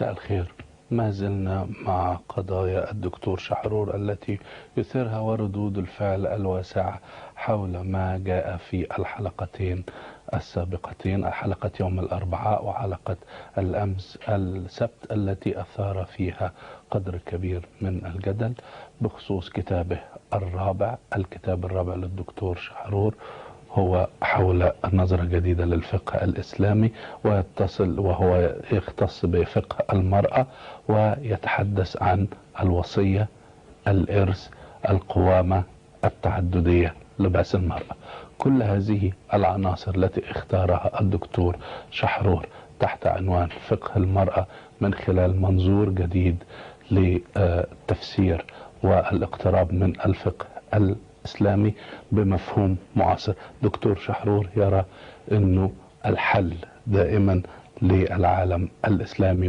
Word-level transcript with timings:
مساء 0.00 0.12
الخير. 0.12 0.52
ما 0.90 1.10
زلنا 1.10 1.68
مع 1.86 2.18
قضايا 2.28 2.90
الدكتور 2.90 3.38
شحرور 3.38 3.96
التي 3.96 4.38
يثيرها 4.76 5.18
وردود 5.20 5.78
الفعل 5.78 6.26
الواسعة 6.26 7.00
حول 7.36 7.80
ما 7.80 8.18
جاء 8.24 8.56
في 8.56 8.98
الحلقتين 8.98 9.84
السابقتين 10.34 11.30
حلقة 11.30 11.70
يوم 11.80 11.98
الأربعاء 12.00 12.64
وحلقة 12.64 13.16
الأمس 13.58 14.18
السبت 14.28 15.12
التي 15.12 15.60
أثار 15.60 16.04
فيها 16.04 16.52
قدر 16.90 17.18
كبير 17.26 17.66
من 17.80 18.06
الجدل 18.06 18.54
بخصوص 19.00 19.50
كتابه 19.50 20.00
الرابع 20.34 20.96
الكتاب 21.16 21.64
الرابع 21.64 21.94
للدكتور 21.94 22.56
شحرور. 22.56 23.14
هو 23.72 24.08
حول 24.22 24.72
النظرة 24.84 25.22
الجديدة 25.22 25.64
للفقه 25.64 26.24
الإسلامي 26.24 26.92
ويتصل 27.24 27.98
وهو 27.98 28.54
يختص 28.72 29.26
بفقه 29.26 29.84
المرأة 29.92 30.46
ويتحدث 30.88 32.02
عن 32.02 32.26
الوصية 32.60 33.28
الإرث 33.88 34.48
القوامة 34.88 35.62
التعددية 36.04 36.94
لباس 37.18 37.54
المرأة. 37.54 37.96
كل 38.38 38.62
هذه 38.62 39.12
العناصر 39.34 39.94
التي 39.94 40.30
اختارها 40.30 41.00
الدكتور 41.00 41.56
شحرور 41.90 42.46
تحت 42.80 43.06
عنوان 43.06 43.48
فقه 43.48 43.96
المرأة 43.96 44.46
من 44.80 44.94
خلال 44.94 45.40
منظور 45.42 45.88
جديد 45.88 46.36
لتفسير 46.90 48.44
والاقتراب 48.82 49.72
من 49.72 50.00
الفقه 50.00 50.46
الإسلامي 51.20 51.74
بمفهوم 52.12 52.76
معاصر. 52.96 53.32
دكتور 53.62 53.94
شحرور 53.98 54.48
يرى 54.56 54.84
أنه 55.32 55.72
الحل 56.06 56.54
دائما 56.86 57.42
للعالم 57.82 58.68
الإسلامي 58.86 59.48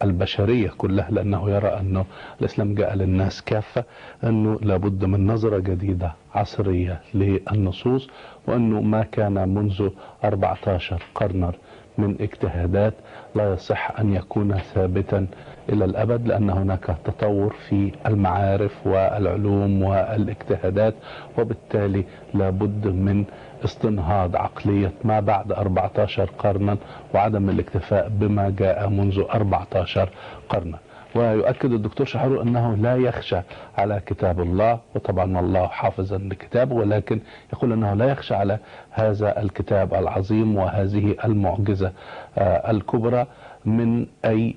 وللبشرية 0.00 0.68
كلها 0.78 1.10
لأنه 1.10 1.50
يرى 1.50 1.68
أنه 1.68 2.04
الإسلام 2.40 2.74
جاء 2.74 2.94
للناس 2.94 3.42
كافة 3.42 3.84
أنه 4.24 4.58
لابد 4.62 5.04
من 5.04 5.26
نظرة 5.26 5.58
جديدة 5.58 6.12
عصرية 6.34 7.00
للنصوص 7.14 8.08
وأنه 8.46 8.80
ما 8.80 9.02
كان 9.02 9.48
منذ 9.48 9.88
14 10.24 11.02
قرنا 11.14 11.52
من 11.98 12.16
اجتهادات 12.20 12.94
لا 13.34 13.52
يصح 13.52 14.00
أن 14.00 14.14
يكون 14.14 14.54
ثابتا 14.58 15.26
إلى 15.68 15.84
الأبد 15.84 16.26
لأن 16.28 16.50
هناك 16.50 16.96
تطور 17.04 17.54
في 17.68 17.92
المعارف 18.06 18.86
والعلوم 18.86 19.82
والاجتهادات 19.82 20.94
وبالتالي 21.38 22.04
لابد 22.34 22.86
من 22.86 23.24
استنهاض 23.64 24.36
عقلية 24.36 24.92
ما 25.04 25.20
بعد 25.20 25.52
14 25.52 26.30
قرنا 26.38 26.76
وعدم 27.14 27.50
الاكتفاء 27.50 28.08
بما 28.08 28.50
جاء 28.58 28.88
منذ 28.88 29.20
14 29.34 30.08
قرنا. 30.48 30.78
ويؤكد 31.14 31.72
الدكتور 31.72 32.06
شحرور 32.06 32.42
أنه 32.42 32.74
لا 32.76 32.96
يخشى 32.96 33.36
على 33.78 34.00
كتاب 34.06 34.40
الله 34.40 34.78
وطبعا 34.94 35.40
الله 35.40 35.66
حافظا 35.66 36.18
لكتابه 36.18 36.74
ولكن 36.74 37.20
يقول 37.52 37.72
أنه 37.72 37.94
لا 37.94 38.04
يخشى 38.04 38.34
على 38.34 38.58
هذا 38.90 39.42
الكتاب 39.42 39.94
العظيم 39.94 40.56
وهذه 40.56 41.16
المعجزة 41.24 41.92
الكبرى 42.38 43.26
من 43.64 44.06
أي 44.24 44.54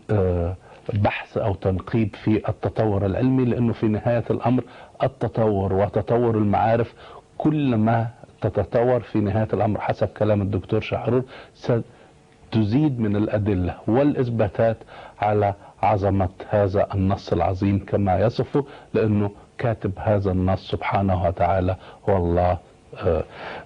بحث 0.94 1.38
أو 1.38 1.54
تنقيب 1.54 2.16
في 2.16 2.50
التطور 2.50 3.06
العلمي 3.06 3.46
لأنه 3.46 3.74
في 3.74 3.88
نهاية 3.88 4.24
الأمر 4.30 4.64
التطور 5.04 5.74
وتطور 5.74 6.38
المعارف 6.38 6.94
كل 7.38 7.76
ما 7.76 8.08
تتطور 8.42 9.00
في 9.00 9.20
نهاية 9.20 9.48
الأمر 9.54 9.82
حسب 9.82 10.08
كلام 10.08 10.42
الدكتور 10.42 10.82
شحرور 10.82 11.24
ستزيد 11.54 13.00
من 13.00 13.16
الأدلة 13.16 13.76
والإثباتات 13.88 14.78
على 15.22 15.54
عظمة 15.84 16.30
هذا 16.50 16.88
النص 16.94 17.34
العظيم 17.34 17.86
كما 17.88 18.20
يصفه 18.20 18.66
لأنه 18.94 19.32
كاتب 19.58 19.92
هذا 19.98 20.32
النص 20.32 20.72
سبحانه 20.72 21.26
وتعالى 21.26 21.76
هو 22.10 22.18
الله 22.18 22.58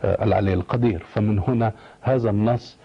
العلي 0.03 0.53
القدير. 0.53 1.03
فمن 1.13 1.39
هنا 1.39 1.71
هذا 2.01 2.29
النص 2.29 2.77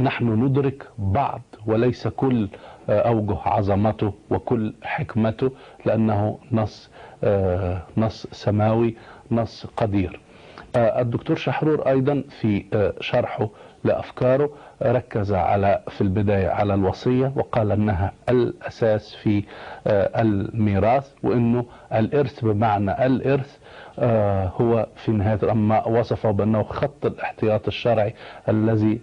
نحن 0.00 0.24
ندرك 0.44 0.86
بعض 0.98 1.40
وليس 1.66 2.08
كل 2.08 2.48
أوجه 2.88 3.36
عظمته 3.44 4.12
وكل 4.30 4.74
حكمته 4.82 5.50
لأنه 5.86 6.38
نص 6.52 6.90
نص 7.96 8.26
سماوي 8.32 8.94
نص 9.30 9.66
قدير. 9.76 10.20
الدكتور 10.76 11.36
شحرور 11.36 11.88
أيضا 11.88 12.24
في 12.40 12.64
شرحه 13.00 13.48
لأفكاره 13.84 14.50
ركز 14.82 15.32
على 15.32 15.80
في 15.88 16.00
البداية 16.00 16.48
على 16.48 16.74
الوصية 16.74 17.32
وقال 17.36 17.72
أنها 17.72 18.12
الأساس 18.28 19.14
في 19.14 19.44
الميراث 19.86 21.10
وأنه 21.22 21.64
الإرث 21.92 22.44
بمعنى 22.44 23.06
الإرث 23.06 23.58
هو 24.60 24.86
في 24.96 25.12
نهاية 25.12 25.38
الأمر 25.42 25.88
وصفه 25.88 26.30
بأنه 26.30 26.62
خط 26.62 27.06
الاحتياط 27.06 27.66
الشرعي 27.66 28.14
الذي 28.48 29.00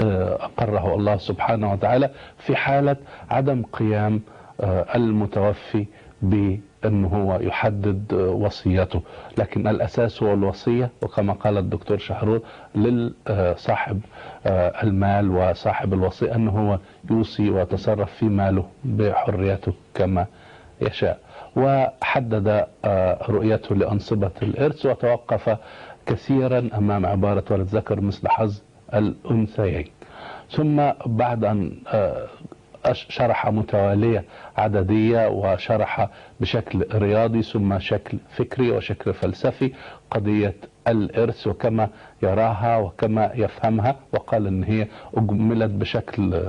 أقره 0.00 0.94
الله 0.94 1.16
سبحانه 1.16 1.72
وتعالى 1.72 2.10
في 2.38 2.56
حالة 2.56 2.96
عدم 3.30 3.62
قيام 3.72 4.20
المتوفي 4.94 5.86
بأنه 6.22 7.08
هو 7.08 7.38
يحدد 7.40 8.12
وصيته. 8.12 9.00
لكن 9.38 9.66
الأساس 9.68 10.22
هو 10.22 10.34
الوصية 10.34 10.90
وكما 11.02 11.32
قال 11.32 11.58
الدكتور 11.58 11.98
شحرور 11.98 12.40
لصاحب 12.74 14.00
المال 14.82 15.30
وصاحب 15.30 15.94
الوصية 15.94 16.34
أنه 16.34 16.50
هو 16.50 16.78
يوصي 17.10 17.50
ويتصرف 17.50 18.12
في 18.12 18.24
ماله 18.24 18.64
بحريته 18.84 19.72
كما 19.94 20.26
يشاء. 20.80 21.18
وحدد 21.56 22.64
رؤيته 23.28 23.74
لأنصبة 23.74 24.30
الإرث 24.42 24.86
وتوقف 24.86 25.56
كثيرا 26.06 26.68
أمام 26.78 27.06
عبارة 27.06 27.44
ولد 27.50 27.66
ذكر 27.68 28.00
مثل 28.00 28.28
حظ 28.28 28.62
الأنثيين. 28.94 29.84
ثم 30.50 30.90
بعد 31.06 31.44
أن 31.44 31.76
شرح 32.92 33.46
متوالية 33.48 34.24
عددية 34.56 35.28
وشرح 35.28 36.08
بشكل 36.40 36.86
رياضي 36.94 37.42
ثم 37.42 37.78
شكل 37.78 38.18
فكري 38.36 38.70
وشكل 38.70 39.14
فلسفي 39.14 39.72
قضية 40.10 40.54
الإرث 40.88 41.46
وكما 41.46 41.88
يراها 42.22 42.76
وكما 42.78 43.30
يفهمها 43.34 43.96
وقال 44.12 44.46
إن 44.46 44.64
هي 44.64 44.86
أجملت 45.16 45.70
بشكل 45.70 46.40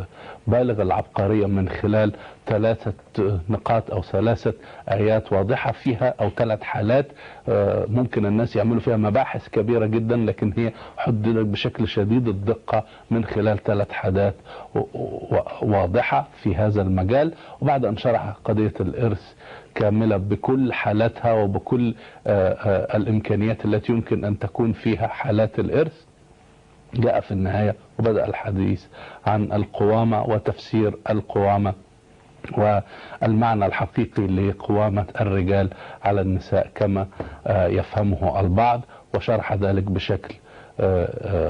بالغ 0.48 0.82
العبقرية 0.82 1.46
من 1.46 1.70
خلال 1.70 2.12
ثلاثة 2.48 2.94
نقاط 3.50 3.92
أو 3.92 4.02
ثلاثة 4.02 4.54
آيات 4.92 5.34
واضحة 5.34 5.72
فيها 5.72 6.14
أو 6.22 6.30
ثلاث 6.30 6.62
حالات 6.62 7.06
ممكن 7.88 8.26
الناس 8.26 8.56
يعملوا 8.56 8.80
فيها 8.80 8.98
مباحث 8.98 9.50
كبيرة 9.50 9.86
جدا 9.86 10.16
لكن 10.16 10.54
هي 10.58 10.72
حددت 10.98 11.46
بشكل 11.46 11.88
شديد 11.88 12.28
الدقة 12.28 12.84
من 13.12 13.26
خلال 13.26 13.64
ثلاث 13.64 13.92
حالات 13.92 14.36
واضحة 15.62 16.28
في 16.44 16.56
هذا 16.56 16.82
المجال. 16.82 17.34
وبعد 17.62 17.86
أن 17.86 17.98
شرح 17.98 18.34
قضية 18.46 18.74
الإرث 18.80 19.34
كاملة 19.76 20.18
بكل 20.18 20.74
حالاتها 20.74 21.34
وبكل 21.34 21.96
الإمكانيات 22.96 23.66
التي 23.66 23.92
يمكن 23.92 24.26
أن 24.26 24.40
تكون 24.40 24.74
فيها 24.74 25.08
حالات 25.08 25.60
الإرث. 25.60 26.06
جاء 26.94 27.20
في 27.20 27.32
النهاية 27.32 27.76
وبدأ 28.00 28.26
الحديث 28.28 28.86
عن 29.28 29.52
القوامة 29.52 30.24
وتفسير 30.24 30.96
القوامة 31.10 31.74
والمعنى 32.58 33.66
الحقيقي 33.66 34.28
لقوامة 34.28 35.06
الرجال 35.22 35.70
على 36.04 36.22
النساء 36.22 36.72
كما 36.76 37.08
يفهمه 37.50 38.40
البعض 38.40 38.82
وشرح 39.16 39.54
ذلك 39.54 39.84
بشكل 39.84 40.36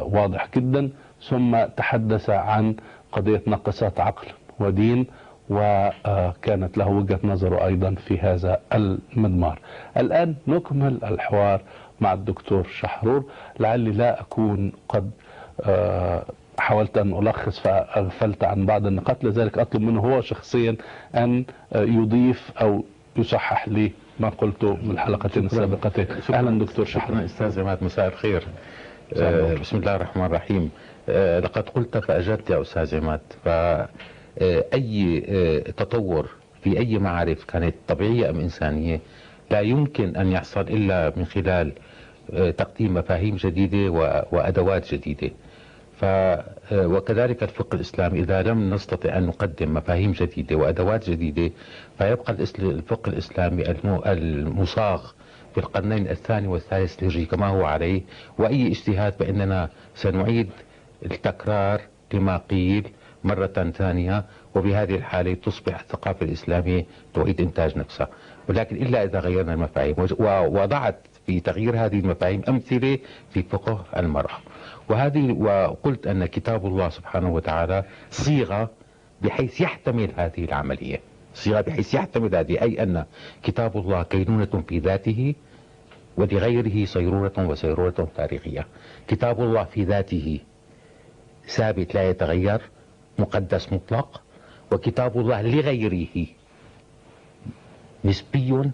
واضح 0.02 0.48
جدا. 0.56 0.90
ثم 1.30 1.66
تحدث 1.78 2.30
عن 2.30 2.76
قضية 3.12 3.42
نقصات 3.48 4.00
عقل 4.00 4.28
ودين. 4.60 5.08
وكانت 5.50 6.78
له 6.78 6.88
وجهة 6.88 7.20
نظره 7.24 7.66
أيضا 7.66 7.96
في 8.08 8.20
هذا 8.20 8.60
المضمار. 8.74 9.60
الآن 9.98 10.36
نكمل 10.48 11.00
الحوار 11.04 11.62
مع 12.02 12.14
الدكتور 12.14 12.68
شحرور. 12.68 13.24
لعلي 13.60 13.92
لا 13.92 14.22
أكون 14.22 14.72
قد 14.90 15.12
حاولت 16.60 16.98
أن 16.98 17.14
ألخص 17.28 17.60
فأغفلت 17.60 18.44
عن 18.44 18.66
بعض 18.66 18.86
النقاط 18.86 19.24
لذلك 19.24 19.58
أطلب 19.58 19.82
منه 19.82 20.02
هو 20.02 20.22
شخصيا 20.22 20.76
أن 21.16 21.46
يضيف 21.76 22.52
أو 22.62 22.84
يصحح 23.16 23.68
لي 23.68 23.92
ما 24.20 24.30
قلته 24.30 24.76
من 24.76 24.92
الحلقتين 24.92 25.46
السابقتين 25.46 26.08
أهلا 26.34 26.60
دكتور 26.60 26.86
شحرور. 26.86 27.26
أستاذ 27.26 27.60
عماد 27.60 27.84
مساء 27.84 28.08
الخير. 28.08 28.44
آه 29.18 29.54
بسم 29.54 29.78
الله 29.78 29.96
الرحمن 29.96 30.26
الرحيم. 30.26 30.72
آه 31.10 31.40
لقد 31.40 31.70
قلت 31.70 31.98
فأجبت 31.98 32.50
يا 32.50 32.62
أستاذ 32.62 32.96
عماد 32.96 33.22
ف 34.40 34.44
أي 34.74 35.22
تطور 35.78 36.30
في 36.64 36.80
أي 36.80 36.98
معارف 37.00 37.44
كانت 37.44 37.76
طبيعية 37.88 38.30
أم 38.30 38.40
إنسانية 38.40 39.00
لا 39.52 39.60
يمكن 39.62 40.16
أن 40.16 40.32
يحصل 40.32 40.62
إلا 40.62 41.14
من 41.18 41.26
خلال 41.26 41.72
تقديم 42.58 42.94
مفاهيم 42.94 43.36
جديدة 43.36 43.90
وأدوات 44.32 44.94
جديدة. 44.94 45.32
ف 46.00 46.06
آه، 46.06 46.88
وكذلك 46.88 47.44
الفقه 47.44 47.76
الإسلامي 47.76 48.20
إذا 48.20 48.42
لم 48.44 48.74
نستطع 48.74 49.18
أن 49.18 49.24
نقدم 49.26 49.74
مفاهيم 49.74 50.12
جديدة 50.12 50.56
وأدوات 50.56 51.10
جديدة 51.10 51.52
فيبقى 51.98 52.32
الفقه 52.60 53.10
الإسلامي 53.10 53.72
الم- 53.72 54.02
المصاغ 54.06 55.12
في 55.54 55.58
القرنين 55.58 56.08
الثاني 56.08 56.48
والثالث 56.48 57.00
الهجري 57.04 57.26
كما 57.26 57.48
هو 57.48 57.66
عليه. 57.66 58.02
وأي 58.38 58.68
اجتهاد 58.68 59.14
فإننا 59.14 59.70
سنعيد 59.96 60.50
التكرار 61.06 61.82
لما 62.14 62.38
قيل 62.38 62.88
مرة 63.26 63.72
ثانية 63.72 64.26
وبهذه 64.56 64.96
الحالة 64.96 65.34
تصبح 65.34 65.80
الثقافة 65.80 66.26
الإسلامية 66.26 66.86
تعيد 67.14 67.42
إنتاج 67.42 67.78
نفسها. 67.78 68.08
ولكن 68.50 68.76
إلا 68.76 69.04
إذا 69.04 69.20
غيرنا 69.20 69.54
المفاهيم 69.54 69.96
ووضعت 70.20 70.96
في 71.26 71.40
تغيير 71.40 71.86
هذه 71.86 72.00
المفاهيم 72.00 72.42
أمثلة 72.50 73.00
في 73.30 73.44
فقه 73.44 73.86
المرأة. 73.98 74.38
وهذه 74.90 75.32
وقلت 75.32 76.08
أن 76.08 76.26
كتاب 76.26 76.66
الله 76.66 76.90
سبحانه 76.90 77.34
وتعالى 77.34 77.84
صيغة 78.10 78.70
بحيث 79.22 79.62
يحتمل 79.62 80.12
هذه 80.18 80.46
العملية. 80.46 81.00
صيغة 81.34 81.62
بحيث 81.62 81.94
يحتمل 81.94 82.36
هذه 82.36 82.62
أي 82.62 82.84
أن 82.84 83.06
كتاب 83.44 83.78
الله 83.78 84.04
كينونة 84.04 84.64
في 84.68 84.80
ذاته 84.80 85.36
ولغيره 86.18 86.86
صيرورة 86.86 87.34
وسيرورة 87.38 88.08
تاريخية. 88.18 88.68
كتاب 89.08 89.42
الله 89.42 89.64
في 89.64 89.84
ذاته 89.84 90.40
ثابت 91.48 91.96
لا 91.96 92.10
يتغير 92.10 92.62
مقدس 93.20 93.74
مطلق 93.74 94.22
وكتاب 94.72 95.20
الله 95.20 95.42
لغيره. 95.42 96.28
نسبي 98.06 98.72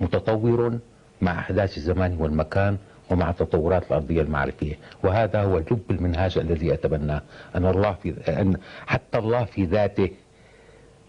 متطور 0.00 0.78
مع 1.22 1.38
أحداث 1.38 1.76
الزمان 1.76 2.16
والمكان 2.20 2.78
ومع 3.10 3.30
التطورات 3.30 3.86
الأرضية 3.86 4.22
المعرفية. 4.22 4.78
وهذا 5.04 5.42
هو 5.42 5.58
لب 5.58 5.90
المنهاج 5.90 6.38
الذي 6.38 6.74
أتبناه 6.74 7.22
أن 7.56 7.66
الله 7.66 7.92
في 7.92 8.10
أن 8.28 8.56
حتى 8.86 9.18
الله 9.18 9.44
في 9.44 9.64
ذاته 9.64 10.10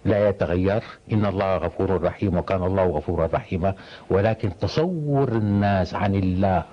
لا 0.05 0.29
يتغير. 0.29 0.83
إن 1.11 1.25
الله 1.25 1.57
غفور 1.57 2.01
رحيم 2.03 2.37
وكان 2.37 2.63
الله 2.63 2.83
غفورا 2.83 3.29
رحيما. 3.33 3.73
ولكن 4.09 4.57
تصور 4.57 5.31
الناس 5.31 5.93
عن 5.93 6.15
الله 6.15 6.63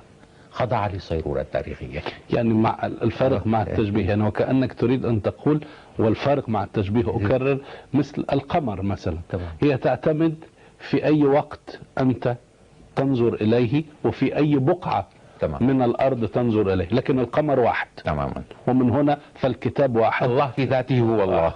خضع 0.51 0.87
للصيرورة 0.87 1.41
التاريخية 1.41 2.03
يعني 2.31 2.55
مع 2.55 2.87
الفرق 2.87 3.47
مع 3.47 3.63
التشبيه. 3.63 4.09
يعني 4.09 4.23
وكأنك 4.23 4.73
تريد 4.73 5.05
أن 5.05 5.23
تقول 5.23 5.65
والفرق 5.99 6.49
مع 6.49 6.65
التشبيه 6.65 7.05
أكرر 7.07 7.59
مثل 7.95 8.25
القمر 8.33 8.83
مثلا. 8.83 9.19
هي 9.63 9.77
تعتمد 9.77 10.35
في 10.79 11.05
أي 11.05 11.25
وقت 11.25 11.81
أنت 11.99 12.37
تنظر 12.97 13.35
إليه 13.35 13.85
وفي 14.05 14.37
أي 14.37 14.57
بقعة 14.59 15.07
تمام. 15.41 15.67
من 15.67 15.83
الأرض 15.83 16.25
تنظر 16.25 16.73
إليه 16.73 16.89
لكن 16.93 17.19
القمر 17.19 17.61
واحد. 17.61 17.87
تماما. 18.05 18.43
ومن 18.67 18.91
هنا 18.91 19.19
فالكتاب 19.35 19.97
واحد. 19.97 20.29
الله 20.31 20.47
في 20.47 20.65
ذاته 20.65 21.01
هو 21.01 21.25
الله. 21.25 21.55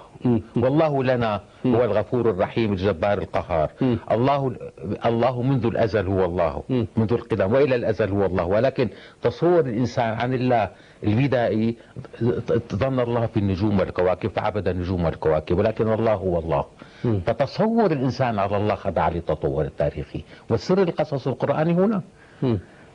والله 0.57 1.05
لنا. 1.05 1.41
هو 1.67 1.85
الغفور 1.85 2.31
الرحيم 2.31 2.73
الجبار 2.73 3.19
القهار. 3.19 3.71
الله 4.11 4.53
الله 5.07 5.43
منذ 5.43 5.67
الأزل 5.67 6.07
هو 6.07 6.25
الله. 6.25 6.63
منذ 6.97 7.13
القدم 7.13 7.53
وإلى 7.53 7.75
الأزل 7.75 8.11
هو 8.11 8.27
الله 8.27 8.45
ولكن 8.45 8.89
تصور 9.23 9.61
الإنسان 9.61 10.13
عن 10.15 10.35
الله 10.35 10.71
البدائي 11.05 11.77
ظن 12.75 13.01
الله 13.01 13.27
في 13.27 13.37
النجوم 13.37 13.79
والكواكب 13.81 14.31
فعبد 14.31 14.69
النجوم 14.69 15.05
والكواكب 15.05 15.59
ولكن 15.59 15.93
الله 15.93 16.15
هو 16.15 16.39
الله. 16.39 16.65
فتصور 17.27 17.93
الإنسان 17.93 18.39
على 18.39 18.57
الله 18.57 18.75
خضع 18.75 19.09
للتطور 19.09 19.65
التاريخي 19.65 20.23
والسر 20.51 20.83
القصص 20.83 21.29
القرآني 21.29 21.73
هنا. 21.73 22.03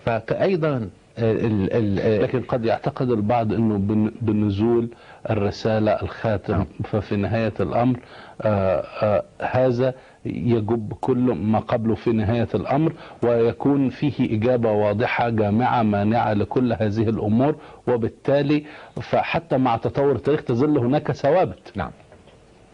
فايضا 0.06 0.90
ال 1.20 1.74
ال 1.74 2.22
لكن 2.24 2.42
قد 2.42 2.66
يعتقد 2.66 3.10
البعض 3.10 3.54
إنه 3.54 3.78
بن- 3.78 4.12
بنزول 4.22 4.90
الرسالة 5.30 5.92
الخاتم. 5.92 6.54
نعم. 6.54 6.66
ففي 6.84 7.16
نهاية 7.16 7.54
الأمر 7.60 8.00
آه 8.42 8.84
آه 9.02 9.24
هذا 9.42 9.94
يجب 10.26 10.94
كل 11.02 11.18
ما 11.18 11.60
قبله 11.60 11.96
في 11.96 12.12
نهاية 12.12 12.48
الأمر 12.56 12.94
ويكون 13.24 13.90
فيه 13.90 14.38
إجابة 14.38 14.72
واضحة 14.72 15.30
جامعة 15.30 15.84
مانعة 15.84 16.34
لكل 16.34 16.74
هذه 16.74 17.10
الأمور. 17.10 17.56
وبالتالي 17.88 18.64
فحتى 19.02 19.58
مع 19.58 19.78
تطور 19.78 20.12
التاريخ 20.12 20.44
تظل 20.44 20.78
هناك 20.78 21.12
ثوابت. 21.12 21.72
نعم. 21.76 21.92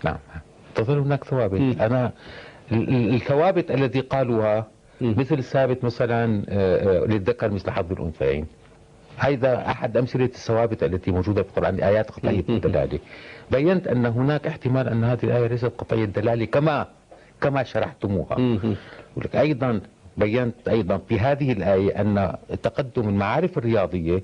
نعم. 0.03 0.17
تظل 0.75 0.99
هناك 0.99 1.23
ثوابت. 1.23 1.59
ال- 2.71 2.89
ال- 2.89 3.13
الثوابت 3.15 3.71
التي 3.71 3.99
قالوها. 3.99 4.67
مثل 5.01 5.43
ثابت 5.43 5.83
مثلا 5.83 6.43
آه، 6.49 7.05
للذكر 7.05 7.51
مثل 7.51 7.71
حظ 7.71 7.91
الأنثيين. 7.91 8.45
هذا 9.17 9.67
أحد 9.67 9.97
أمثلة 9.97 10.25
الثوابت 10.25 10.83
التي 10.83 11.11
موجودة 11.11 11.43
في 11.43 11.49
القرآن 11.49 11.79
ايات 11.79 12.11
قطعية 12.11 12.43
مم. 12.49 12.55
الدلالة. 12.55 12.99
بينت 13.51 13.87
أن 13.87 14.05
هناك 14.05 14.47
احتمال 14.47 14.87
أن 14.87 15.03
هذه 15.03 15.23
الآية 15.23 15.47
ليست 15.47 15.65
قطعية 15.77 16.03
الدلالة 16.03 16.45
كما 16.45 16.87
كما 17.41 17.63
شرحتموها. 17.63 18.37
أيضا 19.35 19.81
بينت 20.17 20.67
أيضا 20.69 20.97
في 20.97 21.19
هذه 21.19 21.51
الآية 21.51 22.01
أن 22.01 22.35
تقدم 22.63 23.09
المعارف 23.09 23.57
الرياضية 23.57 24.23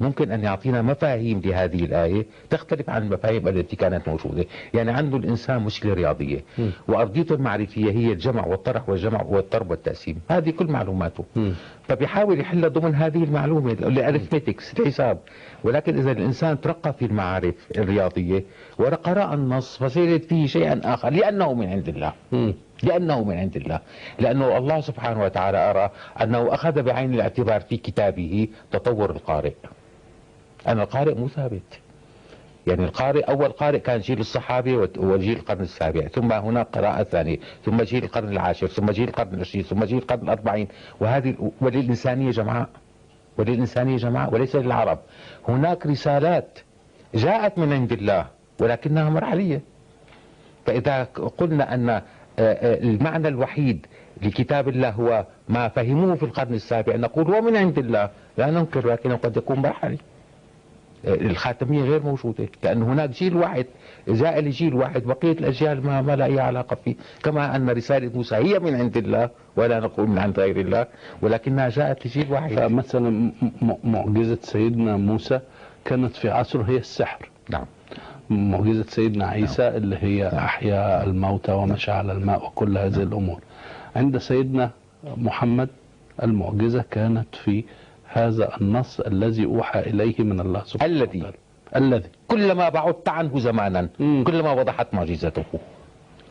ممكن 0.00 0.32
أن 0.32 0.44
يعطينا 0.44 0.82
مفاهيم 0.82 1.40
لهذه 1.44 1.84
الآية 1.84 2.26
تختلف 2.50 2.90
عن 2.90 3.02
المفاهيم 3.02 3.48
التي 3.48 3.76
كانت 3.76 4.08
موجودة، 4.08 4.44
يعني 4.74 4.90
عنده 4.90 5.16
الإنسان 5.16 5.62
مشكلة 5.62 5.94
رياضية 5.94 6.44
مم. 6.58 6.70
وأرضيته 6.88 7.34
المعرفية 7.34 7.90
هي 7.90 8.12
الجمع 8.12 8.46
والطرح 8.46 8.88
والجمع 8.88 9.22
والضرب 9.22 9.70
والتقسيم، 9.70 10.18
هذه 10.30 10.50
كل 10.50 10.66
معلوماته. 10.66 11.24
مم. 11.36 11.52
فبيحاول 11.88 12.40
يحل 12.40 12.70
ضمن 12.70 12.94
هذه 12.94 13.24
المعلومة 13.24 13.72
الارثمتكس 13.72 14.80
الحساب 14.80 15.18
ولكن 15.64 15.98
إذا 15.98 16.12
الإنسان 16.12 16.60
ترقى 16.60 16.92
في 16.92 17.04
المعارف 17.04 17.54
الرياضية 17.78 18.44
وقرا 18.78 19.34
النص 19.34 19.78
فسيجد 19.78 20.22
فيه 20.22 20.46
شيئا 20.46 20.80
آخر 20.84 21.10
لأنه 21.10 21.54
من 21.54 21.66
عند 21.68 21.88
الله. 21.88 22.12
مم. 22.32 22.54
لأنه 22.82 23.24
من 23.24 23.36
عند 23.36 23.56
الله 23.56 23.80
لأنه 24.18 24.58
الله 24.58 24.80
سبحانه 24.80 25.22
وتعالى 25.24 25.70
أرى 25.70 25.90
أنه 26.22 26.54
أخذ 26.54 26.82
بعين 26.82 27.14
الاعتبار 27.14 27.60
في 27.60 27.76
كتابه 27.76 28.48
تطور 28.72 29.10
القارئ 29.10 29.52
أنا 30.68 30.82
القارئ 30.82 31.14
مو 31.14 31.28
ثابت. 31.28 31.80
يعني 32.66 32.84
القارئ 32.84 33.20
أول 33.20 33.48
قارئ 33.48 33.78
كان 33.78 34.00
جيل 34.00 34.20
الصحابة 34.20 34.88
وجيل 34.98 35.36
القرن 35.36 35.60
السابع. 35.60 36.06
ثم 36.06 36.32
هناك 36.32 36.66
قراءة 36.72 37.02
ثانية. 37.02 37.38
ثم 37.64 37.82
جيل 37.82 38.04
القرن 38.04 38.28
العاشر. 38.28 38.66
ثم 38.66 38.90
جيل 38.90 39.08
القرن 39.08 39.34
العشرين. 39.34 39.64
ثم 39.64 39.84
جيل 39.84 39.98
القرن 39.98 40.22
الأربعين. 40.22 40.68
وهذه 41.00 41.52
وللإنسانية 41.60 42.30
جمعاء 42.30 42.68
وللإنسانية 43.38 43.96
جمعاء 43.96 44.34
وليس 44.34 44.56
للعرب. 44.56 44.98
هناك 45.48 45.86
رسالات 45.86 46.58
جاءت 47.14 47.58
من 47.58 47.72
عند 47.72 47.92
الله 47.92 48.26
ولكنها 48.60 49.10
مرحلية 49.10 49.60
فإذا 50.66 51.02
قلنا 51.38 51.74
أن 51.74 51.88
آه، 51.90 52.02
آه، 52.38 52.82
المعنى 52.82 53.28
الوحيد 53.28 53.86
لكتاب 54.22 54.68
الله 54.68 54.90
هو 54.90 55.26
ما 55.48 55.68
فهموه 55.68 56.14
في 56.14 56.22
القرن 56.22 56.54
السابع 56.54 56.96
نقول 56.96 57.34
هو 57.34 57.40
من 57.40 57.56
عند 57.56 57.78
الله. 57.78 58.10
لا 58.38 58.50
ننكر 58.50 58.88
لكنه 58.88 59.16
قد 59.16 59.36
يكون 59.36 59.58
مرحلي 59.58 59.98
الخاتمية 61.04 61.82
غير 61.82 62.02
موجودة. 62.02 62.48
لأن 62.64 62.82
هناك 62.82 63.10
جيل 63.10 63.36
واحد 63.36 63.66
جاء 64.08 64.40
لجيل 64.40 64.74
واحد 64.74 65.02
بقية 65.02 65.32
الأجيال 65.32 65.86
ما, 65.86 66.02
ما 66.02 66.16
لا 66.16 66.24
أي 66.24 66.40
علاقة 66.40 66.76
فيه. 66.84 66.94
كما 67.22 67.56
أن 67.56 67.70
رسالة 67.70 68.10
موسى 68.14 68.36
هي 68.36 68.58
من 68.58 68.74
عند 68.74 68.96
الله 68.96 69.30
ولا 69.56 69.80
نقول 69.80 70.08
من 70.08 70.18
عند 70.18 70.40
غير 70.40 70.60
الله 70.60 70.86
ولكنها 71.22 71.68
جاءت 71.68 72.06
لجيل 72.06 72.32
واحد. 72.32 72.52
فمثلا 72.54 73.10
م- 73.10 73.32
م- 73.62 73.76
معجزة 73.84 74.38
سيدنا 74.42 74.96
موسى 74.96 75.40
كانت 75.84 76.16
في 76.16 76.30
عصره 76.30 76.62
هي 76.62 76.76
السحر. 76.76 77.28
نعم. 77.50 77.64
معجزة 78.30 78.84
سيدنا 78.88 79.26
عيسى 79.26 79.68
اللي 79.68 79.96
هي 80.00 80.28
أحيا 80.28 81.04
الموتى 81.04 81.52
ومشى 81.52 81.90
على 81.90 82.12
الماء 82.12 82.46
وكل 82.46 82.78
هذه 82.78 83.02
الأمور. 83.02 83.40
عند 83.96 84.18
سيدنا 84.18 84.70
محمد 85.16 85.68
المعجزة 86.22 86.84
كانت 86.90 87.34
في 87.44 87.64
هذا 88.08 88.56
النص 88.60 89.00
الذي 89.00 89.44
أوحى 89.44 89.80
إليه 89.80 90.14
من 90.18 90.40
الله 90.40 90.62
سبحانه 90.64 90.92
الذي 90.92 91.18
وتعالى. 91.18 91.36
الذي. 91.76 92.08
كلما 92.28 92.68
بعدت 92.68 93.08
عنه 93.08 93.38
زمانا 93.38 93.88
مم. 93.98 94.24
كلما 94.26 94.52
وضحت 94.52 94.94
معجزته 94.94 95.44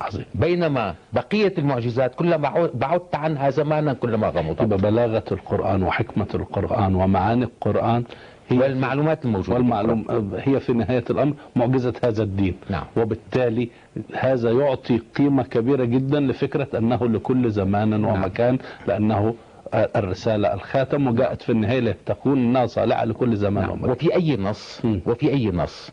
عظيم. 0.01 0.25
بينما 0.35 0.95
بقية 1.13 1.53
المعجزات 1.57 2.15
كلما 2.15 2.69
بعدت 2.73 3.15
عنها 3.15 3.49
زمانا 3.49 3.93
كلما 3.93 4.27
غمضت. 4.29 4.61
يبقى 4.61 4.77
بلاغة 4.77 5.23
القرآن 5.31 5.83
وحكمة 5.83 6.27
القرآن 6.33 6.95
ومعاني 6.95 7.43
القرآن 7.43 8.03
هي 8.49 8.57
والمعلومات 8.57 9.25
الموجودة 9.25 9.53
والمعلوم 9.57 10.05
هي 10.37 10.59
في 10.59 10.73
نهاية 10.73 11.03
الأمر 11.09 11.33
معجزة 11.55 11.93
هذا 12.03 12.23
الدين. 12.23 12.55
نعم. 12.69 12.83
وبالتالي 12.97 13.69
هذا 14.15 14.51
يعطي 14.51 14.97
قيمة 15.17 15.43
كبيرة 15.43 15.85
جدا 15.85 16.19
لفكرة 16.19 16.67
أنه 16.77 17.07
لكل 17.07 17.51
زمان 17.51 18.05
ومكان 18.05 18.57
لأنه 18.87 19.35
الرسالة 19.75 20.53
الخاتم 20.53 21.07
وجاءت 21.07 21.41
في 21.41 21.51
النهاية 21.51 21.79
لتكون 21.79 22.67
صالحة 22.67 23.05
لكل 23.05 23.35
زمان 23.35 23.63
نعم. 23.63 23.71
ومكان 23.71 23.89
وفي 23.91 24.15
أي 24.15 24.37
نص 24.37 24.85
مم. 24.85 25.01
وفي 25.05 25.29
أي 25.29 25.47
نص 25.47 25.91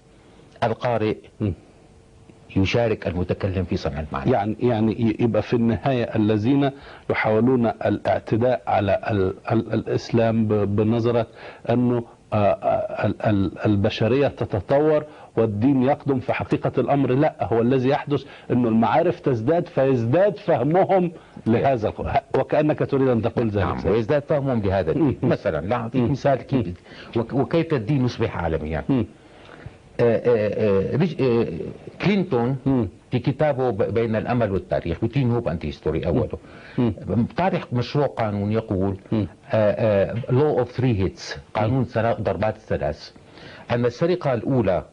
القارئ 0.65 1.17
مم. 1.41 1.53
يشارك 2.57 3.07
المتكلم 3.07 3.65
في 3.65 3.77
صنع 3.77 4.01
المعنى 4.01 4.31
يعني 4.31 4.57
يعني 4.61 5.17
يبقى 5.21 5.43
في 5.43 5.55
النهاية 5.55 6.05
الذين 6.17 6.71
يحاولون 7.11 7.67
الاعتداء 7.67 8.63
على 8.67 9.01
ال 9.11 9.35
ال 9.53 9.73
الإسلام 9.73 10.47
بنظرة 10.77 11.27
أنه 11.71 12.05
آه، 12.33 12.37
آه، 12.37 13.07
ال- 13.07 13.23
ال- 13.23 13.59
البشرية 13.67 14.29
تتطور 14.29 15.05
والدين 15.37 15.83
يقدم 15.83 16.21
في 16.21 16.33
حقيقة 16.33 16.73
الأمر 16.79 17.13
لا 17.13 17.35
هو 17.45 17.61
الذي 17.61 17.89
يحدث 17.89 18.25
أنه 18.51 18.69
المعارف 18.69 19.21
تزداد 19.21 19.67
فيزداد 19.69 20.37
فهمهم 20.37 21.13
لهذا 21.47 21.93
وكأنك 22.39 22.79
تريد 22.79 23.09
أن 23.09 23.23
تقول 23.23 23.55
نعم 23.55 23.77
ذلك 23.79 23.87
ويزداد 23.87 24.23
فهمهم 24.23 24.61
لهذا 24.63 24.91
الدين. 24.93 25.19
مثلا 25.23 25.67
لا 25.67 25.77
أعطيك. 25.77 26.11
مثال 26.11 26.35
كيف 26.43 26.67
وك- 27.17 27.33
وكيف 27.33 27.75
الدين 27.75 28.05
يصبح 28.05 28.37
عالميا 28.37 28.85
مم. 28.89 29.07
آه، 30.01 30.17
آه، 30.17 30.97
آه، 30.97 31.43
آه، 31.43 31.49
كلينتون. 32.05 32.57
في 33.11 33.19
كتابه 33.19 33.71
بين 33.71 34.17
الأمل 34.17 34.53
والتاريخ 34.53 35.05
Between 35.05 35.31
Hope 35.31 35.49
and 35.49 35.67
History 35.69 36.07
أوله. 36.07 36.29
طارح 37.37 37.73
مشروع 37.73 38.07
قانون 38.07 38.53
يقول. 38.53 38.97
law 40.31 40.59
of 40.59 40.73
three 40.73 40.99
hits 41.03 41.37
قانون 41.55 41.87
ضربات 42.21 42.57
الثلاث 42.57 43.11
أن 43.71 43.85
السرقة 43.85 44.35
الأولى 44.35 44.85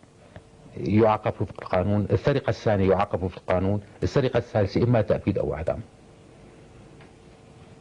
يعاقب 0.80 1.34
في 1.34 1.42
القانون 1.42 2.08
السرقة 2.12 2.50
الثانية 2.50 2.90
يعاقب 2.90 3.28
في 3.28 3.38
القانون 3.38 3.82
السرقة 4.04 4.38
الثالثة 4.38 4.84
إما 4.84 5.02
تأبيد 5.02 5.38
أو 5.38 5.54
اعدام 5.54 5.80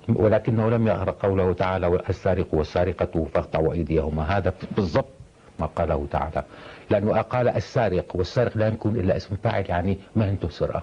ولكنه 0.08 0.70
لم 0.70 0.86
يقرأ 0.86 1.10
قوله 1.10 1.52
تعالى 1.52 2.00
السارق 2.08 2.54
والسارقة 2.54 3.26
فاقطعوا 3.34 3.72
أيديهما. 3.72 4.22
هذا 4.22 4.54
بالضبط 4.76 5.08
ما 5.58 5.66
قاله 5.66 6.06
تعالى. 6.10 6.44
لأنه 6.90 7.20
قال 7.20 7.48
السارق 7.48 8.16
والسارق 8.16 8.56
لا 8.56 8.68
يكون 8.68 8.96
إلا 8.96 9.16
اسم 9.16 9.36
فاعل 9.36 9.64
يعني 9.68 9.98
مهنته 10.16 10.48
سرقة؟ 10.48 10.82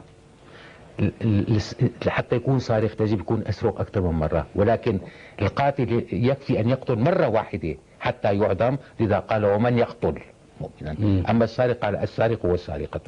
حتى 2.08 2.36
يكون 2.36 2.60
سارق 2.60 3.02
يجب 3.02 3.20
يكون 3.20 3.44
أسرق 3.48 3.80
أكثر 3.80 4.02
من 4.02 4.20
مرة. 4.20 4.46
ولكن 4.56 5.00
القاتل 5.42 6.06
يكفي 6.12 6.60
أن 6.60 6.70
يقتل 6.70 7.00
مرة 7.00 7.28
واحدة 7.28 7.76
حتى 8.00 8.38
يعدم 8.40 8.78
لذا 9.00 9.20
قال 9.20 9.46
ومن 9.46 9.78
يقتل؟ 9.78 10.22
مؤمنا. 10.62 11.30
أما 11.32 11.44
السارق 11.44 11.80
قال 11.80 11.96
السارق 11.96 12.46
والسارقة 12.46 13.02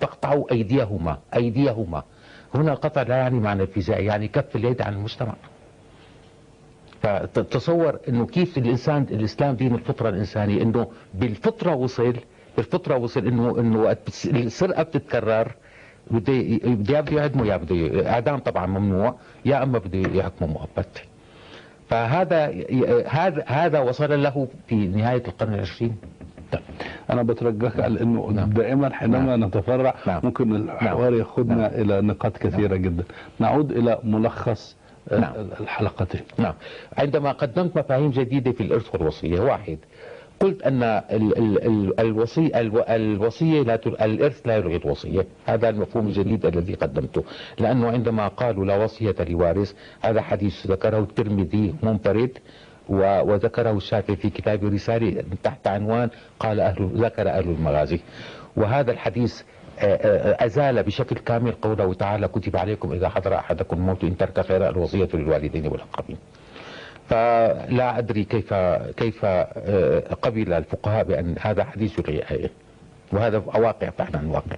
فاقطعوا 0.00 0.52
أيديهما 0.52 1.18
أيديهما 1.34 2.02
هنا 2.54 2.72
القطع 2.72 3.02
لا 3.02 3.16
يعني 3.16 3.40
معنى 3.40 3.62
الفيزيائي 3.62 4.04
يعني 4.06 4.28
كف 4.28 4.56
اليد 4.56 4.82
عن 4.82 4.92
المجتمع 4.92 5.34
فتصور 7.02 7.98
إنه 8.08 8.26
كيف 8.26 8.58
الانسان 8.58 9.02
الإسلام 9.10 9.54
دين 9.54 9.74
الفطرة 9.74 10.08
الإنسانية 10.08 10.62
إنه 10.62 10.86
بالفطرة 11.14 11.74
وصل 11.74 12.14
بالفطرة 12.56 12.96
وصل 12.96 13.26
انه 13.26 13.60
إنه 13.60 13.96
السرقة 14.26 14.82
بتتكرر 14.82 15.52
بده 16.10 16.32
يا 16.32 17.00
بده 17.00 17.16
يعدمه 17.20 17.46
يا 17.46 17.56
بده 17.56 18.10
إعدام 18.10 18.38
طبعا 18.38 18.66
ممنوع 18.66 19.14
يا 19.44 19.62
أما 19.62 19.78
بده 19.78 19.98
يحكمه 20.18 20.48
مؤبد 20.48 20.86
فهذا 21.88 22.52
هذا 23.08 23.44
هذا 23.46 23.80
وصل 23.80 24.22
له 24.22 24.48
في 24.66 24.74
نهاية 24.74 25.22
القرن 25.28 25.54
العشرين. 25.54 25.96
أنا 27.10 27.22
بترجاك 27.22 27.80
على 27.80 28.00
إنه 28.00 28.30
نعم. 28.30 28.50
دائما 28.50 28.94
حينما 28.94 29.36
نتفرع 29.36 29.94
نعم. 30.06 30.20
ممكن 30.24 30.56
الحوار 30.56 31.14
ياخذنا 31.14 31.54
نعم. 31.54 31.70
إلى 31.80 32.00
نقاط 32.00 32.36
كثيرة 32.36 32.76
جدا. 32.76 33.04
نعود 33.38 33.72
إلى 33.72 33.98
ملخص 34.04 34.76
آه، 35.12 35.18
نعم. 35.20 35.32
الحلقتين. 35.60 36.20
نعم. 36.38 36.54
عندما 36.98 37.32
قدمت 37.32 37.78
مفاهيم 37.78 38.10
جديدة 38.10 38.52
في 38.52 38.62
الإرث 38.62 38.94
والوصية 38.94 39.40
واحد 39.40 39.78
قلت 40.40 40.62
أن 40.62 40.82
ال 40.82 41.38
ال 41.38 41.66
ال 41.66 42.00
الوصي 42.00 42.60
ألو 42.60 42.84
الوصية 42.88 43.62
لا 43.62 43.76
تل 43.76 43.90
الإرث 43.90 44.46
لا 44.46 44.56
يلغي 44.56 44.76
الوصية. 44.76 45.26
هذا 45.46 45.68
المفهوم 45.68 46.06
الجديد 46.06 46.46
الذي 46.46 46.74
قدمته. 46.74 47.24
لأنه 47.58 47.88
عندما 47.90 48.28
قالوا 48.28 48.64
لا 48.64 48.84
وصية 48.84 49.14
لوارث 49.28 49.72
هذا 50.00 50.20
حديث 50.20 50.66
ذكره 50.66 50.98
الترمذي 50.98 51.74
منفرد. 51.82 52.38
وذكره 52.88 53.70
الشافعي 53.70 54.16
في 54.16 54.30
كتاب 54.30 54.64
رسالة 54.64 55.24
تحت 55.42 55.66
عنوان 55.66 56.10
قال 56.40 56.60
أهل 56.60 56.90
ذكر 56.94 57.28
أهل 57.28 57.44
المغازي. 57.48 58.00
وهذا 58.56 58.92
الحديث 58.92 59.42
آه، 59.78 59.84
آه، 59.84 60.46
أزال 60.46 60.82
بشكل 60.82 61.16
كامل 61.16 61.52
قوله 61.52 61.94
تعالى 61.94 62.28
كتب 62.28 62.56
عليكم 62.56 62.92
إذا 62.92 63.08
حضر 63.08 63.34
أحدكم 63.34 63.76
الموت 63.76 64.04
إن 64.04 64.16
ترك 64.16 64.40
خيرا 64.40 64.68
الوصية 64.68 65.08
للوالدين 65.14 65.66
والأقربين 65.66 66.16
فلا 67.08 67.98
أدري 67.98 68.24
كيف 68.24 68.54
كيف 68.96 69.24
آه، 69.24 70.14
قبل 70.22 70.52
الفقهاء 70.52 71.04
بأن 71.04 71.34
هذا 71.40 71.64
حديث 71.64 72.08
آية 72.08 72.50
وهذا 73.12 73.38
واقع 73.38 73.90
فعلا 73.90 74.30
واقع. 74.30 74.56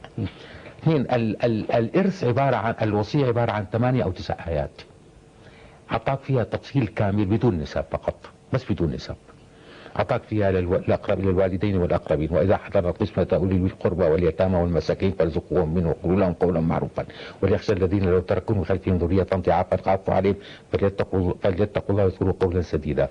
اثنين 0.82 1.00
ال 1.00 1.44
ال 1.44 1.72
الإرث 1.72 2.24
عبارة 2.24 2.56
عن 2.56 2.74
الوصية 2.82 3.26
عبارة 3.26 3.52
عن 3.52 3.66
ثمانية 3.72 4.04
أو 4.04 4.10
تسع 4.10 4.34
آيات. 4.48 4.82
أعطاك 5.92 6.18
فيها 6.20 6.44
تفصيل 6.44 6.86
كامل 6.86 7.24
بدون 7.24 7.58
نسب 7.58 7.84
فقط 7.90 8.30
بس 8.52 8.72
بدون 8.72 8.90
نسب. 8.90 9.16
أعطاك 9.96 10.22
فيها 10.22 10.50
للو... 10.50 10.76
لأقرب 10.88 11.20
للوالدين 11.20 11.76
والأقربين. 11.76 12.28
وإذا 12.32 12.56
حضر 12.56 12.88
القسمة 12.88 13.28
أولي 13.32 13.56
القربى 13.56 14.04
واليتامى 14.04 14.56
والمساكين 14.56 15.10
فارزقوهم 15.12 15.74
منه 15.74 15.88
وقولوا 15.88 16.20
لهم 16.20 16.32
قولا 16.32 16.60
معروفا. 16.60 17.04
وليخشى 17.42 17.72
الذين 17.72 18.04
لو 18.04 18.20
تركوا 18.20 18.54
من 18.54 18.64
خلفهم 18.64 18.96
ذرية 18.96 19.26
ضعافا 19.34 19.76
خافوا 19.76 20.14
عليهم 20.14 20.36
فليتقوا 20.72 21.32
فليتقوا 21.42 21.90
الله 21.90 22.04
ويقولوا 22.04 22.34
قولا 22.40 22.60
سديدا. 22.60 23.08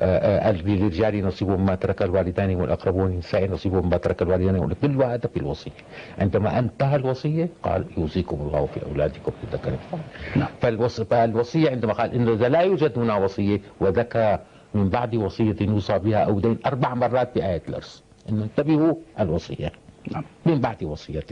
آه، 0.00 0.48
آه، 0.48 0.52
للرجال 0.52 1.26
نصيب 1.26 1.48
مما 1.48 1.74
ترك 1.74 2.02
الوالدان 2.02 2.54
والأقربون 2.54 3.10
للنساء 3.10 3.50
نصيب 3.50 3.74
مما 3.74 3.96
ترك 3.96 4.22
الوالدان 4.22 4.74
كل 4.82 5.02
هذا 5.02 5.28
في 5.34 5.36
الوصية. 5.36 5.70
عندما 6.18 6.58
انتهى 6.58 6.96
الوصية 6.96 7.48
قال 7.62 7.84
يوصيكم 7.96 8.36
الله 8.40 8.66
في 8.66 8.86
أولادكم 8.86 9.32
نعم. 10.36 10.48
فالوص... 10.60 11.00
فالوصية 11.00 11.70
عندما 11.70 11.92
قال 11.92 12.14
إنه 12.14 12.32
إذا 12.32 12.48
لا 12.48 12.60
يوجد 12.60 12.98
هنا 12.98 13.16
وصية 13.16 13.60
وذكى 13.80 14.38
من 14.74 14.88
بعد 14.88 15.14
وصية 15.14 15.56
يوصى 15.60 15.98
بها 15.98 16.18
أو 16.18 16.40
دين 16.40 16.58
أربع 16.66 16.94
مرات 16.94 17.32
في 17.32 17.46
آية 17.46 17.62
الإرث 17.68 18.00
إنه 18.28 18.44
انتبهوا 18.44 18.94
الوصية 19.20 19.72
نعم. 20.12 20.24
من 20.46 20.60
بعد 20.60 20.84
وصية 20.84 21.24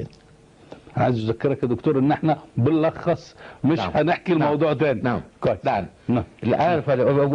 أنا 0.96 1.04
عايز 1.04 1.24
أذكرك 1.30 1.62
يا 1.62 1.68
دكتور 1.68 1.98
إن 1.98 2.12
إحنا 2.12 2.38
بنلخص 2.56 3.36
مش 3.64 3.78
نعم. 3.78 3.90
هنحكي 3.94 4.32
نعم. 4.34 4.42
الموضوع 4.42 4.72
تاني 4.72 5.00
نعم 5.02 5.20
كويس 5.40 5.58
نعم 5.64 5.86
نعم 6.08 6.24
الآن. 6.42 6.78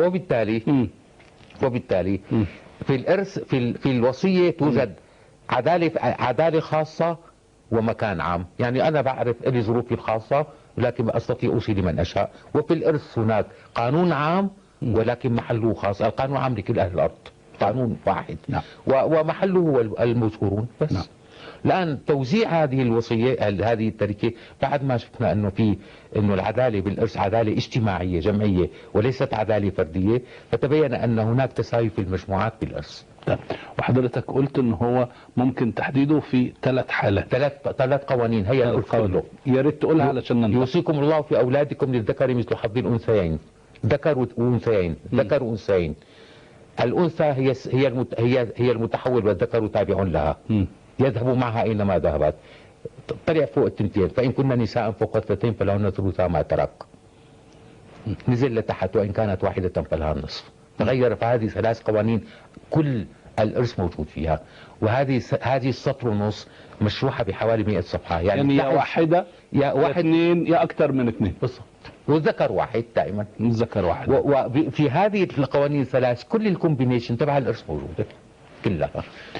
وبالتالي. 0.05 0.87
وبالتالي. 1.63 2.19
في 2.85 2.95
الإرث 2.95 3.39
في, 3.39 3.57
ال... 3.57 3.73
في 3.77 3.91
الوصية 3.91 4.51
توجد 4.51 4.93
عدالة 5.49 5.91
عدالة 6.01 6.59
خاصة 6.59 7.17
ومكان 7.71 8.21
عام 8.21 8.45
يعني 8.59 8.87
أنا 8.87 9.01
بعرف 9.01 9.47
لي 9.47 9.61
ظروفي 9.61 9.93
الخاصة 9.93 10.45
ولكن 10.77 11.09
أستطيع 11.09 11.49
أوصي 11.49 11.73
لمن 11.73 11.99
أشاء 11.99 12.31
وفي 12.55 12.73
الإرث 12.73 13.19
هناك 13.19 13.45
قانون 13.75 14.11
عام 14.11 14.49
ولكن 14.81 15.33
محله 15.33 15.73
خاص. 15.73 16.01
القانون 16.01 16.37
عام 16.37 16.53
لكل 16.55 16.79
أهل 16.79 16.93
الأرض. 16.93 17.17
قانون 17.61 17.97
واحد. 18.07 18.37
نعم. 18.49 18.61
ومحله 18.87 19.59
هو 19.59 19.79
المذكورون 19.81 20.67
بس. 20.81 20.91
نعم. 20.93 21.03
الآن 21.65 22.05
توزيع 22.05 22.63
هذه 22.63 22.81
الوصية 22.81 23.47
ال- 23.47 23.63
هذه 23.63 23.87
التركة 23.87 24.31
بعد 24.61 24.83
ما 24.83 24.97
شفنا 24.97 25.31
أنه 25.31 25.49
في 25.49 25.77
أنه 26.15 26.33
العدالة 26.33 26.81
بالإرث 26.81 27.17
عدالة 27.17 27.53
اجتماعية 27.53 28.19
جمعية 28.19 28.69
وليست 28.93 29.33
عدالة 29.33 29.69
فردية 29.69 30.21
فتبين 30.51 30.93
أن 30.93 31.19
هناك 31.19 31.53
تساوي 31.53 31.89
في 31.89 32.01
المجموعات 32.01 32.53
بالإرث 32.61 33.01
طيب. 33.27 33.37
وحضرتك 33.79 34.23
قلت 34.31 34.59
إن 34.59 34.73
هو 34.73 35.07
ممكن 35.37 35.73
تحديده 35.73 36.19
في 36.19 36.53
ثلاث 36.61 36.89
حالات. 36.89 37.27
ثلاث 37.27 37.53
ثلاث 37.77 38.03
قوانين 38.03 38.45
هي 38.45 38.81
كله 38.81 39.23
يا 39.45 39.61
ريت 39.61 39.81
تقولها 39.81 40.05
علشان 40.07 40.41
ننتهي 40.41 40.53
يوصيكم 40.59 40.99
الله 40.99 41.21
في 41.21 41.39
أولادكم 41.39 41.91
للذكر 41.95 42.33
مثل 42.33 42.55
حظ 42.55 42.77
الأنثيين. 42.77 43.39
ذكر 43.85 44.27
وأنثيين 44.37 44.95
ذكر 45.15 45.43
وأنثيين 45.43 45.95
الأنثى 46.79 47.23
هي 47.23 47.53
هي 47.71 48.05
هي 48.17 48.47
هي 48.55 48.71
المتحول 48.71 49.27
والذكر 49.27 49.67
تابع 49.67 50.03
لها. 50.03 50.37
يذهب 50.99 51.37
معها 51.37 51.63
أينما 51.63 51.99
ذهبت. 51.99 52.35
طلع 53.27 53.45
فوق 53.45 53.65
التنتين 53.65 54.07
فإن 54.07 54.31
كنا 54.31 54.55
نساء 54.55 54.91
فوق 54.91 55.17
اثنتين 55.17 55.53
فلهن 55.53 55.89
ثلثا 55.89 56.27
ما 56.27 56.41
ترك. 56.41 56.69
نزل 58.27 58.55
لتحت 58.55 58.95
وإن 58.95 59.11
كانت 59.11 59.43
واحدة 59.43 59.81
فلها 59.81 60.11
النصف 60.11 60.49
تغير 60.79 61.15
فهذه 61.15 61.47
ثلاث 61.47 61.81
قوانين 61.81 62.23
كل 62.69 63.05
الإرث 63.39 63.79
موجود 63.79 64.07
فيها. 64.07 64.41
وهذه 64.81 65.21
هذه 65.41 65.69
السطر 65.69 66.07
ونص 66.07 66.47
مشروحة 66.81 67.23
بحوالي 67.23 67.63
100 67.63 67.81
صفحة. 67.81 68.19
يعني, 68.21 68.39
يعني 68.39 68.55
يا 68.55 68.63
يا 69.13 69.25
يا 69.53 69.71
واحد 69.71 69.97
اثنين 69.97 70.47
يا 70.47 70.63
أكثر 70.63 70.91
من 70.91 71.07
اثنين. 71.07 71.33
بالضبط. 71.41 71.70
والذكر 72.07 72.51
واحد 72.51 72.83
دائما. 72.95 73.25
ذكر 73.41 73.85
واحد. 73.85 74.09
وفي 74.09 74.89
هذه 74.89 75.27
القوانين 75.37 75.81
الثلاث 75.81 76.23
كل 76.23 76.47
الكومبينيشن 76.47 77.17
تبع 77.17 77.37
الإرث 77.37 77.63
موجودة 77.69 78.05
كلها. 78.65 78.89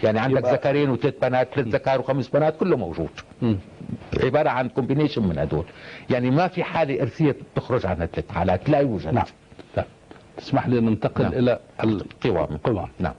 يعني 0.03 0.19
عندك 0.19 0.45
ذكرين 0.45 0.89
وثلاث 0.89 1.13
بنات 1.21 1.47
ثلاث 1.55 1.67
ذكر 1.67 1.99
وخمس 1.99 2.27
بنات 2.27 2.57
كله 2.57 2.77
موجود. 2.77 3.09
مم. 3.41 3.57
عبارة 4.23 4.49
عن 4.49 4.69
كومبينيشن 4.69 5.27
من 5.27 5.37
هدول. 5.39 5.65
يعني 6.09 6.31
ما 6.31 6.47
في 6.47 6.63
حالة 6.63 7.01
إرثية 7.01 7.35
تخرج 7.55 7.85
عن 7.85 8.01
الثلاث 8.01 8.31
حالات 8.31 8.69
لا 8.69 8.79
يوجد. 8.79 9.13
نعم. 9.13 9.25
تسمح 10.37 10.67
لي 10.67 10.79
ننتقل 10.81 11.23
نعم. 11.23 11.33
إلى 11.33 11.59
ال- 11.83 12.05
قوامة 12.23 12.55
القوام. 12.55 12.87
نعم. 12.99 13.13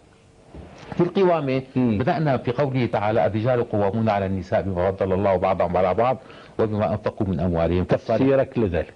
في 0.95 1.01
القوامة 1.01 1.63
مم. 1.77 1.99
بدأنا 1.99 2.37
في 2.37 2.53
قوله 2.53 2.87
تعالى 2.87 3.27
الرجال 3.27 3.69
قوامون 3.71 4.09
على 4.09 4.27
النساء 4.27 4.63
بما 4.63 4.91
فضل 4.93 5.13
الله 5.13 5.37
بعضهم 5.37 5.77
على 5.77 5.95
بعض 5.95 6.19
وبما 6.59 6.93
أنفقوا 6.93 7.27
من 7.27 7.41
أموالهم. 7.41 7.85
تفسيرك 7.85 8.59
لذلك. 8.59 8.95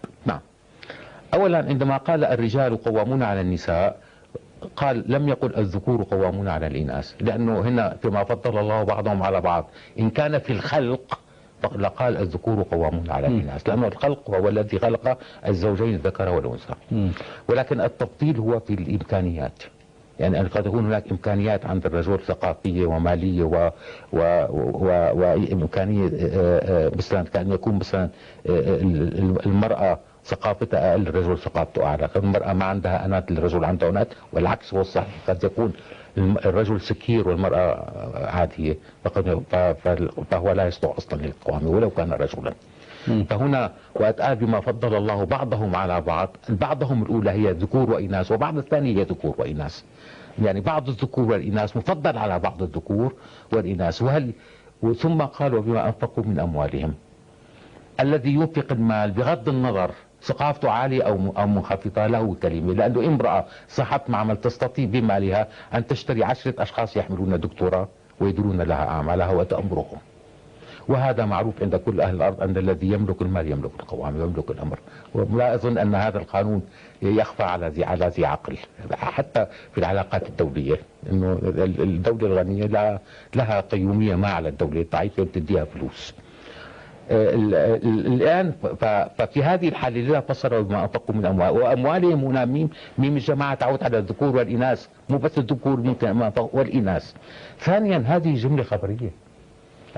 أولا 1.34 1.58
عندما 1.58 1.96
قال 1.96 2.24
الرجال 2.24 2.76
قوامون 2.82 3.22
على 3.22 3.40
النساء 3.40 4.00
قال 4.76 5.04
لم 5.06 5.28
يقل 5.28 5.56
الذكور 5.56 6.02
قوامون 6.02 6.48
على 6.48 6.66
الإناث 6.66 7.14
لأنه 7.20 7.60
هنا 7.60 7.96
فيما 8.02 8.24
فضل 8.24 8.58
الله 8.58 8.82
بعضهم 8.82 9.22
على 9.22 9.40
بعض 9.40 9.70
إن 9.98 10.10
كان 10.10 10.38
في 10.38 10.52
الخلق 10.52 11.18
لقال 11.76 12.16
الذكور 12.16 12.62
قوامون 12.62 13.10
على 13.10 13.26
الإناث 13.26 13.68
لأن 13.68 13.84
الخلق 13.84 14.30
هو 14.30 14.48
الذي 14.48 14.78
خلق 14.78 15.18
الزوجين 15.46 15.94
الذكر 15.94 16.28
والأنثى. 16.28 16.74
ولكن 17.48 17.80
التفضيل 17.80 18.36
هو 18.38 18.60
في 18.60 18.74
الإمكانيات. 18.74 19.62
يعني 20.20 20.38
قد 20.38 20.62
تكون 20.62 20.86
هناك 20.86 21.10
إمكانيات 21.10 21.66
عند 21.66 21.86
الرجل 21.86 22.18
ثقافية 22.20 22.86
ومالية 22.86 23.44
و 23.44 23.70
و 24.12 24.18
و 24.52 25.10
وإمكانية 25.20 26.06
آه، 26.06 26.86
آه، 26.86 26.92
مثلا 26.96 27.22
كان 27.22 27.52
يكون 27.52 27.74
مثلا 27.74 28.08
آه، 28.48 28.80
المرأة 29.46 29.98
ثقافتها 30.26 30.92
أقل 30.92 31.08
الرجل 31.08 31.38
ثقافته 31.38 31.84
أعلى. 31.84 32.08
المرأة 32.16 32.52
ما 32.52 32.64
عندها 32.64 33.04
انات 33.04 33.30
الرجل 33.30 33.64
عنده 33.64 33.88
انات 33.88 34.08
والعكس 34.32 34.74
هو 34.74 34.80
الصحيح. 34.80 35.14
قد 35.28 35.44
يكون 35.44 35.72
الرجل 36.18 36.80
سكير 36.80 37.28
والمرأة 37.28 37.90
عادية. 38.26 38.76
فهو 40.30 40.52
لا 40.52 40.66
يصلح 40.66 40.96
أصلا 40.96 41.22
للقوامه 41.22 41.68
ولو 41.70 41.90
كان 41.90 42.12
رجلا. 42.12 42.54
فهنا 43.28 43.72
وقت 43.94 44.20
قال 44.20 44.36
بما 44.36 44.60
فضل 44.60 44.96
الله 44.96 45.24
بعضهم 45.24 45.76
على 45.76 46.00
بعض. 46.00 46.36
بعضهم 46.48 47.02
الأولى 47.02 47.30
هي 47.30 47.52
ذكور 47.52 47.90
وإناث 47.90 48.32
وبعض 48.32 48.58
الثاني 48.58 48.96
هي 48.96 49.02
ذكور 49.02 49.34
وإناث. 49.38 49.82
يعني 50.42 50.60
بعض 50.60 50.88
الذكور 50.88 51.24
والإناث 51.24 51.76
مفضل 51.76 52.18
على 52.18 52.38
بعض 52.38 52.62
الذكور 52.62 53.14
والإناث. 53.52 54.02
وهل 54.02 54.32
ثم 54.98 55.22
قال 55.22 55.54
وبما 55.54 55.86
أنفقوا 55.86 56.24
من 56.24 56.40
أموالهم. 56.40 56.94
الذي 58.00 58.34
ينفق 58.34 58.72
المال 58.72 59.10
بغض 59.10 59.48
النظر 59.48 59.90
ثقافته 60.22 60.70
عالية 60.70 61.02
أو 61.02 61.34
أو 61.38 61.46
منخفضة 61.46 62.06
له 62.06 62.36
كلمة. 62.42 62.74
لأنه 62.74 63.06
امرأة 63.06 63.44
صاحبة 63.68 64.02
معمل 64.08 64.36
تستطيع 64.36 64.84
بمالها 64.84 65.48
أن 65.74 65.86
تشتري 65.86 66.24
عشرة 66.24 66.62
أشخاص 66.62 66.96
يحملون 66.96 67.40
دكتوراه 67.40 67.88
ويدرون 68.20 68.62
لها 68.62 68.88
أعمالها 68.88 69.30
وتأمرهم. 69.30 69.98
وهذا 70.88 71.24
معروف 71.24 71.62
عند 71.62 71.76
كل 71.76 72.00
أهل 72.00 72.14
الأرض 72.14 72.42
أن 72.42 72.56
الذي 72.56 72.86
يملك 72.92 73.22
المال 73.22 73.50
يملك 73.50 73.70
القوام 73.80 74.20
ويملك 74.20 74.50
الأمر. 74.50 74.78
ولا 75.14 75.54
أظن 75.54 75.78
أن 75.78 75.94
هذا 75.94 76.18
القانون 76.18 76.62
يخفى 77.02 77.42
على 77.42 77.68
ذي 77.68 77.84
على 77.84 78.06
ذي 78.06 78.26
عقل. 78.26 78.56
حتى 78.92 79.46
في 79.72 79.78
العلاقات 79.78 80.28
الدولية. 80.28 80.80
إنه 81.10 81.38
الدولة 81.78 82.26
الغنية 82.26 83.00
لها 83.34 83.60
قيومية 83.60 84.14
ما 84.14 84.28
على 84.28 84.48
الدولة. 84.48 84.80
الضعيفة 84.80 85.22
بتديها 85.22 85.64
فلوس. 85.64 86.14
الآن 87.10 88.52
ففي 89.18 89.42
هذه 89.42 89.68
الحالة 89.68 90.00
لذا 90.00 90.20
فسروا 90.20 90.62
بما 90.62 90.82
أنفقوا 90.82 91.14
من 91.14 91.26
أموال. 91.26 91.50
وأموالهم 91.50 92.24
هنا 92.24 92.44
ميم 92.44 92.70
ميم 92.98 93.16
الجماعة 93.16 93.54
تعود 93.54 93.82
على 93.82 93.98
الذكور 93.98 94.36
والإناث 94.36 94.86
مو 95.08 95.18
بس 95.18 95.38
الذكور 95.38 95.80
ممكن 95.80 96.30
والإناث. 96.36 97.12
ثانيا 97.58 98.04
هذه 98.06 98.34
جملة 98.34 98.62
خبرية. 98.62 99.10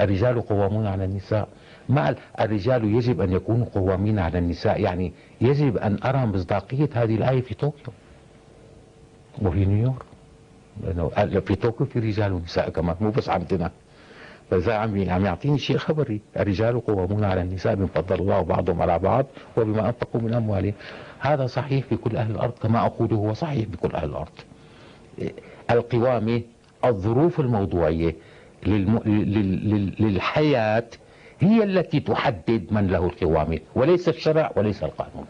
الرجال 0.01 0.41
قوامون 0.41 0.87
على 0.87 1.05
النساء. 1.05 1.49
مع 1.89 2.15
الرجال 2.41 2.85
يجب 2.85 3.21
أن 3.21 3.33
يكونوا 3.33 3.67
قوامين 3.75 4.19
على 4.19 4.39
النساء. 4.39 4.81
يعني 4.81 5.13
يجب 5.41 5.77
أن 5.77 5.99
أرى 6.05 6.27
مصداقية 6.27 6.89
هذه 6.95 7.15
الآية 7.15 7.41
في 7.41 7.55
طوكيو. 7.55 7.93
وفي 9.43 9.65
نيويورك. 9.65 10.03
في 11.47 11.55
طوكيو 11.55 11.87
في 11.87 11.99
رجال 11.99 12.33
ونساء 12.33 12.69
كمان 12.69 12.97
مو 13.01 13.11
بس 13.11 13.29
عندنا. 13.29 13.71
فإذا 14.51 14.75
عم 14.75 15.11
عم 15.11 15.25
يعطيني 15.25 15.59
شيء 15.59 15.77
خبري. 15.77 16.21
الرجال 16.37 16.81
قوامون 16.87 17.25
على 17.25 17.41
النساء 17.43 17.75
بما 17.75 17.87
فضل 17.87 18.21
الله 18.21 18.43
بعضهم 18.43 18.83
على 18.83 18.99
بعض 18.99 19.27
وبما 19.57 19.87
أنفقوا 19.87 20.21
من 20.21 20.35
أموالهم. 20.35 20.75
هذا 21.19 21.47
صحيح 21.47 21.85
في 21.85 21.97
كل 21.97 22.17
أهل 22.17 22.31
الأرض 22.31 22.53
كما 22.63 22.87
أقوله 22.87 23.17
هو 23.17 23.35
صحيح 23.35 23.67
بكل 23.67 23.95
أهل 23.95 24.09
الأرض. 24.09 24.33
القوامة 25.71 26.43
الظروف 26.85 27.41
الموضوعية 27.41 28.17
للم... 28.67 28.99
لل... 29.07 29.95
للحياة 29.99 30.85
هي 31.41 31.65
التي 31.65 32.01
تحدد 32.01 32.67
من 32.71 32.87
له 32.87 33.05
القوامة 33.07 33.59
وليس 33.75 34.09
الشرع 34.09 34.53
وليس 34.57 34.83
القانون. 34.85 35.27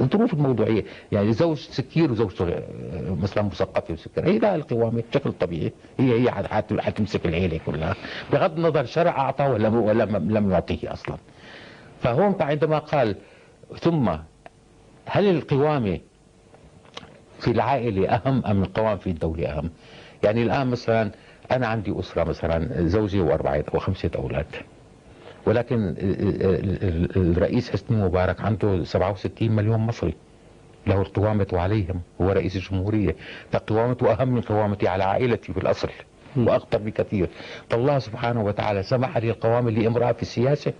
الظروف 0.00 0.34
الموضوعية. 0.34 0.84
يعني 1.12 1.32
زوج 1.32 1.56
سكير 1.56 2.12
وزوج 2.12 2.32
مثلا 3.22 3.42
مثقفة 3.42 3.94
وسكر. 3.94 4.26
هي 4.26 4.38
لها 4.38 4.54
القوامة 4.54 5.02
بشكل 5.10 5.32
طبيعي. 5.32 5.72
هي 5.98 6.20
هي 6.20 6.30
حتمسك 6.80 7.26
العيلة 7.26 7.60
كلها. 7.66 7.94
بغض 8.32 8.56
النظر 8.56 8.84
شرع 8.84 9.10
أعطاه 9.10 9.52
ولا 9.52 9.68
ولا 9.68 10.04
لم 10.18 10.50
يعطيه 10.50 10.92
أصلا. 10.92 11.16
فهون 12.02 12.32
فعندما 12.32 12.78
قال 12.78 13.16
ثم 13.80 14.08
هل 15.06 15.30
القوامة 15.30 16.00
في 17.40 17.50
العائلة 17.50 18.08
أهم 18.08 18.44
أم 18.46 18.62
القوام 18.62 18.98
في 18.98 19.10
الدولة 19.10 19.48
أهم؟ 19.48 19.70
يعني 20.22 20.42
الآن 20.42 20.66
مثلا 20.66 21.10
أنا 21.52 21.66
عندي 21.66 21.98
أسرة 21.98 22.24
مثلا 22.24 22.88
زوجي 22.88 23.20
وأربعة 23.20 23.64
وخمسة 23.74 24.10
أولاد. 24.16 24.46
ولكن 25.46 25.94
الرئيس 27.16 27.70
حسني 27.70 27.96
مبارك 27.96 28.40
عنده 28.40 28.84
67 28.84 29.52
مليون 29.52 29.80
مصري. 29.80 30.14
له 30.86 31.00
القوامة 31.00 31.46
عليهم 31.52 32.00
هو 32.20 32.32
رئيس 32.32 32.56
الجمهورية. 32.56 33.16
فقوامته 33.50 34.12
أهم 34.12 34.28
من 34.28 34.40
قوامتي 34.40 34.88
على 34.88 35.04
عائلتي 35.04 35.52
في 35.52 35.60
الأصل 35.60 35.88
وأخطر 36.36 36.78
بكثير. 36.78 37.28
فالله 37.70 37.98
سبحانه 37.98 38.44
وتعالى 38.44 38.82
سمح 38.82 39.18
لي 39.18 39.30
القوامة 39.30 39.70
لامرأة 39.70 40.12
في 40.12 40.22
السياسة. 40.22 40.72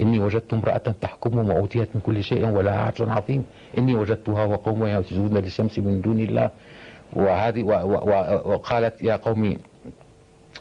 إني 0.00 0.20
وجدت 0.20 0.54
امرأة 0.54 0.94
تحكم 1.00 1.38
وأوتيت 1.38 1.88
من 1.94 2.00
كل 2.00 2.22
شيء 2.22 2.48
ولها 2.48 2.80
عرش 2.80 3.00
عظيم. 3.00 3.44
إني 3.78 3.94
وجدتها 3.94 4.44
وقومها 4.44 5.00
يسجدون 5.00 5.38
للشمس 5.38 5.78
من 5.78 6.00
دون 6.00 6.20
الله. 6.20 6.50
وهذه 7.12 7.62
وقالت 8.44 9.02
يا 9.02 9.16
قومي 9.16 9.58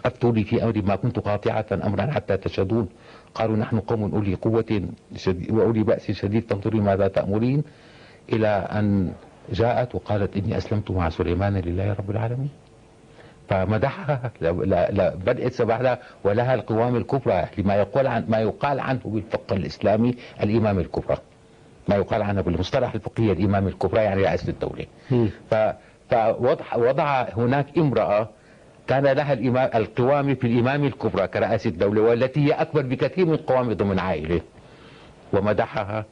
أفتوني 0.07 0.43
في 0.43 0.63
أمري 0.63 0.81
ما 0.81 0.95
كنت 0.95 1.19
قاطعة 1.19 1.65
أمرا 1.71 2.05
حتى 2.11 2.37
تشهدون 2.37 2.89
قالوا 3.35 3.55
نحن 3.57 3.79
قوم 3.79 4.15
أولي 4.15 4.35
قوة 4.35 4.81
وأولي 5.49 5.83
بأس 5.83 6.11
شديد 6.11 6.43
فانظري 6.49 6.79
ماذا 6.79 7.07
تأمرين؟ 7.07 7.63
إلى 8.33 8.47
أن 8.47 9.13
جاءت 9.53 9.95
وقالت 9.95 10.37
إني 10.37 10.57
أسلمت 10.57 10.91
مع 10.91 11.09
سليمان 11.09 11.57
لله 11.57 11.93
رب 11.93 12.11
العالمين. 12.11 12.49
فمدحها 13.49 14.31
بدأت 15.25 15.53
سبحها 15.53 15.99
ولها 16.23 16.53
القوام 16.53 16.95
الكبرى 16.95 17.45
لما 17.57 17.75
يقال 17.75 18.07
عن 18.07 18.25
ما 18.29 18.37
يقال 18.39 18.79
عنه 18.79 18.99
بالفقه 19.05 19.55
الإسلامي 19.55 20.15
الإمام 20.43 20.79
الكبرى 20.79 21.17
ما 21.87 21.95
يقال 21.95 22.21
عنه 22.21 22.41
بالمصطلح 22.41 22.93
الفقهي 22.93 23.31
الإمام 23.31 23.67
الكبرى 23.67 24.03
يعني 24.03 24.21
رئاسة 24.21 24.49
الدولة 24.49 24.85
ف 25.51 25.55
فوضع 26.11 27.27
هناك 27.37 27.77
امرأة 27.77 28.29
كان 28.87 29.03
لها 29.03 29.33
الإمام 29.33 29.69
القوام 29.75 30.35
في 30.35 30.47
الإمام 30.47 30.83
الكبرى 30.83 31.27
كرئاسة 31.27 31.69
الدولة 31.69 32.01
والتي 32.01 32.39
هي 32.45 32.51
أكبر 32.51 32.81
بكثير 32.81 33.25
من 33.25 33.33
القوام 33.33 33.73
ضمن 33.73 33.99
عائلة. 33.99 34.41
ومدحها 35.33 36.05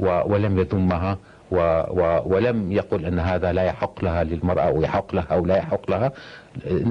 ولم 0.00 0.58
يذمها 0.58 1.18
و 1.50 1.56
و 1.90 2.22
ولم 2.26 2.72
يقل 2.72 3.06
أن 3.06 3.18
هذا 3.18 3.52
لا 3.52 3.62
يحق 3.62 4.04
لها 4.04 4.24
للمرأة 4.24 4.62
أو 4.62 4.82
يحق 4.82 5.14
لها 5.14 5.26
أو 5.30 5.46
لا 5.46 5.56
يحق 5.56 5.90
لها. 5.90 6.12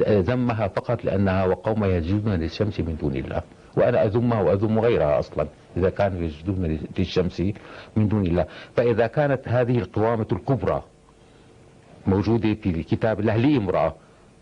ذمها 0.08 0.68
فقط 0.68 1.06
لأنها 1.06 1.46
وقوم 1.46 1.84
يسجدون 1.86 2.34
للشمس 2.34 2.80
من 2.80 2.98
دون 3.02 3.16
الله. 3.16 3.42
وأنا 3.78 4.06
أذمها 4.06 4.42
وأذم 4.42 4.80
غيرها 4.80 5.20
أصلا 5.20 5.48
إذا 5.78 5.90
كانوا 5.90 6.22
يسجدون 6.22 6.80
للشمس 6.98 7.44
من 7.96 8.08
دون 8.08 8.26
الله. 8.26 8.46
فإذا 8.76 9.08
كانت 9.08 9.48
هذه 9.48 9.78
القوامة 9.78 10.28
الكبرى 10.32 10.84
موجودة 12.08 12.54
في 12.54 12.84
كتاب 12.84 13.20
الله 13.20 13.36
لامرأة 13.38 13.96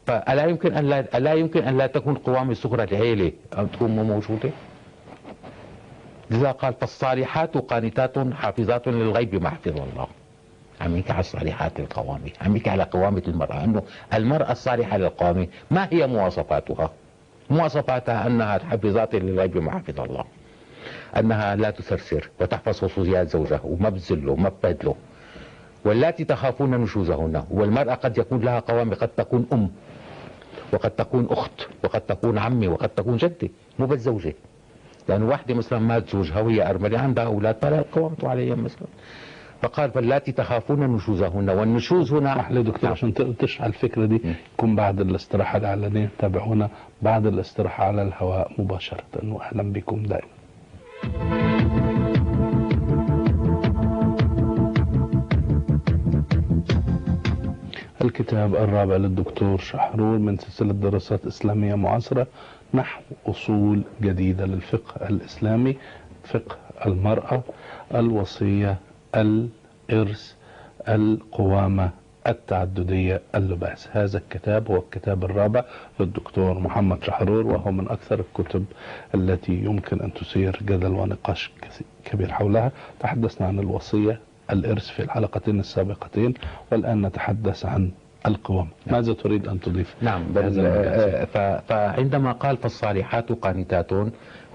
فألا 0.07 0.45
يمكن 0.45 0.73
أن 0.73 0.85
لا 0.85 1.17
ألا 1.17 1.33
يمكن 1.33 1.63
أن 1.63 1.77
لا 1.77 1.87
تكون 1.87 2.15
قوام 2.15 2.51
الصغرى 2.51 2.83
العيلة 2.83 3.31
أن 3.57 3.71
تكون 3.71 3.91
موجودة؟ 3.91 4.49
لذا 6.31 6.51
قال 6.51 6.73
فالصالحات 6.73 7.57
قانتات 7.57 8.33
حافظات 8.33 8.87
للغيب 8.87 9.43
ما 9.43 9.49
حفظ 9.49 9.77
الله. 9.77 10.07
عم 10.81 10.97
يحكي 10.97 11.11
على 11.11 11.19
الصالحات 11.19 11.79
القوامة 11.79 12.29
عم 12.41 12.55
يحكي 12.55 12.69
على 12.69 12.83
قوامة 12.83 13.23
المرأة. 13.27 13.63
أنه 13.63 13.83
المرأة 14.13 14.51
الصالحة 14.51 14.97
للقوامة 14.97 15.47
ما 15.71 15.87
هي 15.91 16.07
مواصفاتها؟ 16.07 16.91
مواصفاتها 17.49 18.27
أنها 18.27 18.59
حافظات 18.59 19.15
للغيب 19.15 19.57
ما 19.57 19.71
حفظ 19.71 19.99
الله. 19.99 20.23
أنها 21.17 21.55
لا 21.55 21.69
تسرسر 21.69 22.29
وتحفظ 22.41 22.79
خصوصيات 22.85 23.29
زوجها 23.29 23.61
وما 23.63 23.89
بتزله 23.89 24.31
وما 24.31 24.49
بتبدله 24.49 24.95
واللاتي 25.85 26.23
تخافون 26.23 26.71
نشوزهن. 26.71 27.43
والمرأة 27.51 27.93
قد 27.93 28.17
يكون 28.17 28.39
لها 28.41 28.59
قوام 28.59 28.93
قد 28.93 29.07
تكون 29.07 29.47
أم. 29.53 29.71
وقد 30.73 30.91
تكون 30.91 31.27
أخت 31.29 31.67
وقد 31.83 32.01
تكون 32.01 32.37
عمي 32.37 32.67
وقد 32.67 32.89
تكون 32.89 33.17
جدة 33.17 33.49
مو 33.79 33.85
بس 33.85 33.99
زوجة 33.99 34.33
لأن 35.09 35.23
واحدة 35.23 35.53
مثلا 35.55 35.79
مات 35.79 36.09
زوجها 36.09 36.41
وهي 36.41 36.69
أرملة 36.69 36.99
عندها 36.99 37.23
أولاد 37.25 37.55
فلا 37.61 37.81
قوامته 37.91 38.29
عليهم 38.29 38.63
مثلا. 38.63 38.87
فقال 39.61 39.91
فاللاتي 39.91 40.31
تخافون 40.31 40.79
نشوزهن 40.95 41.49
والنشوز 41.49 42.13
هنا 42.13 42.31
اسمح 42.33 42.51
دكتور 42.51 42.89
عشان 42.89 43.13
تشرح 43.39 43.65
الفكرة 43.65 44.05
دي 44.05 44.21
يكون 44.53 44.75
بعد 44.75 44.99
الاستراحة 45.01 45.57
الإعلانية 45.57 46.09
تابعونا 46.19 46.69
بعد 47.01 47.25
الاستراحة 47.25 47.83
على 47.83 48.01
الهواء 48.01 48.51
مباشرة. 48.57 49.03
وأهلا 49.23 49.73
بكم 49.73 50.03
دائما. 50.03 51.96
الكتاب 58.07 58.55
الرابع 58.55 58.95
للدكتور 58.95 59.57
شحرور 59.57 60.17
من 60.17 60.37
سلسلة 60.37 60.73
دراسات 60.73 61.25
إسلامية 61.25 61.75
معاصرة 61.75 62.27
نحو 62.73 63.01
أصول 63.27 63.81
جديدة 64.01 64.45
للفقه 64.45 65.09
الإسلامي 65.09 65.77
فقه 66.23 66.55
المرأة 66.85 67.43
الوصية 67.95 68.77
الإرث 69.15 70.33
القوامة 70.87 71.89
التعددية 72.27 73.21
اللباس. 73.35 73.87
هذا 73.91 74.17
الكتاب 74.17 74.71
هو 74.71 74.77
الكتاب 74.77 75.23
الرابع 75.25 75.63
للدكتور 75.99 76.59
محمد 76.59 77.03
شحرور 77.03 77.47
وهو 77.47 77.71
من 77.71 77.89
أكثر 77.89 78.19
الكتب 78.19 78.65
التي 79.15 79.53
يمكن 79.53 80.01
أن 80.01 80.13
تثير 80.13 80.59
جدل 80.61 80.91
ونقاش 80.91 81.51
كبير 82.05 82.31
حولها. 82.31 82.71
تحدثنا 82.99 83.47
عن 83.47 83.59
الوصية 83.59 84.19
الإرث 84.51 84.87
في 84.87 85.03
الحلقتين 85.03 85.59
السابقتين 85.59 86.33
والآن 86.71 87.05
نتحدث 87.05 87.65
عن 87.65 87.91
القوام 88.25 88.67
ماذا 88.87 89.13
تريد 89.13 89.47
أن 89.47 89.59
تضيف؟ 89.59 89.95
نعم 90.01 90.23
بل 90.23 90.53
آه، 90.65 91.59
فعندما 91.69 92.31
قال 92.31 92.57
فالصالحات 92.57 93.31
قانتات 93.31 93.93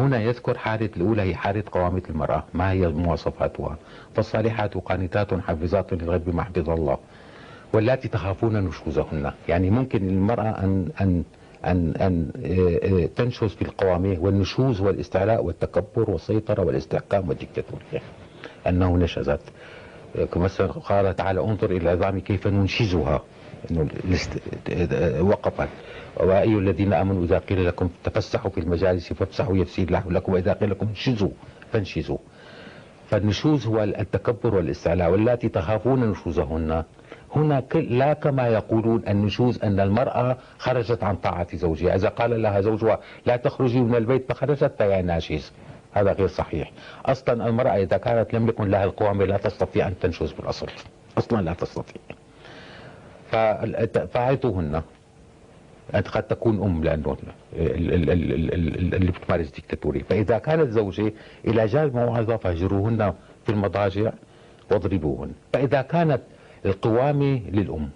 هنا 0.00 0.20
يذكر 0.22 0.58
حالة 0.58 0.90
الأولى 0.96 1.22
هي 1.22 1.34
حالة 1.34 1.64
قوامة 1.72 2.02
المرأة. 2.10 2.44
ما 2.54 2.70
هي 2.70 2.88
مواصفاتها؟ 2.88 3.76
فالصالحات 4.14 4.74
قانتات 4.74 5.34
حافظات 5.34 5.92
للغيب 5.92 6.24
بما 6.24 6.42
حفظ 6.42 6.70
الله 6.70 6.98
واللاتي 7.72 8.08
تخافون 8.08 8.64
نشوزهن. 8.64 9.32
يعني 9.48 9.70
ممكن 9.70 10.08
المرأة 10.08 10.50
أن 10.64 10.88
أن 11.00 11.24
أن 11.64 11.94
أن 12.00 12.30
آه، 12.44 13.02
آه، 13.02 13.06
تنشز 13.16 13.48
في 13.48 13.62
القوامة 13.62 14.16
والنشوز 14.20 14.80
والإستعلاء 14.80 15.44
والتكبر 15.44 16.10
والسيطرة 16.10 16.62
والإستحكام 16.62 17.28
والديكتاتورية 17.28 18.02
أنه 18.66 18.96
نشزت 18.96 19.40
مثلا 20.36 20.66
قال 20.66 21.16
تعالى 21.16 21.40
انظر 21.40 21.70
إلى 21.70 21.92
العظام 21.92 22.20
كيف 22.20 22.46
ننشزها. 22.46 23.22
وقفت 25.20 25.68
وايها 26.16 26.58
الذين 26.58 26.92
آمنوا 26.92 27.24
إذا 27.24 27.38
قيل 27.38 27.66
لكم 27.66 27.90
تفسحوا 28.04 28.50
في 28.50 28.60
المجالس 28.60 29.12
فافسحوا 29.12 29.56
يفسي 29.56 29.82
الله 29.82 30.02
لكم 30.10 30.32
وإذا 30.32 30.52
قيل 30.52 30.70
لكم 30.70 30.88
انشزوا 30.88 31.30
فانشزوا. 31.72 32.18
فالنشوز 33.10 33.66
هو 33.66 33.82
التكبر 33.82 34.54
والاستعلاء 34.54 35.10
واللاتي 35.10 35.48
تخافون 35.48 36.10
نشوزهن. 36.10 36.84
هنا 37.36 37.62
لا 37.74 38.12
كما 38.12 38.48
يقولون 38.48 39.02
النشوز 39.08 39.62
أن 39.62 39.80
المرأة 39.80 40.36
خرجت 40.58 41.02
عن 41.04 41.16
طاعة 41.16 41.56
زوجها. 41.56 41.94
إذا 41.94 42.08
قال 42.08 42.42
لها 42.42 42.60
زوجها 42.60 42.98
لا 43.26 43.36
تخرجي 43.36 43.80
من 43.80 43.94
البيت 43.94 44.32
فخرجت 44.32 44.72
فهي 44.78 45.02
ناشز. 45.02 45.52
هذا 45.92 46.12
غير 46.12 46.26
صحيح. 46.26 46.72
أصلا 47.06 47.48
المرأة 47.48 47.70
إذا 47.70 47.96
كانت 47.96 48.34
لم 48.34 48.48
يكن 48.48 48.68
لها 48.68 48.84
القوامة 48.84 49.24
لا 49.24 49.36
تستطيع 49.36 49.88
أن 49.88 49.98
تنشز 49.98 50.32
بالأصل. 50.32 50.66
أصلا 51.18 51.42
لا 51.42 51.52
تستطيع. 51.52 52.02
فأعطوهن. 54.12 54.82
أنت 55.94 56.08
قد 56.08 56.22
تكون 56.22 56.62
أم 56.62 56.84
لأنه 56.84 57.16
اللي 57.52 59.12
بتمارس 59.12 59.50
ديكتاتوري 59.50 60.00
فإذا 60.00 60.38
كانت 60.38 60.70
زوجة 60.70 61.12
إلى 61.44 61.66
جانب 61.66 61.96
موعظة 61.96 62.36
فاهجروهن 62.36 63.14
في 63.44 63.52
المضاجع 63.52 64.12
واضربوهن. 64.70 65.32
فإذا 65.52 65.82
كانت 65.82 66.20
القوامة 66.66 67.40
للأم 67.50 67.90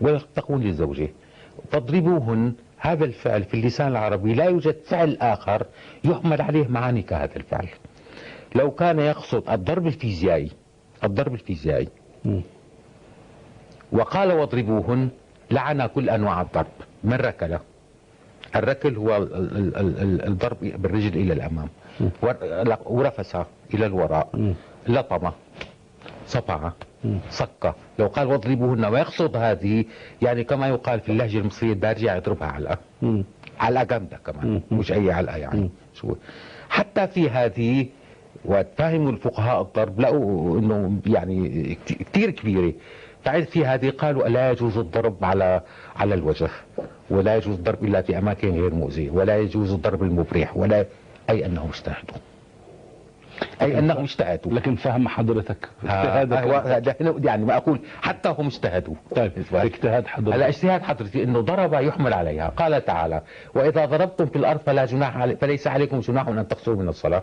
ولا 0.00 0.20
تكون 0.34 0.62
للزوجة 0.62 1.08
فاضربوهن 1.70 2.54
هذا 2.84 3.04
الفعل 3.04 3.44
في 3.44 3.54
اللسان 3.54 3.88
العربي 3.88 4.34
لا 4.34 4.44
يوجد 4.44 4.76
فعل 4.86 5.16
آخر 5.20 5.66
يحمل 6.04 6.42
عليه 6.42 6.68
معاني 6.68 7.02
كهذا 7.02 7.36
الفعل. 7.36 7.68
لو 8.54 8.70
كان 8.70 8.98
يقصد 8.98 9.50
الضرب 9.50 9.86
الفيزيائي 9.86 10.50
الضرب 11.04 11.34
الفيزيائي. 11.34 11.88
وقال 13.92 14.32
واضربوهن 14.32 15.08
لعن 15.50 15.86
كل 15.86 16.10
أنواع 16.10 16.40
الضرب. 16.40 16.66
من 17.04 17.14
ركل؟ 17.14 17.58
الركل 18.56 18.96
هو 18.96 19.16
الضرب 20.26 20.58
بالرجل 20.60 21.16
إلى 21.16 21.32
الأمام. 21.32 21.68
ورفس 22.86 23.36
إلى 23.74 23.86
الوراء. 23.86 24.54
لطمة 24.88 25.32
صفعة 26.26 26.74
صكة 27.30 27.74
لو 27.98 28.06
قال 28.06 28.26
واضربوهن 28.26 28.84
ويقصد 28.84 29.36
هذه 29.36 29.84
يعني 30.22 30.44
كما 30.44 30.68
يقال 30.68 31.00
في 31.00 31.12
اللهجة 31.12 31.38
المصرية 31.38 31.72
الدارجة 31.72 32.16
يضربها 32.16 32.48
علقة 32.48 32.78
علقة 33.60 33.84
جامدة 33.84 34.16
كمان 34.26 34.60
مش 34.70 34.92
أي 34.92 35.12
علقة 35.12 35.36
يعني 35.36 35.70
شو. 35.94 36.14
حتى 36.68 37.06
في 37.06 37.30
هذه 37.30 37.86
وفهموا 38.44 39.10
الفقهاء 39.12 39.62
الضرب 39.62 40.00
لقوا 40.00 40.58
إنه 40.58 40.98
يعني 41.06 41.78
كثير 41.86 42.30
كبيرة. 42.30 42.72
بعد 43.26 43.42
في 43.44 43.66
هذه 43.66 43.90
قالوا 43.90 44.28
لا 44.28 44.50
يجوز 44.50 44.78
الضرب 44.78 45.24
على 45.24 45.60
على 45.96 46.14
الوجه 46.14 46.48
ولا 47.10 47.36
يجوز 47.36 47.54
الضرب 47.56 47.84
إلا 47.84 48.02
في 48.02 48.18
أماكن 48.18 48.50
غير 48.50 48.74
مؤذية 48.74 49.10
ولا 49.10 49.38
يجوز 49.38 49.72
الضرب 49.72 50.02
المبرح 50.02 50.56
ولا 50.56 50.86
أي 51.30 51.46
أنهم 51.46 51.68
اجتهدوا. 51.68 52.16
أي 53.62 53.78
أنهم 53.78 54.02
اجتهدوا. 54.02 54.52
لكن 54.52 54.74
فهم 54.74 55.08
حضرتك. 55.08 55.68
اجتهادك 55.84 57.24
يعني 57.24 57.44
ما 57.44 57.56
أقول 57.56 57.80
حتى 58.02 58.34
هم 58.38 58.46
اجتهدوا. 58.46 58.94
طيب 59.16 59.32
اجتهاد 59.52 60.06
حضرتك. 60.06 60.34
هلا 60.34 60.48
اجتهاد 60.48 60.82
حضرتك 60.82 61.16
إنه 61.16 61.40
ضرب 61.40 61.72
يحمل 61.74 62.12
عليها. 62.12 62.48
قال 62.48 62.84
تعالى 62.84 63.22
وإذا 63.54 63.84
ضربتم 63.84 64.26
في 64.26 64.36
الأرض 64.36 64.60
فلا 64.60 64.84
جناح 64.84 65.16
علي 65.16 65.36
فليس 65.36 65.66
عليكم 65.66 66.00
جناح 66.00 66.28
أن 66.28 66.48
تقصروا 66.48 66.76
من 66.76 66.88
الصلاة. 66.88 67.22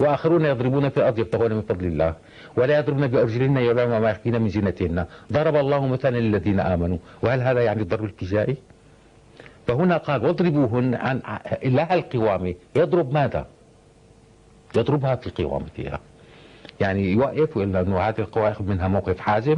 وآخرون 0.00 0.44
يضربون 0.44 0.88
في 0.88 0.96
الأرض 0.96 1.18
يبتغون 1.18 1.52
من 1.52 1.62
فضل 1.62 1.86
الله. 1.86 2.14
ولا 2.56 2.78
يضربن 2.78 3.06
بأرجلهن 3.06 3.56
يعلمن 3.56 3.98
ما 3.98 4.10
يخفين 4.10 4.42
من 4.42 4.48
زينتهن 4.48 5.06
ضرب 5.32 5.56
الله 5.56 5.86
مثلا 5.86 6.16
للذين 6.16 6.60
آمنوا. 6.60 6.98
وهل 7.22 7.40
هذا 7.40 7.60
يعني 7.60 7.82
الضرب 7.82 8.04
الابتدائي؟ 8.04 8.56
فهنا 9.66 9.96
قال 9.96 10.26
واضربوهن 10.26 10.94
عن 10.94 11.20
لها 11.64 11.94
القوامه 11.94 12.54
يضرب 12.76 13.12
ماذا؟ 13.12 13.46
يضربها 14.76 15.14
في 15.14 15.44
قوامتها 15.44 16.00
يعني 16.80 17.12
يوقف 17.12 17.56
ويقول 17.56 17.76
إنه 17.76 18.00
هذه 18.00 18.18
القوى 18.18 18.44
ياخذ 18.44 18.64
منها 18.64 18.88
موقف 18.88 19.20
حازم 19.20 19.56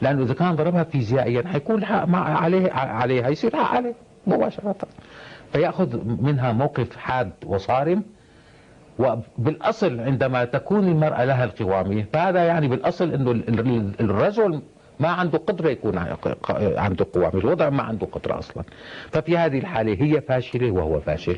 لأنه 0.00 0.22
إذا 0.22 0.34
كان 0.34 0.56
ضربها 0.56 0.84
فيزيائيا 0.84 1.48
حيكون 1.48 1.84
عليه 1.84 2.72
عليها 2.72 3.28
يصير 3.28 3.56
عليه 3.56 3.94
مباشرة. 4.26 4.76
فيأخذ 5.52 6.04
منها 6.04 6.52
موقف 6.52 6.96
حاد 6.96 7.32
وصارم 7.46 8.02
وبالأصل 8.98 10.00
عندما 10.00 10.44
تكون 10.44 10.88
المرأة 10.88 11.24
لها 11.24 11.44
القوامه 11.44 12.04
فهذا 12.12 12.44
يعني 12.44 12.68
بالأصل 12.68 13.12
إنه 13.14 13.30
الرجل 14.00 14.62
ما 15.00 15.08
عنده 15.08 15.38
قدرة 15.38 15.68
يكون 15.68 15.98
عنده 16.76 17.06
قوامة 17.12 17.38
الوضع 17.38 17.70
ما 17.70 17.82
عنده 17.82 18.06
قدرة 18.06 18.38
أصلا. 18.38 18.64
ففي 19.10 19.38
هذه 19.38 19.58
الحالة 19.58 20.02
هي 20.02 20.20
فاشلة 20.20 20.70
وهو 20.70 21.00
فاشل. 21.00 21.36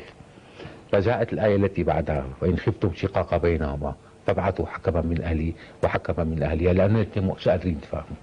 فجاءت 0.91 1.33
الآية 1.33 1.55
التي 1.55 1.83
بعدها 1.83 2.25
وإن 2.41 2.57
خفتم 2.57 2.93
شقاق 2.93 3.37
بينهما 3.37 3.95
فابعثوا 4.27 4.65
حكما 4.65 5.01
من 5.01 5.21
أهلي 5.21 5.53
وحكما 5.83 6.23
من 6.23 6.43
أهلها 6.43 6.73
لأنه 6.73 6.95
الاثنين 6.99 7.27
مش 7.27 7.47
قادرين 7.47 7.73
يتفاهموا 7.77 8.17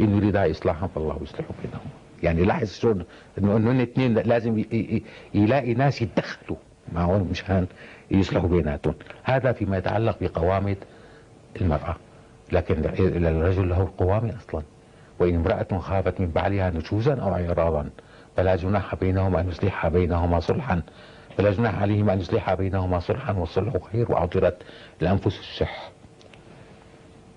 إن 0.00 0.16
يريدا 0.16 0.50
إصلاحا 0.50 0.86
فالله 0.86 1.18
يصلح 1.22 1.46
بينهم 1.62 1.86
يعني 2.22 2.44
لاحظ 2.44 2.66
شلون؟ 2.72 3.04
إنه 3.38 3.56
إنه 3.56 3.70
الاثنين 3.70 4.14
لازم 4.14 4.64
يلاقي 5.34 5.74
ناس 5.74 6.02
يتدخلوا 6.02 6.56
معهم 6.92 7.28
مشان 7.30 7.66
يصلحوا 8.10 8.48
بيناتهم. 8.48 8.94
هذا 9.22 9.52
فيما 9.52 9.78
يتعلق 9.78 10.16
بقوامة 10.20 10.76
المرأة. 11.60 11.96
لكن 12.52 12.84
الرجل 13.26 13.68
له 13.68 13.82
القوامة 13.82 14.34
أصلا. 14.36 14.62
وإن 15.18 15.34
امرأة 15.34 15.78
خافت 15.78 16.20
من 16.20 16.26
بعلها 16.30 16.70
نشوزا 16.70 17.14
أو 17.14 17.34
عراضا 17.34 17.90
فلا 18.36 18.56
جناح 18.56 18.94
بينهما 18.94 19.40
أن 19.40 19.48
يصلح 19.48 19.88
بينهما 19.88 20.40
صلحا. 20.40 20.82
فلا 21.36 21.50
جناح 21.50 21.82
عليهما 21.82 22.12
أن 22.12 22.20
يصلحا 22.20 22.54
بينهما 22.54 22.98
صلحا 22.98 23.32
والصلح 23.32 23.76
خير 23.92 24.12
وأعطرت 24.12 24.56
الأنفس 25.02 25.38
الشح 25.38 25.90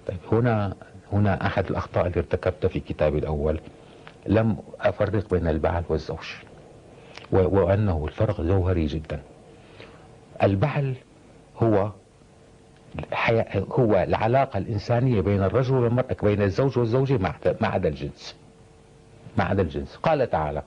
طيب 0.07 0.17
هنا 0.31 0.75
هنا 1.13 1.45
أحد 1.45 1.65
الأخطاء 1.69 2.07
اللي 2.07 2.17
ارتكبتها 2.19 2.67
في 2.67 2.79
كتابي 2.79 3.17
الأول. 3.17 3.59
لم 4.25 4.57
أفرق 4.81 5.29
بين 5.33 5.47
البعل 5.47 5.83
والزوج 5.89 6.25
وأنه 7.31 8.05
الفرق 8.05 8.41
جوهري 8.41 8.85
جدا. 8.85 9.21
البعل 10.43 10.95
هو 11.57 11.91
هو 13.71 13.95
العلاقة 13.95 14.57
الإنسانية 14.57 15.21
بين 15.21 15.43
الرجل 15.43 15.75
والمرأة 15.75 16.15
بين 16.23 16.41
الزوج 16.41 16.77
والزوجة 16.77 17.17
ما 17.61 17.67
عدا 17.67 17.89
الجنس 17.89 18.35
ما 19.37 19.43
عدا 19.43 19.61
الجنس. 19.61 19.95
قال 19.95 20.29
تعالى 20.29 20.63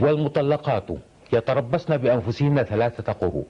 والمطلقات 0.00 0.84
يتربصن 1.32 1.96
بأنفسهن 1.96 2.62
ثلاثة 2.62 3.12
قروء 3.12 3.46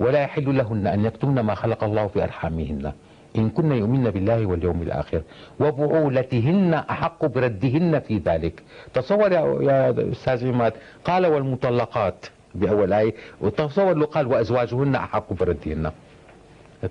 ولا 0.00 0.22
يحل 0.22 0.56
لهن 0.56 0.86
أن 0.86 1.04
يكتمن 1.04 1.40
ما 1.40 1.54
خلق 1.54 1.84
الله 1.84 2.06
في 2.06 2.22
أرحامهن. 2.22 2.92
إن 3.36 3.50
كن 3.50 3.72
يؤمن 3.72 4.10
بالله 4.10 4.46
واليوم 4.46 4.82
الآخر 4.82 5.22
وبعولتهن 5.60 6.74
أحق 6.74 7.26
بردهن 7.26 8.00
في 8.00 8.18
ذلك. 8.18 8.62
تصور 8.94 9.32
يا 9.32 10.10
أستاذ 10.12 10.48
عماد 10.48 10.72
قال 11.04 11.26
والمطلقات 11.26 12.26
بأول 12.54 12.92
آية 12.92 13.14
وتصور 13.40 13.94
له 13.94 14.06
قال 14.06 14.26
وأزواجهن 14.26 14.94
أحق 14.94 15.32
بردهن. 15.32 15.92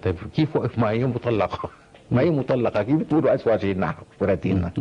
طيب 0.04 0.16
كيف 0.36 0.56
وقف 0.56 0.80
معي 0.80 1.06
مطلقة؟ 1.06 1.70
ما 2.12 2.22
هي 2.22 2.30
مطلقة؟ 2.30 2.84
كيف 2.84 2.96
بتقولوا 2.96 3.34
أزواجهن 3.34 3.94
بعولتهن 4.22 4.72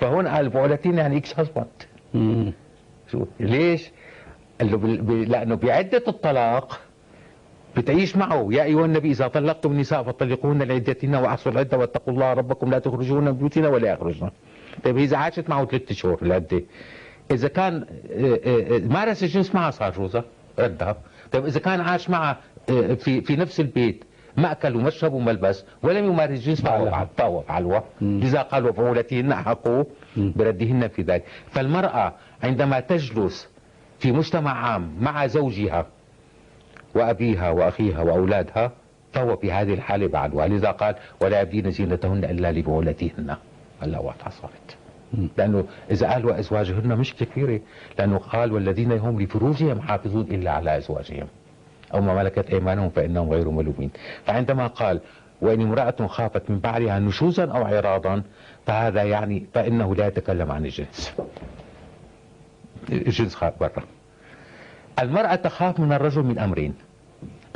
فهون 0.00 0.28
قال 0.28 0.48
بعولتهن 0.48 0.98
يعني 0.98 1.16
إكس. 1.16 1.34
شو؟ 3.10 3.24
ليش؟ 3.40 3.90
قال 4.60 4.70
له 4.70 4.76
بال- 4.76 5.02
ب- 5.02 5.10
لأنه 5.28 5.54
بعدة 5.54 6.02
الطلاق 6.08 6.80
بتعيش 7.76 8.16
معه. 8.16 8.48
يا 8.50 8.62
أيها 8.62 8.84
النبي 8.84 9.10
إذا 9.10 9.28
طلقتم 9.28 9.72
النساء 9.72 10.02
فطلقوهن 10.02 10.62
لعدتهن 10.62 11.14
وأحصوا 11.14 11.52
العدة 11.52 11.78
واتقوا 11.78 12.14
الله 12.14 12.32
ربكم 12.32 12.70
لا 12.70 12.78
تخرجوهن 12.78 13.24
من 13.24 13.32
بيوتهن 13.32 13.64
ولا 13.66 13.92
يخرجن. 13.92 14.30
طيب 14.84 14.98
إذا 14.98 15.16
عاشت 15.16 15.48
معه 15.50 15.64
ثلاثة 15.64 15.94
شهور 15.94 16.18
العدة 16.22 16.62
إذا 17.30 17.48
كان 17.48 17.74
آه، 18.12 18.40
آه، 18.46 18.76
آه، 18.76 18.78
مارس 18.78 19.22
الجنس 19.22 19.54
معها 19.54 19.70
صار 19.70 19.92
جوزها 19.92 20.24
ردها 20.58 20.96
طيب 21.32 21.46
إذا 21.46 21.60
كان 21.60 21.80
عاش 21.80 22.10
معها 22.10 22.36
في 22.96 23.20
في 23.20 23.36
نفس 23.36 23.60
البيت 23.60 24.04
مأكل 24.36 24.76
ومشرب 24.76 25.12
وملبس 25.12 25.64
ولم 25.82 26.04
يمارس 26.04 26.30
الجنس 26.30 26.60
فهو 26.60 26.84
مم. 28.00 28.20
لذا 28.20 28.42
قال 28.42 28.66
وفعولتهن 28.68 29.32
أحقوا 29.32 29.84
مم. 30.16 30.32
بردهن 30.36 30.88
في 30.88 31.02
ذلك. 31.02 31.24
فالمرأة 31.50 32.14
عندما 32.42 32.80
تجلس 32.80 33.48
في 34.00 34.12
مجتمع 34.12 34.52
عام 34.52 34.92
مع 35.00 35.26
زوجها 35.26 35.86
وأبيها 36.94 37.50
وأخيها 37.50 38.02
وأولادها 38.02 38.72
فهو 39.12 39.36
في 39.36 39.52
هذه 39.52 39.74
الحالة 39.74 40.06
بعدها 40.06 40.46
لذا 40.46 40.70
قال 40.70 40.94
ولا 41.20 41.40
يبدين 41.40 41.70
زينتهن 41.70 42.24
إلا 42.24 42.52
لبعولتهن. 42.52 43.36
هلا 43.82 43.98
واضحة 43.98 44.30
صارت. 44.30 44.76
لأنه 45.38 45.64
إذا 45.90 46.10
قال 46.12 46.26
وأزواجهن 46.26 46.96
مش 46.98 47.14
كثيرة. 47.14 47.60
لأنه 47.98 48.18
قال 48.18 48.52
والذين 48.52 48.92
هم 48.92 49.20
لفروجهم 49.20 49.80
حافظون 49.80 50.22
إلا 50.22 50.50
على 50.50 50.76
أزواجهم. 50.76 51.26
أو 51.94 52.00
ما 52.00 52.14
ملكت 52.14 52.50
أيمانهم 52.50 52.90
فإنهم 52.90 53.30
غير 53.30 53.50
ملومين. 53.50 53.90
فعندما 54.24 54.66
قال 54.66 55.00
وإن 55.40 55.60
امرأة 55.60 56.06
خافت 56.06 56.50
من 56.50 56.58
بعلها 56.58 56.98
نشوزا 56.98 57.44
أو 57.44 57.64
عراضا 57.64 58.22
فهذا 58.66 59.02
يعني 59.02 59.46
فإنه 59.54 59.94
لا 59.94 60.06
يتكلم 60.06 60.52
عن 60.52 60.64
الجنس. 60.64 61.14
الجنس 62.90 63.34
خاف 63.34 63.52
برا 63.60 63.84
المرأة 64.98 65.34
تخاف 65.34 65.80
من 65.80 65.92
الرجل 65.92 66.22
من 66.22 66.38
أمرين 66.38 66.74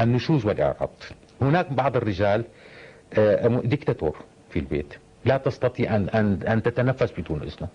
النشوز 0.01 0.47
والإعراض. 0.47 0.91
هناك 1.43 1.73
بعض 1.73 1.97
الرجال 1.97 2.45
آه، 3.19 3.61
ديكتاتور 3.65 4.17
في 4.51 4.59
البيت. 4.59 4.95
لا 5.25 5.37
تستطيع 5.37 5.97
أن, 5.97 6.09
أن, 6.09 6.43
أن 6.49 6.63
تتنفس 6.63 7.13
بدون 7.19 7.43
إذنه. 7.43 7.69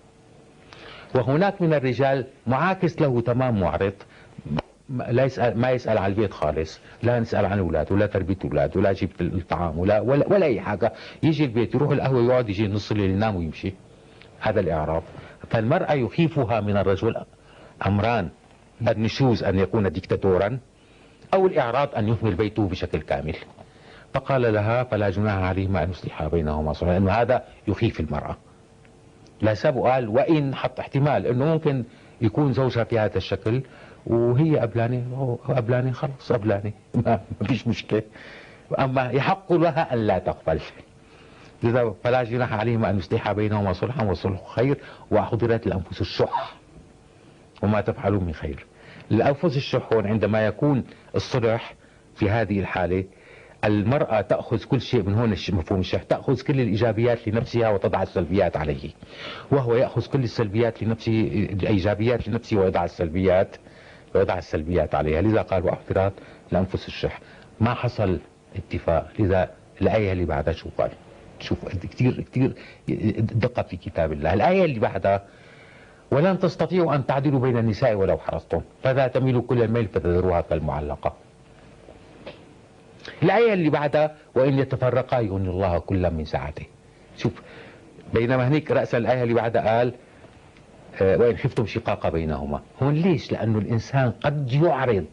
وهناك 1.16 1.62
من 1.62 1.74
الرجال 1.74 2.26
معاكس 2.48 3.02
له 3.02 3.22
تمام 3.22 3.60
معرض 3.60 3.94
لا 4.90 5.24
يسأل 5.24 5.58
ما 5.58 5.72
يسأل 5.72 5.98
عن 5.98 6.12
البيت 6.12 6.34
خالص 6.34 6.80
لا 7.04 7.18
يسأل 7.18 7.46
عن 7.46 7.60
أولاده 7.60 7.96
ولا 7.96 8.06
تربية 8.06 8.38
أولاده 8.46 8.80
ولا 8.80 8.90
يجيب 8.90 9.10
الطعام 9.22 9.80
ولا, 9.80 10.00
ولا, 10.00 10.28
ولا 10.28 10.46
أي 10.46 10.62
حاجة. 10.62 10.94
يجي 11.24 11.46
البيت 11.46 11.76
يروح 11.76 11.92
القهوة 11.92 12.24
يقعد 12.24 12.50
يجي 12.50 12.68
نص 12.68 12.92
الليل 12.92 13.10
ينام 13.10 13.36
ويمشي. 13.36 13.74
هذا 14.40 14.60
الإعراض. 14.60 15.04
فالمرأة 15.50 15.94
يخيفها 15.94 16.62
من 16.62 16.78
الرجل 16.78 17.16
أمران 17.88 18.30
النشوز 18.88 19.44
أن 19.44 19.60
يكون 19.60 19.92
ديكتاتورا 19.92 20.60
أو 21.34 21.48
الإعراض 21.48 21.96
أن 21.96 22.08
يهمل 22.08 22.36
بيته 22.36 22.68
بشكل 22.68 23.02
كامل. 23.02 23.36
فقال 24.14 24.54
لها 24.54 24.84
فلا 24.84 25.10
جناح 25.10 25.34
عليهما 25.34 25.84
أن 25.84 25.90
يصلحا 25.90 26.28
بينهما. 26.28 26.74
صلحا 26.74 26.92
لأنه 26.92 27.12
هذا 27.12 27.44
يخيف 27.68 28.00
المرأة. 28.00 28.38
لا 29.42 29.54
سبب. 29.54 29.78
قال 29.82 30.08
وإن 30.08 30.56
حط 30.56 30.80
احتمال 30.80 31.26
أنه 31.26 31.46
ممكن 31.46 31.84
يكون 32.22 32.54
زوجها 32.54 32.84
في 32.84 33.00
هذا 33.00 33.18
الشكل 33.18 33.62
وهي 34.08 34.58
قبلانة 34.58 35.16
هو 35.16 35.36
قبلانة 35.36 35.92
خلص 35.92 36.32
قبلانة 36.32 36.72
ما 37.06 37.20
فيش 37.44 37.68
مشكلة. 37.68 38.04
أما 38.80 39.12
يحق 39.12 39.54
لها 39.54 39.94
أن 39.94 40.08
لا 40.08 40.20
تقبل. 40.20 40.60
لذا 41.64 41.94
فلا 42.04 42.24
جناح 42.24 42.54
عليهما 42.54 42.90
أن 42.90 42.98
يصلحا 42.98 43.34
بينهما 43.34 43.74
صلحا 43.74 44.04
والصلح 44.04 44.48
خير 44.48 44.78
وحضرت 45.12 45.68
الأنفس 45.68 46.02
الشح. 46.02 46.59
وما 47.62 47.82
تفعلوا 47.82 48.22
من 48.22 48.34
خير. 48.34 48.66
الأنفس 49.12 49.58
الشح 49.58 49.94
هون 49.94 50.08
عندما 50.08 50.46
يكون 50.46 50.84
الصلح 51.16 51.76
في 52.16 52.30
هذه 52.30 52.60
الحالة 52.60 53.04
المرأة 53.66 54.22
تأخذ 54.22 54.64
كل 54.64 54.82
شيء 54.82 55.04
من 55.04 55.14
هون 55.14 55.30
مفهوم 55.30 55.80
الشح 55.80 56.04
تأخذ 56.04 56.42
كل 56.42 56.62
الإيجابيات 56.62 57.28
لنفسها 57.28 57.70
وتضع 57.70 58.04
السلبيات 58.04 58.58
عليه. 58.58 58.90
وهو 59.52 59.76
يأخذ 59.76 60.06
كل 60.08 60.24
السلبيات 60.24 60.84
لنفسه 60.84 61.22
الإيجابيات 61.54 62.28
لنفسه 62.28 62.58
ويضع 62.58 62.86
السلبيات 62.86 63.56
ويضع 64.16 64.38
السلبيات 64.38 64.96
عليها. 64.96 65.22
لذا 65.22 65.42
قال 65.42 65.66
وأحضرت 65.66 66.14
الأنفس 66.52 66.88
الشح. 66.88 67.20
ما 67.60 67.74
حصل 67.74 68.20
اتفاق؟ 68.56 69.12
لذا 69.20 69.52
الآية 69.82 70.12
اللي 70.12 70.26
بعدها 70.26 70.54
شو 70.54 70.70
قال؟ 70.78 70.92
شوف 71.40 71.76
كثير 71.76 72.22
كثير 72.22 72.54
دقة 73.20 73.64
في 73.64 73.78
كتاب 73.78 74.12
الله. 74.12 74.34
الآية 74.34 74.66
اللي 74.66 74.80
بعدها 74.80 75.24
ولن 76.12 76.40
تستطيعوا 76.40 76.96
أن 76.96 77.06
تعدلوا 77.06 77.40
بين 77.40 77.58
النساء 77.58 77.94
ولو 77.94 78.18
حرصتم 78.18 78.62
فلا 78.84 79.08
تميلوا 79.08 79.42
كل 79.42 79.62
الميل 79.64 79.88
فتذروها 79.88 80.42
كالمعلقة. 80.42 81.14
الآية 83.24 83.54
اللي 83.54 83.70
بعدها 83.70 84.16
وإن 84.36 84.60
يتفرقا 84.60 85.20
يغني 85.20 85.50
الله 85.50 85.80
كلا 85.80 86.10
من 86.10 86.26
سعته. 86.26 86.66
شوف 87.18 87.42
بينما 88.14 88.48
هنيك 88.48 88.72
رأس 88.72 88.96
الآية 88.96 89.24
اللي 89.24 89.34
بعدها 89.34 89.78
قال 89.78 89.94
آه، 91.02 91.18
وإن 91.18 91.38
خفتم 91.38 91.66
شقاق 91.66 92.08
بينهما. 92.10 92.62
هون 92.82 92.94
ليش؟ 92.94 93.32
لأنه 93.32 93.58
الإنسان 93.60 94.12
قد 94.12 94.54
يعرض 94.54 95.06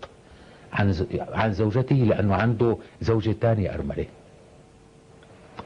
عن 0.72 0.94
عن 1.32 1.52
زوجته 1.52 1.96
لأنه 1.96 2.34
عنده 2.34 2.78
زوجة 3.00 3.32
ثانية 3.32 3.74
أرملة. 3.74 4.06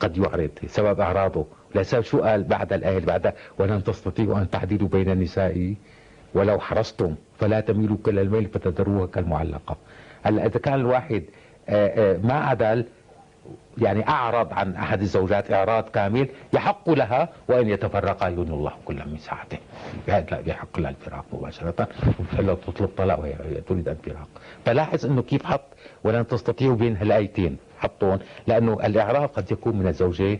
قد 0.00 0.18
يعرض 0.18 0.50
سبب 0.66 1.00
أعراضه. 1.00 1.46
لا 1.74 1.82
سبب 1.82 2.02
شو 2.02 2.22
قال 2.22 2.44
بعد 2.44 2.72
الآية 2.72 2.96
اللي 2.96 3.06
بعدها 3.06 3.32
ولن 3.58 3.84
تستطيعوا 3.84 4.38
أن 4.38 4.50
تعدلوا 4.50 4.88
بين 4.88 5.10
النساء 5.10 5.74
ولو 6.34 6.58
حرصتم 6.58 7.14
فلا 7.38 7.60
تميلوا 7.60 7.96
كل 8.04 8.18
الميل 8.18 8.46
فتذروها 8.48 9.06
كالمعلقة. 9.06 9.76
هلا 10.22 10.46
إذا 10.46 10.58
كان 10.58 10.74
الواحد 10.74 11.24
آه، 11.68 12.14
آه، 12.14 12.18
ما 12.22 12.34
عدل 12.34 12.84
يعني 13.78 14.08
أعرض 14.08 14.52
عن 14.52 14.74
أحد 14.74 15.00
الزوجات 15.00 15.52
إعراض 15.52 15.88
كامل 15.88 16.28
يحق 16.52 16.90
لها 16.90 17.28
وإن 17.48 17.68
يتفرقا 17.68 18.28
يغني 18.28 18.50
الله 18.54 18.72
كلا 18.84 19.04
من 19.04 19.18
بهذا 20.06 20.26
لا 20.30 20.42
يحق 20.46 20.78
لها 20.78 20.90
الفراق 20.90 21.24
مباشرة 21.32 21.88
لو 22.38 22.54
تطلب 22.54 22.88
طلاق 22.96 23.20
وهي 23.20 23.34
تريد 23.68 23.88
الفراق. 23.88 24.28
فلاحظ 24.64 25.06
أنه 25.06 25.22
كيف 25.22 25.46
حط 25.46 25.64
ولن 26.04 26.26
تستطيعوا 26.26 26.76
بين 26.76 26.96
هالآيتين 26.96 27.56
حطون 27.78 28.18
لأنه 28.46 28.72
الإعراض 28.84 29.28
قد 29.28 29.52
يكون 29.52 29.76
من 29.76 29.86
الزوجة 29.86 30.38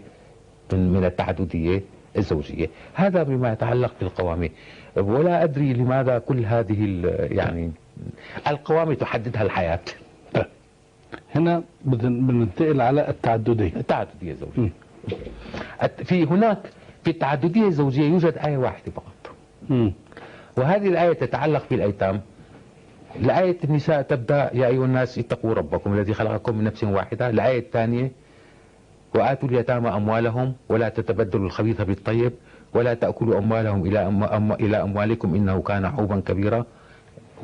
من 0.75 0.93
من 0.93 1.05
التعددية 1.05 1.83
الزوجية. 2.19 2.67
هذا 2.95 3.23
بما 3.23 3.53
يتعلق 3.53 3.93
بالقوامة. 4.01 4.51
ولا 4.97 5.45
أدري 5.45 5.73
لماذا 5.73 6.19
كل 6.19 6.45
هذه 6.45 7.03
يعني 7.31 7.71
القوامة 8.49 8.95
تحددها 8.95 9.43
الحياة. 9.43 9.81
هنا 11.35 11.63
بننتقل 11.85 12.81
على 12.81 13.09
التعددية. 13.09 13.77
التعددية 13.77 14.33
الزوجية. 14.33 14.73
في 16.05 16.25
هناك 16.25 16.59
في 17.05 17.11
التعددية 17.11 17.67
الزوجية 17.67 18.09
يوجد 18.09 18.39
آية 18.39 18.57
واحدة 18.57 18.93
فقط. 18.93 19.35
مم. 19.69 19.93
وهذه 20.57 20.89
الآية 20.89 21.13
تتعلق 21.13 21.65
بالأيتام. 21.71 22.21
الآية 23.17 23.57
النساء 23.65 24.03
تبدأ 24.03 24.51
يا 24.55 24.67
أيها 24.67 24.85
الناس 24.85 25.19
اتقوا 25.19 25.55
ربكم 25.55 25.93
الذي 25.93 26.15
خلقكم 26.15 26.59
من 26.59 26.65
نفس 26.65 26.85
واحدة. 26.85 27.31
الآية 27.31 27.59
الثانية 27.59 28.11
وآتوا 29.15 29.49
اليتامى 29.49 29.89
أموالهم 29.89 30.55
ولا 30.69 30.89
تتبدلوا 30.89 31.47
الخبيث 31.47 31.81
بالطيب 31.83 32.33
ولا 32.75 32.95
تأكلوا 32.95 33.39
أموالهم 33.39 33.87
إلى 33.87 34.07
أم 34.07 34.25
أم 34.25 34.53
إلى 34.53 34.83
أموالكم 34.83 35.35
إنه 35.35 35.63
كان 35.63 35.89
حوبا 35.89 36.21
كبيرا. 36.21 36.65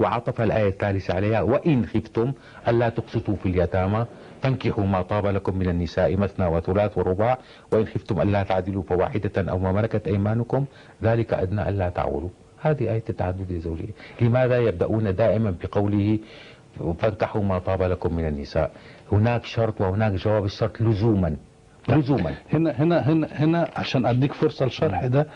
وعطف 0.00 0.40
الآية 0.40 0.68
الثالثة 0.68 1.14
عليها 1.14 1.40
وإن 1.42 1.87
خفتم 1.87 2.33
ألا 2.68 2.88
تقسطوا 2.88 3.37
في 3.37 3.48
اليتامى. 3.48 4.07
فانكحوا 4.42 4.85
ما 4.85 5.02
طاب 5.02 5.26
لكم 5.26 5.59
من 5.59 5.68
النساء 5.68 6.16
مثنى 6.16 6.46
وثلاث 6.46 6.98
ورباع. 6.98 7.38
وإن 7.72 7.87
خفتم 7.87 8.20
ألا 8.20 8.42
تعدلوا 8.42 8.83
فواحدة 8.83 9.50
أو 9.50 9.59
ما 9.59 9.72
ملكت 9.72 10.09
أيمانكم 10.09 10.64
ذلك 11.02 11.35
أدنى 11.35 11.68
ألا 11.68 11.88
تعولوا. 11.88 12.29
هذه 12.61 12.92
آية 12.92 13.02
التعدد 13.09 13.50
الزوجية 13.50 13.92
لماذا 14.20 14.59
يبدأون 14.59 15.14
دائما 15.14 15.55
بقوله 15.62 16.18
فانكحوا 16.98 17.42
ما 17.42 17.59
طاب 17.59 17.83
لكم 17.83 18.14
من 18.16 18.29
النساء؟ 18.29 18.70
هناك 19.12 19.44
شرط 19.44 19.81
وهناك 19.81 20.12
جواب 20.12 20.44
الشرط 20.44 20.81
لزوما. 20.81 21.37
لزوما 21.88 22.35
هنا 22.53 22.70
هنا 22.70 22.99
هنا 23.12 23.29
هنا 23.33 23.68
عشان 23.77 24.07
أديك 24.07 24.33
فرصة 24.33 24.64
للشرح 24.64 25.07
ده 25.07 25.27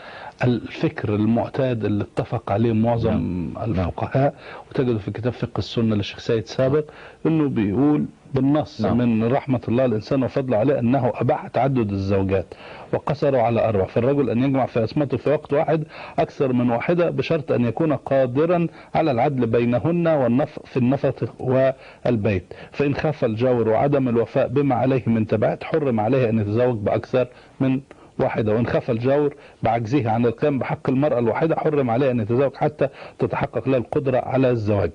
الفكر 0.43 1.15
المعتاد 1.15 1.85
اللي 1.85 2.03
اتفق 2.03 2.51
عليه 2.51 2.73
معظم 2.73 3.49
الفقهاء 3.63 4.33
وتجده 4.71 4.97
في 4.97 5.11
كتاب 5.11 5.33
فقه 5.33 5.57
السنة 5.59 5.95
للشيخ 5.95 6.19
سيد 6.19 6.45
سابق 6.47 6.83
إنه 7.25 7.49
بيقول 7.49 8.05
بالنص 8.33 8.81
نعم. 8.81 8.97
من 8.97 9.23
رحمة 9.23 9.61
الله 9.67 9.85
الإنسان 9.85 10.23
وفضله 10.23 10.57
عليه 10.57 10.79
أنه 10.79 11.11
أباح 11.15 11.47
تعدد 11.47 11.91
الزوجات. 11.91 12.45
وقصروا 12.93 13.41
على 13.41 13.69
أربع 13.69 13.85
فالرجل 13.85 14.29
أن 14.29 14.43
يجمع 14.43 14.65
في 14.65 14.83
أسمته 14.83 15.17
في 15.17 15.29
وقت 15.29 15.53
واحد 15.53 15.83
أكثر 16.19 16.53
من 16.53 16.69
واحدة 16.69 17.09
بشرط 17.09 17.51
أن 17.51 17.65
يكون 17.65 17.93
قادرا 17.93 18.67
على 18.95 19.11
العدل 19.11 19.45
بينهن 19.45 20.07
والنف 20.07 20.59
في 20.65 20.77
النفقة 20.77 21.27
والبيت. 21.39 22.53
فإن 22.71 22.95
خاف 22.95 23.25
الجور 23.25 23.69
وعدم 23.69 24.09
الوفاء 24.09 24.47
بما 24.47 24.75
عليه 24.75 25.03
من 25.07 25.27
تبعات 25.27 25.63
حرم 25.63 25.99
عليه 25.99 26.29
أن 26.29 26.39
يتزوج 26.39 26.77
بأكثر 26.77 27.27
من 27.59 27.81
واحدة. 28.19 28.53
وإن 28.53 28.67
خاف 28.67 28.91
الجور 28.91 29.35
بعجزه 29.63 30.09
عن 30.11 30.25
القيام 30.25 30.59
بحق 30.59 30.89
المرأة 30.89 31.19
الواحدة 31.19 31.55
حرم 31.55 31.89
عليه 31.89 32.11
أن 32.11 32.19
يتزوج 32.19 32.55
حتى 32.55 32.87
تتحقق 33.19 33.69
له 33.69 33.77
القدرة 33.77 34.17
على 34.17 34.49
الزواج. 34.49 34.91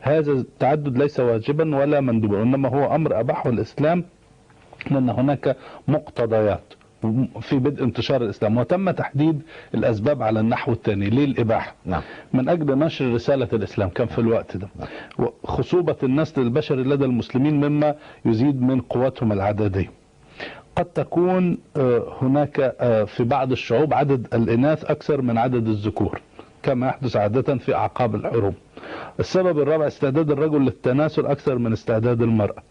هذا 0.00 0.32
التعدد 0.32 0.98
ليس 0.98 1.20
واجبا 1.20 1.76
ولا 1.76 2.00
مندوبا 2.00 2.38
وإنما 2.38 2.68
هو 2.68 2.94
أمر 2.94 3.20
أباحه 3.20 3.50
الإسلام 3.50 4.04
لأن 4.90 5.08
هناك 5.10 5.56
مقتضيات. 5.88 6.77
في 7.40 7.58
بدء 7.58 7.84
انتشار 7.84 8.22
الإسلام 8.22 8.56
وتم 8.58 8.90
تحديد 8.90 9.42
الأسباب 9.74 10.22
على 10.22 10.40
النحو 10.40 10.72
الثاني 10.72 11.10
للإباحة. 11.10 11.74
نعم. 11.84 12.02
من 12.32 12.48
أجل 12.48 12.78
نشر 12.78 13.14
رسالة 13.14 13.48
الإسلام 13.52 13.88
كان 13.88 14.06
في 14.06 14.18
الوقت 14.18 14.56
ده. 14.56 14.68
خصوبة 15.44 15.96
النسل 16.02 16.40
البشري 16.42 16.82
لدى 16.82 17.04
المسلمين 17.04 17.60
مما 17.60 17.94
يزيد 18.24 18.62
من 18.62 18.80
قوتهم 18.80 19.32
العددية. 19.32 19.90
قد 20.76 20.84
تكون 20.84 21.58
آه، 21.76 22.16
هناك 22.22 22.74
آه، 22.80 23.04
في 23.04 23.24
بعض 23.24 23.52
الشعوب 23.52 23.94
عدد 23.94 24.26
الإناث 24.34 24.84
أكثر 24.84 25.22
من 25.22 25.38
عدد 25.38 25.66
الذكور 25.68 26.20
كما 26.62 26.86
يحدث 26.86 27.16
عادة 27.16 27.56
في 27.56 27.74
أعقاب 27.74 28.14
الحروب. 28.14 28.54
السبب 29.20 29.58
الرابع 29.58 29.86
استعداد 29.86 30.30
الرجل 30.30 30.64
للتناسل 30.64 31.26
أكثر 31.26 31.58
من 31.58 31.72
استعداد 31.72 32.22
المرأة. 32.22 32.62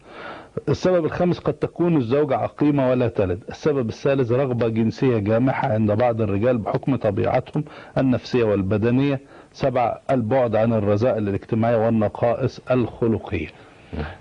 السبب 0.70 1.06
الخامس 1.06 1.40
قد 1.40 1.54
تكون 1.54 1.98
الزوجة 1.98 2.38
عقيمة 2.38 2.90
ولا 2.90 3.08
تلد. 3.08 3.44
السبب 3.50 3.90
الثالث 3.90 4.32
رغبة 4.32 4.68
جنسية 4.68 5.18
جامحة 5.18 5.74
عند 5.74 5.92
بعض 5.92 6.22
الرجال 6.22 6.58
بحكم 6.58 6.96
طبيعتهم 6.96 7.64
النفسية 7.98 8.44
والبدنية. 8.44 9.20
سبع 9.54 9.98
البعد 10.12 10.56
عن 10.56 10.74
الرذائل 10.74 11.28
الاجتماعية 11.28 11.78
والنقائص 11.78 12.62
الخلقية. 12.72 13.48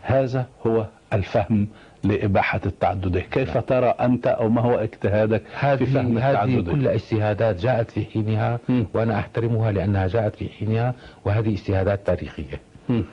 هذا 0.03 0.47
هو 0.67 0.87
الفهم 1.13 1.69
لإباحة 2.05 2.61
التعددية. 2.67 3.21
كيف 3.21 3.59
ترى 3.59 3.87
أنت 3.87 4.27
أو 4.27 4.49
ما 4.49 4.61
هو 4.61 4.75
اجتهادك 4.75 5.43
في 5.79 5.87
فهم 5.87 6.19
هذه 6.19 6.31
هذه 6.31 6.45
التعددية؟ 6.45 6.73
كلها 6.73 6.95
اجتهادات 6.95 7.61
جاءت 7.61 7.91
في 7.91 8.05
حينها 8.05 8.59
مم. 8.69 8.87
وأنا 8.95 9.19
أحترمها 9.19 9.73
لأنها 9.73 10.07
جاءت 10.07 10.37
في 10.37 10.49
حينها 10.49 10.95
وهذه 11.25 11.53
اجتهادات 11.55 12.07
تاريخية. 12.07 12.61
مم. 12.89 13.05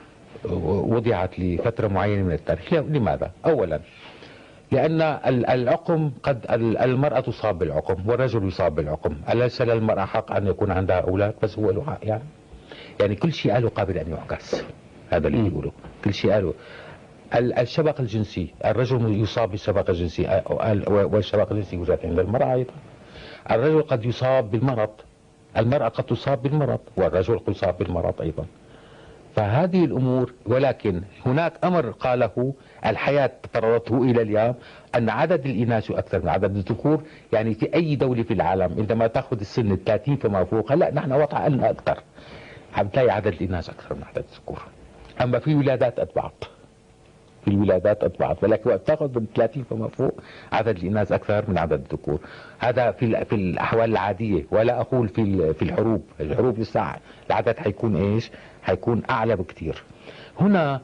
وضعت 0.94 1.38
لفترة 1.38 1.88
معينة 1.88 2.22
من 2.22 2.32
التاريخ. 2.32 2.72
لماذا؟ 2.74 3.30
اولا 3.46 3.80
لأن 4.72 5.02
ال- 5.02 5.46
العقم 5.46 6.10
قد 6.22 6.46
ال- 6.50 6.78
المرأة 6.78 7.20
تصاب 7.20 7.58
بالعقم 7.58 8.08
والرجل 8.08 8.48
يصاب 8.48 8.74
بالعقم، 8.74 9.16
اليس 9.32 9.62
للمراه 9.62 10.04
حق 10.04 10.32
أن 10.32 10.46
يكون 10.46 10.70
عندها 10.70 10.96
أولاد؟ 11.00 11.34
بس 11.42 11.58
هو 11.58 11.70
له 11.70 11.84
حق 11.84 11.98
يعني 12.02 12.22
يعني 13.00 13.14
كل 13.14 13.32
شيء 13.32 13.58
له 13.58 13.68
قابل 13.68 13.98
أن 13.98 14.10
يعكس. 14.10 14.64
هذا 15.10 15.28
اللي. 15.28 15.42
بيقولوا 15.48 15.70
كل 16.04 16.14
شيء 16.14 16.36
له. 16.38 16.54
ال- 17.34 17.58
الشبق 17.58 18.00
الجنسي 18.00 18.54
الرجل 18.64 19.20
يصاب 19.22 19.50
بالشبق 19.50 19.90
الجنسي 19.90 20.42
والشبق 20.86 21.52
الجنسي 21.52 21.76
يوجد 21.76 21.98
عند 22.04 22.18
المرأة 22.18 22.52
أيضا. 22.54 22.72
الرجل 23.50 23.82
قد 23.82 24.04
يصاب 24.04 24.50
بالمرض 24.50 24.90
المرأة 25.56 25.88
قد 25.88 26.04
تصاب 26.04 26.42
بالمرض 26.42 26.80
والرجل 26.96 27.38
قد 27.38 27.48
يصاب 27.48 27.78
بالمرض 27.78 28.14
أيضا. 28.20 28.44
فهذه 29.36 29.84
الأمور 29.84 30.32
ولكن 30.46 31.02
هناك 31.26 31.52
أمر 31.64 31.90
قاله 31.90 32.54
الحياة 32.86 33.30
تطررته 33.42 34.02
إلى 34.02 34.22
اليوم 34.22 34.54
أن 34.94 35.08
عدد 35.10 35.46
الإناث 35.46 35.90
أكثر 35.90 36.22
من 36.22 36.28
عدد 36.28 36.56
الذكور 36.56 37.02
يعني 37.32 37.54
في 37.54 37.74
أي 37.74 37.96
دولة 37.96 38.22
في 38.22 38.34
العالم 38.34 38.74
عندما 38.78 39.06
تأخذ 39.06 39.40
السن 39.40 39.72
ال 39.72 39.84
30 39.84 40.16
فما 40.16 40.44
فوق 40.44 40.72
هلا 40.72 40.94
نحن 40.94 41.12
وضع 41.12 41.46
لنا 41.46 41.70
أكثر. 41.70 42.02
عم 42.76 42.88
تلاقي 42.88 43.10
عدد 43.10 43.26
الإناث 43.26 43.70
أكثر 43.70 43.94
من 43.94 44.02
عدد 44.04 44.24
الذكور. 44.30 44.62
أما 45.22 45.38
في 45.38 45.54
ولادات 45.54 45.98
أتبعت 45.98 46.44
في 47.44 47.50
الولادات 47.50 48.04
أتبعت 48.04 48.44
ولكن 48.44 48.70
وقت 48.70 48.86
تأخذ 48.86 49.18
من 49.20 49.26
30 49.34 49.62
فما 49.64 49.88
فوق 49.88 50.20
عدد 50.52 50.76
الإناث 50.76 51.12
أكثر 51.12 51.44
من 51.50 51.58
عدد 51.58 51.72
الذكور. 51.80 52.18
هذا 52.58 52.90
في 52.90 53.24
في 53.24 53.34
الأحوال 53.34 53.90
العادية 53.90 54.44
ولا 54.50 54.80
أقول 54.80 55.08
في 55.08 55.54
في 55.54 55.62
الحروب. 55.62 56.02
الحروب 56.20 56.58
لسه 56.58 56.94
العدد 57.30 57.58
حيكون 57.58 57.96
إيش؟ 57.96 58.30
حيكون 58.64 59.02
أعلى 59.10 59.36
بكثير 59.36 59.82
هنا 60.40 60.80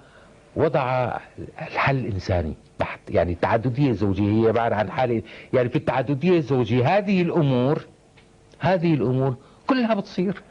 وضع 0.56 1.16
الحل 1.62 2.06
إنساني 2.06 2.54
بحت 2.80 3.00
يعني 3.10 3.32
التعددية 3.32 3.90
الزوجية 3.90 4.42
هي 4.42 4.48
عبارة 4.48 4.74
عن 4.74 4.90
حالة 4.90 5.22
يعني 5.52 5.68
في 5.68 5.76
التعددية 5.76 6.38
الزوجية 6.38 6.98
هذه 6.98 7.22
الأمور 7.22 7.86
هذه 8.58 8.94
الأمور 8.94 9.34
كلها 9.66 9.94
بتصير. 9.94 10.42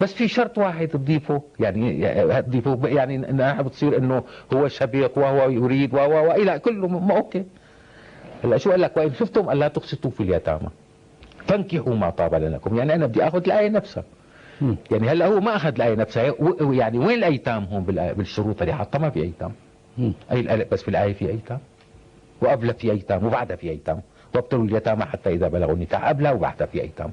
بس 0.00 0.14
في 0.14 0.28
شرط 0.28 0.58
واحد 0.58 0.88
تضيفه 0.88 1.42
يعني 1.60 2.02
تضيفه 2.42 2.80
يعني 2.84 3.30
إنها 3.30 3.62
بتصير 3.62 3.98
إنه 3.98 4.22
هو 4.54 4.68
شبيق 4.68 5.18
وهو 5.18 5.50
يريد 5.50 5.94
و 5.94 5.98
وإلى 5.98 6.58
كله 6.58 6.88
ما 6.88 7.16
okay. 7.16 7.44
هلا 8.44 8.56
شو 8.58 8.70
قال 8.70 8.80
لك؟ 8.80 8.96
وإن 8.96 9.14
شفتم 9.14 9.50
الا 9.50 9.68
تقسطوا 9.68 10.10
في 10.10 10.22
اليتامى. 10.22 10.68
فانكحوا 11.46 11.94
ما 11.94 12.10
طاب 12.10 12.34
لكم. 12.34 12.76
يعني 12.76 12.94
أنا 12.94 13.06
بدي 13.06 13.24
آخذ 13.26 13.42
الآية 13.46 13.68
نفسها. 13.68 14.04
يعني 14.90 15.08
هلا 15.08 15.26
هو 15.26 15.40
ما 15.40 15.56
أخذ 15.56 15.74
الآية 15.74 15.94
نفسها. 15.94 16.34
يعني 16.60 16.98
وين 16.98 17.18
الايتام 17.18 17.64
هون 17.64 17.84
بالشروط 17.84 18.62
اللي 18.62 18.74
حطها 18.74 18.98
ما 18.98 19.10
في 19.10 19.22
ايتام. 19.22 19.52
أي 20.32 20.66
بس 20.72 20.82
في 20.82 20.88
الآية 20.88 21.12
في 21.12 21.30
ايتام 21.30 21.58
وقبلها 22.40 22.72
في 22.72 22.90
ايتام 22.90 23.26
وبعدها 23.26 23.56
في 23.56 23.70
ايتام 23.70 24.00
وابتلوا 24.34 24.64
اليتامى 24.64 25.04
حتى 25.04 25.30
إذا 25.30 25.48
بلغوا 25.48 25.74
النكاح. 25.74 26.08
قبلها 26.08 26.32
وبعدها 26.32 26.66
في 26.66 26.82
ايتام 26.82 27.10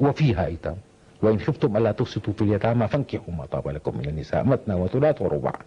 وفيها 0.00 0.46
ايتام 0.46 0.76
وإن 1.22 1.40
خفتم 1.40 1.76
ألا 1.76 1.92
تقسطوا 1.92 2.32
في 2.32 2.42
اليتامى 2.42 2.88
فانكحوا 2.88 3.34
ما 3.34 3.46
طاب 3.46 3.68
لكم 3.68 3.98
من 3.98 4.08
النساء 4.08 4.44
مثنى 4.44 4.74
وثلاث 4.74 5.22
ورباع. 5.22 5.58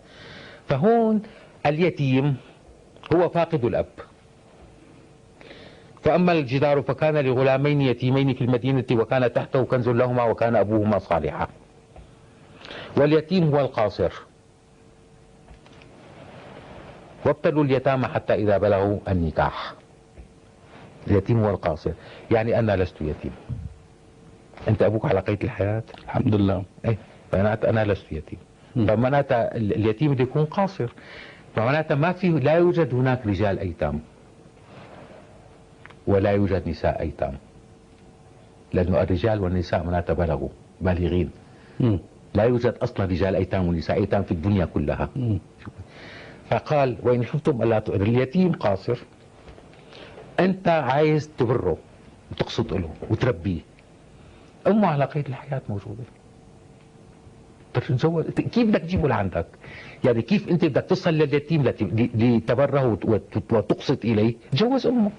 فهون 0.67 1.21
اليتيم 1.65 2.37
هو 3.15 3.29
فاقد 3.29 3.65
الأب. 3.65 3.85
فأما 6.03 6.31
الجدار 6.31 6.81
فكان 6.81 7.17
لغلامين 7.17 7.81
يتيمين 7.81 8.33
في 8.33 8.41
المدينة 8.43 8.85
وكان 8.91 9.33
تحته 9.33 9.63
كنز 9.63 9.89
لهما 9.89 10.23
وكان 10.23 10.55
أبوهما 10.55 10.99
صالحا. 10.99 11.47
واليتيم 12.97 13.43
هو 13.55 13.59
القاصر. 13.59 14.11
وابتلوا 17.25 17.63
اليتامى 17.63 18.07
حتى 18.07 18.33
إذا 18.33 18.57
بلغوا 18.57 18.99
النكاح. 19.07 19.73
اليتيم 21.07 21.43
هو 21.43 21.49
القاصر. 21.49 21.91
يعني 22.31 22.59
أنا 22.59 22.75
لست 22.75 23.01
يتيم. 23.01 23.31
أنت 24.67 24.81
أبوك 24.81 25.05
على 25.05 25.19
قيد 25.19 25.43
الحياة؟ 25.43 25.83
الحمد 26.03 26.35
لله. 26.35 26.63
إيه 26.85 26.97
فمعناتها 27.31 27.69
أنا 27.69 27.85
لست 27.85 28.11
يتيم. 28.11 28.39
فمعناتها 28.87 29.55
ال- 29.57 29.75
اليتيم 29.75 30.11
اللي 30.11 30.23
يكون 30.23 30.45
قاصر. 30.45 30.87
فمعناتها 31.55 31.95
ما 31.95 32.11
في 32.11 32.29
لا 32.29 32.53
يوجد 32.53 32.93
هناك 32.93 33.27
رجال 33.27 33.59
أيتام. 33.59 33.99
ولا 36.09 36.31
يوجد 36.31 36.69
نساء 36.69 37.01
ايتام 37.01 37.33
لأنه 38.73 39.01
الرجال 39.01 39.41
والنساء 39.43 39.83
معناتها 39.83 40.13
بلغوا 40.13 40.49
بالغين. 40.81 41.29
لا 42.33 42.43
يوجد 42.43 42.73
أصلا 42.81 43.05
رجال 43.05 43.35
أيتام 43.35 43.67
ونساء 43.67 43.97
أيتام 43.97 44.23
في 44.23 44.31
الدنيا 44.31 44.65
كلها. 44.65 45.09
فقال 46.49 46.97
وإن 47.03 47.25
خفتم 47.25 47.61
ألا 47.63 47.79
ت- 47.79 47.89
اليتيم 47.89 48.51
قاصر. 48.51 48.97
أنت 50.39 50.67
عايز 50.67 51.29
تبره 51.37 51.77
وتقصد 52.31 52.73
له 52.73 52.89
وتربيه. 53.09 53.59
أمه 54.67 54.87
على 54.87 55.05
قيد 55.05 55.25
الحياة 55.27 55.61
موجودة. 55.69 56.03
تتزوج 57.73 58.25
كيف 58.25 58.67
بدك 58.67 58.81
تجيبه 58.81 59.07
لعندك؟ 59.07 59.45
يعني 60.03 60.21
كيف 60.21 60.49
أنت 60.49 60.65
بدك 60.65 60.81
تصل 60.83 61.13
لليتيم 61.13 61.63
لتبره 62.15 62.85
وت- 62.87 63.05
وت- 63.05 63.53
وتقسط 63.53 64.05
إليه؟ 64.05 64.35
تجوز 64.51 64.87
أمه. 64.87 65.11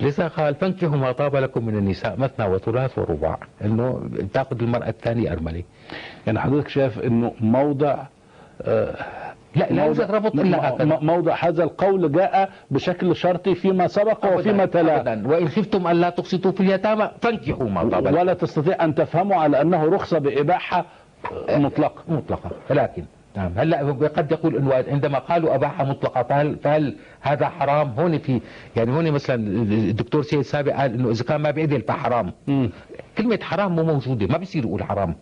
لذا 0.00 0.28
قال 0.28 0.54
فانكحوا 0.54 0.96
ما 0.96 1.12
طاب 1.12 1.36
لكم 1.36 1.66
من 1.66 1.76
النساء 1.76 2.14
مثنى 2.20 2.46
وثلاث 2.46 2.98
ورباع. 2.98 3.38
إنه 3.64 4.10
تأخذ 4.34 4.62
المرأة 4.62 4.88
الثانية 4.88 5.32
ارمله 5.32 5.62
يعني 6.26 6.40
حضرتك 6.40 6.68
شايف 6.68 6.98
إنه 6.98 7.32
موضع 7.40 7.96
آه، 8.62 8.94
لا 9.56 9.66
لا 9.70 9.86
موضع- 9.86 10.04
الا 10.34 10.68
هكذا 10.68 10.98
موضع 11.02 11.34
هذا 11.40 11.64
القول 11.64 12.12
جاء 12.12 12.50
بشكل 12.70 13.16
شرطي 13.16 13.54
فيما 13.54 13.86
سبق 13.86 14.34
وفيما 14.34 14.64
تلا. 14.64 15.00
أبداً. 15.00 15.28
وإن 15.28 15.48
خفتم 15.48 15.86
ألا 15.88 16.10
تقسطوا 16.10 16.50
في 16.52 16.60
اليتامى 16.60 17.10
فانكحوا 17.22 17.68
ما 17.68 17.88
طاب 17.88 18.04
ولا 18.14 18.34
تستطيع 18.34 18.84
أن 18.84 18.94
تفهمه 18.94 19.36
على 19.36 19.60
أنه 19.60 19.84
رخصة 19.84 20.18
بإباحة 20.18 20.84
آه، 21.48 21.58
مطلقة. 21.58 22.02
مطلقة. 22.08 22.50
ولكن 22.70 23.04
نعم. 23.36 23.52
هلا 23.56 23.78
قد 23.92 24.32
يقول 24.32 24.56
إنه 24.56 24.74
عندما 24.74 25.18
قالوا 25.18 25.54
اباحه 25.54 25.84
مطلقة 25.84 26.22
فهل 26.22 26.56
فهل 26.62 26.96
هذا 27.20 27.48
حرام. 27.48 27.88
هون 27.98 28.18
في 28.18 28.40
يعني 28.76 28.92
هون 28.92 29.10
مثلا 29.12 29.34
الدكتور 29.72 30.22
سيد 30.22 30.40
سابق 30.40 30.72
قال 30.72 30.94
إنه 30.94 31.10
إذا 31.10 31.24
كان 31.24 31.40
ما 31.40 31.50
بيعدل 31.50 31.80
فحرام. 31.80 32.32
مم. 32.46 32.70
كلمة 33.18 33.38
حرام 33.42 33.76
مو 33.76 33.82
موجودة 33.82 34.26
ما 34.26 34.38
بيصير 34.38 34.64
يقول 34.64 34.82
حرام. 34.82 35.14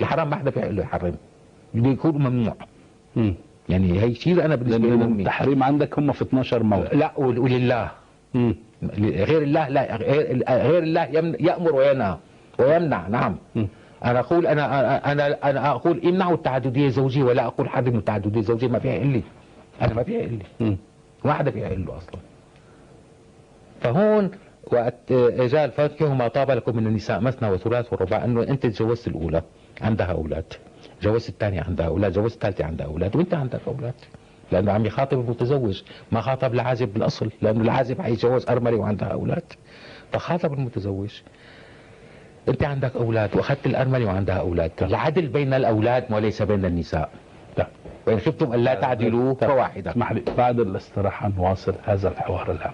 الحرام 0.00 0.30
ما 0.30 0.36
حدا 0.36 0.50
بيقول 0.50 0.76
له 0.76 0.82
يحرم. 0.82 1.14
بيكون 1.74 2.12
ممنوع. 2.22 2.56
مم. 3.16 3.34
يعني 3.68 4.02
هي 4.02 4.14
شيء 4.14 4.44
أنا 4.44 4.54
بالنسبة 4.54 4.88
لي 4.88 4.94
التحريم 5.04 5.62
عندك 5.62 5.98
هم 5.98 6.12
في 6.12 6.22
12 6.22 6.62
موضع 6.62 6.88
لا 6.92 7.12
ول- 7.16 7.38
ولله. 7.38 7.90
مم. 8.34 8.54
غير 9.00 9.42
الله 9.42 9.68
لا 9.68 9.96
غير 9.96 10.44
غير 10.48 10.82
الله 10.82 11.02
يأمر 11.40 11.74
وينهى 11.74 12.16
ويمنع. 12.58 13.08
نعم. 13.08 13.36
مم. 13.54 13.68
أنا 14.06 14.20
أقول 14.20 14.46
أنا 14.46 14.62
أنا- 15.02 15.06
أنا 15.06 15.50
أنا 15.50 15.70
أقول 15.70 16.00
امنعوا 16.06 16.34
التعددية 16.34 16.86
الزوجية 16.86 17.22
ولا 17.24 17.46
أقول 17.46 17.68
حرموا 17.68 17.98
التعددية 17.98 18.40
الزوجية 18.40 18.68
ما 18.68 18.78
فيها 18.78 18.96
إلا. 18.96 19.22
أنا 19.82 19.94
ما 19.94 20.02
فيها. 20.02 20.28
ما 21.24 21.32
حدا 21.32 21.50
فيها 21.50 21.68
إلا 21.72 21.96
أصلا. 21.96 22.20
فهون 23.80 24.30
وقت 24.72 25.12
اجى 25.12 25.68
فانكحوا 25.70 26.14
ما 26.14 26.28
طاب 26.28 26.50
لكم 26.50 26.76
من 26.76 26.86
النساء 26.86 27.20
مثنى 27.20 27.50
وثلاث 27.50 27.92
ورباع 27.92 28.24
إنه 28.24 28.42
أنت 28.42 28.66
تجوزت 28.66 29.08
الأولى 29.08 29.42
عندها 29.80 30.06
أولاد 30.06 30.44
جوزت 31.02 31.28
الثانية 31.28 31.60
عندها 31.62 31.86
أولاد 31.86 32.12
جوزت 32.12 32.34
الثالثة 32.34 32.64
عندها 32.64 32.86
أولاد 32.86 33.16
وأنت 33.16 33.34
عندك 33.34 33.60
أولاد. 33.66 33.94
لأنه 34.52 34.72
عم 34.72 34.86
يخاطب 34.86 35.20
المتزوج 35.20 35.82
ما 36.12 36.20
خاطب 36.20 36.54
العازب 36.54 36.88
بالاصل 36.94 37.30
لأنه 37.42 37.60
العازب 37.62 38.00
حيتجوز 38.00 38.46
ارمله 38.48 38.76
وعندها 38.76 39.08
أولاد. 39.08 39.42
فخاطب 40.12 40.52
المتزوج. 40.52 41.10
انت 42.48 42.62
عندك 42.64 42.96
أولاد 42.96 43.36
واخذت 43.36 43.66
الارملة 43.66 44.04
وعندها 44.06 44.34
أولاد. 44.34 44.70
العدل 44.82 45.26
بين 45.26 45.54
الاولاد 45.54 46.04
وليس 46.10 46.42
بين 46.42 46.64
النساء. 46.64 47.08
لا 47.58 47.66
وإن 48.06 48.18
خفتم 48.18 48.52
الا 48.54 48.74
تعدلوا 48.74 49.34
طيب. 49.34 49.50
فواحدة. 49.50 49.90
اسمح 49.90 50.12
لي 50.12 50.22
بعد 50.38 50.60
الاستراحة 50.60 51.28
نواصل 51.36 51.74
هذا 51.84 52.08
الحوار 52.08 52.50
الهام 52.50 52.72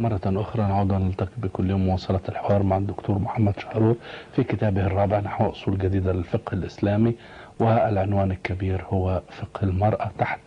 مرة 0.00 0.20
أخرى 0.26 0.62
نعود 0.62 0.92
ونلتقي 0.92 1.30
بكل 1.36 1.70
يوم 1.70 1.86
مواصلة 1.86 2.20
الحوار 2.28 2.62
مع 2.62 2.76
الدكتور 2.76 3.18
محمد 3.18 3.54
شهرور 3.60 3.96
في 4.36 4.44
كتابه 4.44 4.86
الرابع 4.86 5.20
نحو 5.20 5.50
أصول 5.50 5.78
جديدة 5.78 6.12
للفقه 6.12 6.54
الإسلامي 6.54 7.14
والعنوان 7.60 8.30
الكبير 8.30 8.84
هو 8.88 9.22
فقه 9.30 9.64
المرأة 9.64 10.10
تحت 10.18 10.40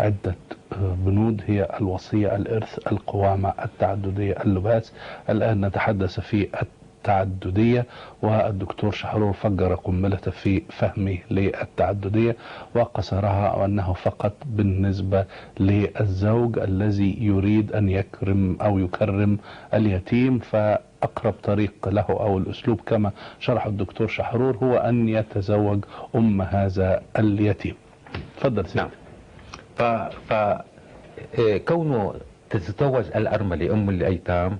عدة 0.00 0.34
بنود 0.78 1.42
هي 1.46 1.68
الوصية 1.80 2.36
الإرث 2.36 2.78
القوامة 2.92 3.52
التعددية 3.64 4.32
اللباس. 4.44 4.92
الآن 5.30 5.64
نتحدث 5.66 6.20
في 6.20 6.48
التعددية 6.62 7.86
والدكتور 8.22 8.90
شحرور 8.92 9.32
فجر 9.32 9.74
قنبلة 9.74 10.16
في 10.16 10.62
فهمه 10.68 11.18
للتعددية 11.30 12.36
وقصرها 12.74 13.64
أنه 13.64 13.92
فقط 13.92 14.32
بالنسبة 14.46 15.24
للزوج 15.60 16.58
الذي 16.58 17.16
يريد 17.20 17.72
أن 17.72 17.88
يكرم 17.88 18.56
أو 18.62 18.78
يكرم 18.78 19.38
اليتيم 19.74 20.38
فأقرب 20.38 21.34
طريق 21.42 21.88
له 21.88 22.06
أو 22.10 22.38
الأسلوب 22.38 22.80
كما 22.86 23.10
شرح 23.38 23.66
الدكتور 23.66 24.08
شحرور 24.08 24.56
هو 24.56 24.76
أن 24.76 25.08
يتزوج 25.08 25.84
أم 26.16 26.42
هذا 26.42 27.02
اليتيم. 27.18 27.74
تفضل 28.36 28.66
سيدي. 28.66 28.78
نعم. 28.78 28.90
ف 29.80 29.82
ف 30.32 30.32
إيه، 31.38 31.64
تتزوج 32.50 33.04
الأرملة 33.16 33.72
أم 33.72 33.90
الأيتام 33.90 34.58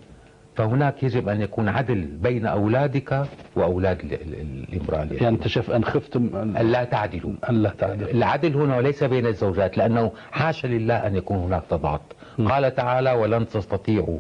فهناك 0.57 1.03
يجب 1.03 1.29
أن 1.29 1.41
يكون 1.41 1.69
عدل 1.69 2.01
بين 2.05 2.47
أولادك 2.47 3.27
وأولاد 3.57 4.01
ال- 4.01 4.13
ال- 4.15 4.65
الإمرأة. 4.73 4.97
يعني 5.13 5.29
أنت 5.29 5.49
شايف 5.49 5.71
أن 5.71 5.85
خفتم 5.85 6.37
أن, 6.37 6.53
لا 6.71 6.85
تعدلوا 6.85 7.33
أن 7.51 7.63
لا 7.63 7.71
تعدل 7.79 8.11
العدل 8.11 8.55
هنا 8.57 8.81
ليس 8.81 9.05
بين 9.05 9.27
الزوجات 9.27 9.79
لأنه 9.79 10.13
حاشا 10.33 10.67
لله 10.67 10.95
أن 11.07 11.17
يكون 11.17 11.37
هناك 11.39 11.63
تضاد 11.71 12.01
م. 12.39 12.49
قال 12.49 12.75
تعالى 12.75 13.13
ولن 13.13 13.47
تستطيعوا 13.49 14.19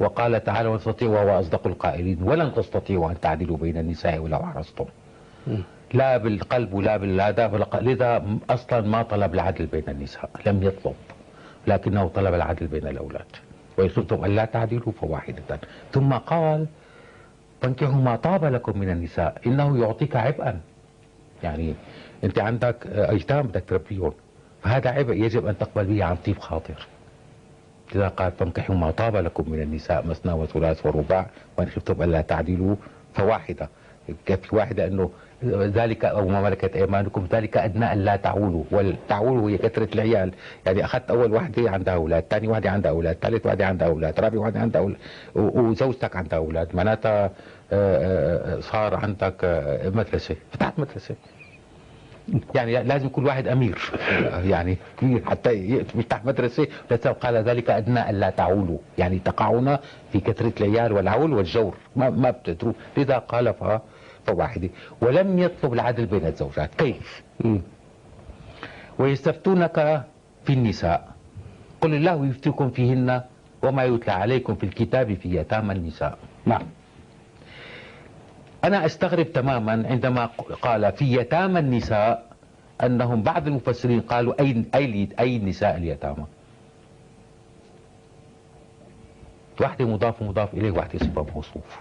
وقال 0.00 0.44
تعالى 0.44 0.68
ولن 0.68 0.78
تستطيعوا 0.78 1.14
وهو 1.20 1.40
أصدق 1.40 1.66
القائلين 1.66 2.22
ولن 2.22 2.54
تستطيعوا 2.54 3.10
أن 3.10 3.20
تعدلوا 3.20 3.56
بين 3.56 3.76
النساء 3.78 4.18
ولو 4.18 4.38
حرصتم. 4.38 4.84
لا 5.94 6.16
بالقلب 6.16 6.72
ولا 6.74 6.96
بالهذا 6.96 7.48
فلق- 7.48 7.76
لذا 7.80 8.24
أصلا 8.50 8.80
ما 8.80 9.02
طلب 9.02 9.34
العدل 9.34 9.66
بين 9.66 9.84
النساء 9.88 10.30
لم 10.46 10.62
يطلب 10.62 10.94
لكنه 11.66 12.08
طلب 12.08 12.34
العدل 12.34 12.66
بين 12.66 12.86
الأولاد. 12.86 13.26
وان 13.78 13.88
خفتم 13.88 14.24
الا 14.24 14.44
تعدلوا 14.44 14.92
فواحدة. 15.00 15.58
ثم 15.92 16.12
قال 16.12 16.66
فانكحوا 17.62 17.94
ما 18.02 18.16
طاب 18.16 18.44
لكم 18.44 18.78
من 18.78 18.90
النساء 18.90 19.36
إنه 19.46 19.78
يعطيك 19.82 20.16
عبئا. 20.16 20.60
يعني 21.42 21.74
أنت 22.24 22.38
عندك 22.38 22.86
ايتام 22.86 23.42
بدك 23.46 23.64
تربيهم 23.68 24.12
فهذا 24.62 24.90
عبء 24.90 25.12
يجب 25.14 25.46
أن 25.46 25.58
تقبل 25.58 25.84
به 25.84 26.04
عن 26.04 26.16
طيب 26.16 26.38
خاطر. 26.38 26.86
لذا 27.94 28.08
قال 28.08 28.32
فانكحوا 28.32 28.76
ما 28.76 28.90
طاب 28.90 29.16
لكم 29.16 29.50
من 29.50 29.62
النساء 29.62 30.06
مثنى 30.06 30.32
وثلاث 30.32 30.86
ورباع 30.86 31.26
وإن 31.58 31.68
خفتم 31.68 32.02
الا 32.02 32.20
تعدلوا 32.20 32.76
فواحدة. 33.14 33.68
في 34.26 34.56
واحدة؟ 34.56 34.86
إنه 34.86 35.10
ذلك 35.44 36.04
أو 36.04 36.28
ما 36.28 36.40
ملكت 36.42 36.76
أيمانكم 36.76 37.26
ذلك 37.32 37.56
ادنى 37.56 37.92
ان 37.92 37.98
لا 37.98 38.16
تعولوا. 38.16 38.64
والتعولوا 38.70 39.50
هي 39.50 39.58
كثرة 39.58 39.88
العيال. 39.94 40.32
يعني 40.66 40.84
أخذت 40.84 41.10
أول 41.10 41.32
واحدة 41.32 41.70
عندها 41.70 41.94
أولاد 41.94 42.24
ثاني 42.30 42.48
واحدة 42.48 42.70
عندها 42.70 42.90
أولاد 42.90 43.16
ثالث 43.22 43.46
واحدة 43.46 43.66
عندها 43.66 43.88
أولاد 43.88 44.20
رابع 44.20 44.38
واحدة 44.38 44.60
عندها 44.60 44.80
أولاد 44.82 44.98
وزوجتك 45.34 46.16
عندها 46.16 46.38
أولاد. 46.38 46.76
معناتها 46.76 47.24
آه، 47.24 48.56
آه، 48.56 48.60
صار 48.60 48.94
عندك 48.94 49.34
آه، 49.44 49.88
مدرسة. 49.88 50.36
فتحت 50.52 50.78
مدرسة. 50.78 51.14
يعني 52.54 52.82
لازم 52.82 53.08
كل 53.08 53.26
واحد 53.26 53.48
أمير. 53.48 53.92
يعني 54.44 54.76
كبير 55.00 55.24
حتى 55.24 55.50
يفتح 55.50 56.24
مدرسة 56.24 56.66
قال 57.20 57.34
ذلك 57.36 57.70
ادنى 57.70 58.10
الا 58.10 58.30
تعولوا. 58.30 58.78
يعني 58.98 59.18
تقعون 59.18 59.76
في 60.12 60.20
كثرة 60.20 60.52
العيال 60.60 60.92
والعول 60.92 61.32
والجور. 61.32 61.74
ما 61.96 62.10
ما 62.10 62.30
بتقدروا 62.30 62.72
لذا 62.96 63.18
قال 63.18 63.54
ف 63.54 63.64
فواحده 64.26 64.70
ولم 65.00 65.38
يطلب 65.38 65.72
العدل 65.72 66.06
بين 66.06 66.26
الزوجات. 66.26 66.74
كيف؟ 66.74 67.22
ويستفتونك 68.98 70.04
في 70.44 70.52
النساء. 70.52 71.08
قل 71.80 71.94
الله 71.94 72.26
يفتيكم 72.26 72.70
فيهن 72.70 73.22
وما 73.62 73.84
يتلى 73.84 74.12
عليكم 74.12 74.54
في 74.54 74.64
الكتاب 74.64 75.14
في 75.14 75.36
يتامى 75.36 75.72
النساء. 75.72 76.18
نعم. 76.46 76.62
أنا 78.64 78.86
أستغرب 78.86 79.32
تماما 79.32 79.88
عندما 79.88 80.26
قال 80.62 80.92
في 80.92 81.16
يتامى 81.20 81.58
النساء 81.60 82.26
أنهم 82.82 83.22
بعض 83.22 83.46
المفسرين 83.46 84.00
قالوا 84.00 84.40
أي 84.40 84.64
أي 84.74 85.08
أي 85.20 85.38
نساء 85.38 85.76
اليتامى. 85.76 86.24
واحدة 89.60 89.84
مضاف 89.84 90.22
مضاف 90.22 90.54
إليه 90.54 90.70
واحدة 90.70 90.98
صفة 90.98 91.26
موصوف. 91.34 91.78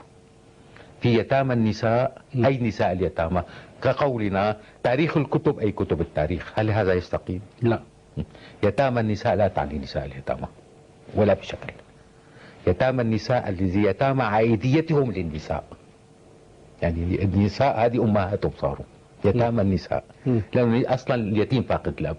في 1.05 1.19
يتامى 1.19 1.53
النساء 1.53 2.21
أي 2.35 2.57
نساء 2.57 2.91
اليتامى؟ 2.91 3.43
كقولنا 3.81 4.57
تاريخ 4.83 5.17
الكتب 5.17 5.59
أي 5.59 5.71
كتب 5.71 6.01
التاريخ؟ 6.01 6.53
هل 6.55 6.71
هذا 6.71 6.93
يستقيم؟ 6.93 7.41
لا. 7.61 7.79
يتامى 8.63 8.99
النساء 9.01 9.35
لا 9.35 9.47
تعني 9.47 9.77
نساء 9.79 10.05
اليتامى 10.05 10.47
ولا 11.15 11.33
بشكل. 11.33 11.73
يتامى 12.67 13.01
النساء 13.01 13.49
الذي 13.49 13.83
يتامى 13.83 14.23
عائديتهم 14.23 15.11
للنساء. 15.11 15.63
يعني 16.81 17.23
النساء 17.23 17.85
هذه 17.85 18.03
أمهاتهم 18.03 18.51
صاروا. 18.57 18.85
يتامى 19.25 19.61
النساء. 19.61 20.03
مم. 20.25 20.41
لأنه 20.53 20.93
أصلا 20.93 21.15
اليتيم 21.15 21.63
فاقد 21.63 21.93
الأب. 21.99 22.17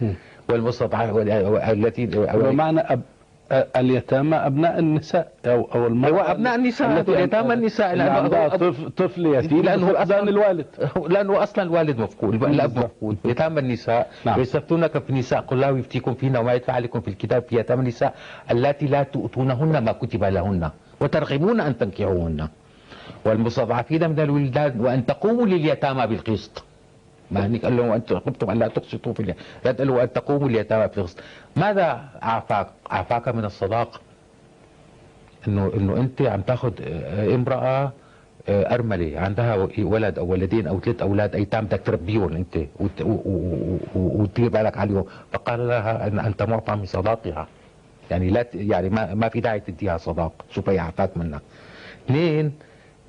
مم. 0.00 0.14
والمستضعف 0.48 1.16
التي 1.68 2.06
بمعنى 2.06 2.80
أب... 2.80 3.02
اليتامى 3.52 4.36
أبناء 4.36 4.78
النساء 4.78 5.32
أو 5.46 5.68
أو 5.74 5.86
المرأة 5.86 6.08
أيوة، 6.10 6.30
أبناء 6.30 6.54
النساء، 6.54 6.98
التي- 7.00 7.12
يتامى 7.12 7.54
النساء، 7.54 7.94
لأنه 7.94 8.10
عندها 8.12 8.48
طفل, 8.96 9.26
يتيم 9.26 9.62
أصلاً- 9.62 10.00
أذان 10.00 10.28
الوالد 10.28 10.66
لأنه 11.12 11.42
أصلا 11.42 11.64
الوالد 11.64 11.98
مفقود 12.00 12.44
الاب. 12.44 12.78
مفقود 12.78 13.16
يتامى 13.24 13.60
النساء 13.60 14.10
نعم. 14.24 14.38
ويستفتونك 14.38 14.98
في 14.98 15.10
النساء 15.10 15.40
قل 15.40 15.56
الله 15.64 15.78
يفتيكم 15.78 16.14
فينا 16.14 16.38
وما 16.38 16.52
يتلى 16.52 16.74
عليكم 16.74 17.00
في 17.00 17.08
الكتاب 17.08 17.42
في 17.42 17.56
يتامى 17.56 17.80
النساء 17.82 18.14
اللاتي 18.50 18.86
لا 18.86 19.02
تؤتونهن 19.02 19.78
ما 19.84 19.92
كتب 19.92 20.24
لهن 20.24 20.70
وترغبون 21.00 21.60
أن 21.60 21.78
تنكحوهن 21.78 22.48
والمستضعفين 23.24 24.10
من 24.10 24.20
الولدان 24.20 24.80
وأن 24.80 25.06
تقوموا 25.06 25.46
لليتامى 25.46 26.06
بالقسط 26.06 26.64
ما 27.30 27.46
هنيك 27.46 27.64
قال 27.64 27.76
له 27.76 27.82
وان 27.82 28.02
خفتم 28.08 28.50
أن 28.50 28.58
لا 28.58 28.68
تقسطوا 28.68 29.12
في 29.12 29.20
اليتامى 29.20 29.44
لا 29.64 29.72
قال 29.72 29.86
له 29.86 29.92
وان 29.92 30.12
تقوموا 30.12 30.48
لليتامى 30.48 30.88
بالقسط 30.96 31.18
ماذا 31.56 32.08
اعفاك 32.22 32.66
اعفاك 32.92 33.28
من 33.28 33.44
الصداق؟ 33.44 34.00
انه 35.48 35.72
إنه 35.76 35.96
أنت 35.96 36.22
عم 36.22 36.40
تاخذ 36.40 36.72
آه، 36.82 37.34
امرأة 37.34 37.92
آه، 38.48 38.74
أرملة. 38.74 39.20
عندها 39.20 39.68
ولد 39.78 40.18
أو 40.18 40.26
ولدين 40.26 40.66
أو 40.66 40.80
ثلاث 40.80 41.02
أولاد 41.02 41.34
ايتام 41.34 41.64
بدك 41.64 41.80
تربيهم 41.84 42.32
أنت 42.36 42.58
وتدير 43.94 44.48
بالك 44.48 44.78
عليهم. 44.78 45.04
فقال 45.32 45.68
لها 45.68 46.06
ان 46.06 46.18
انت 46.18 46.42
معطى 46.42 46.74
من 46.76 46.86
صداقها. 46.86 47.46
يعني 48.10 48.30
لا 48.30 48.46
يعني 48.54 48.88
ما 48.90 49.14
ما 49.14 49.28
في 49.28 49.40
داعي 49.40 49.60
تديها 49.60 49.96
صداق. 49.96 50.32
شوف 50.50 50.68
هي 50.68 50.78
عفاك 50.78 51.16
منك؟ 51.16 51.40
اثنين 52.06 52.52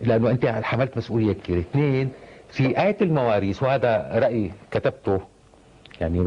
لأنه 0.04 0.30
أنت 0.30 0.46
حملت 0.46 0.98
مسؤولية 0.98 1.34
كبيرة. 1.34 1.60
اثنين 1.60 2.10
في 2.54 2.82
آية 2.82 2.98
المواريث 3.02 3.64
وهذا 3.64 4.10
رأي 4.14 4.52
كتبته 4.72 5.22
يعني 6.02 6.20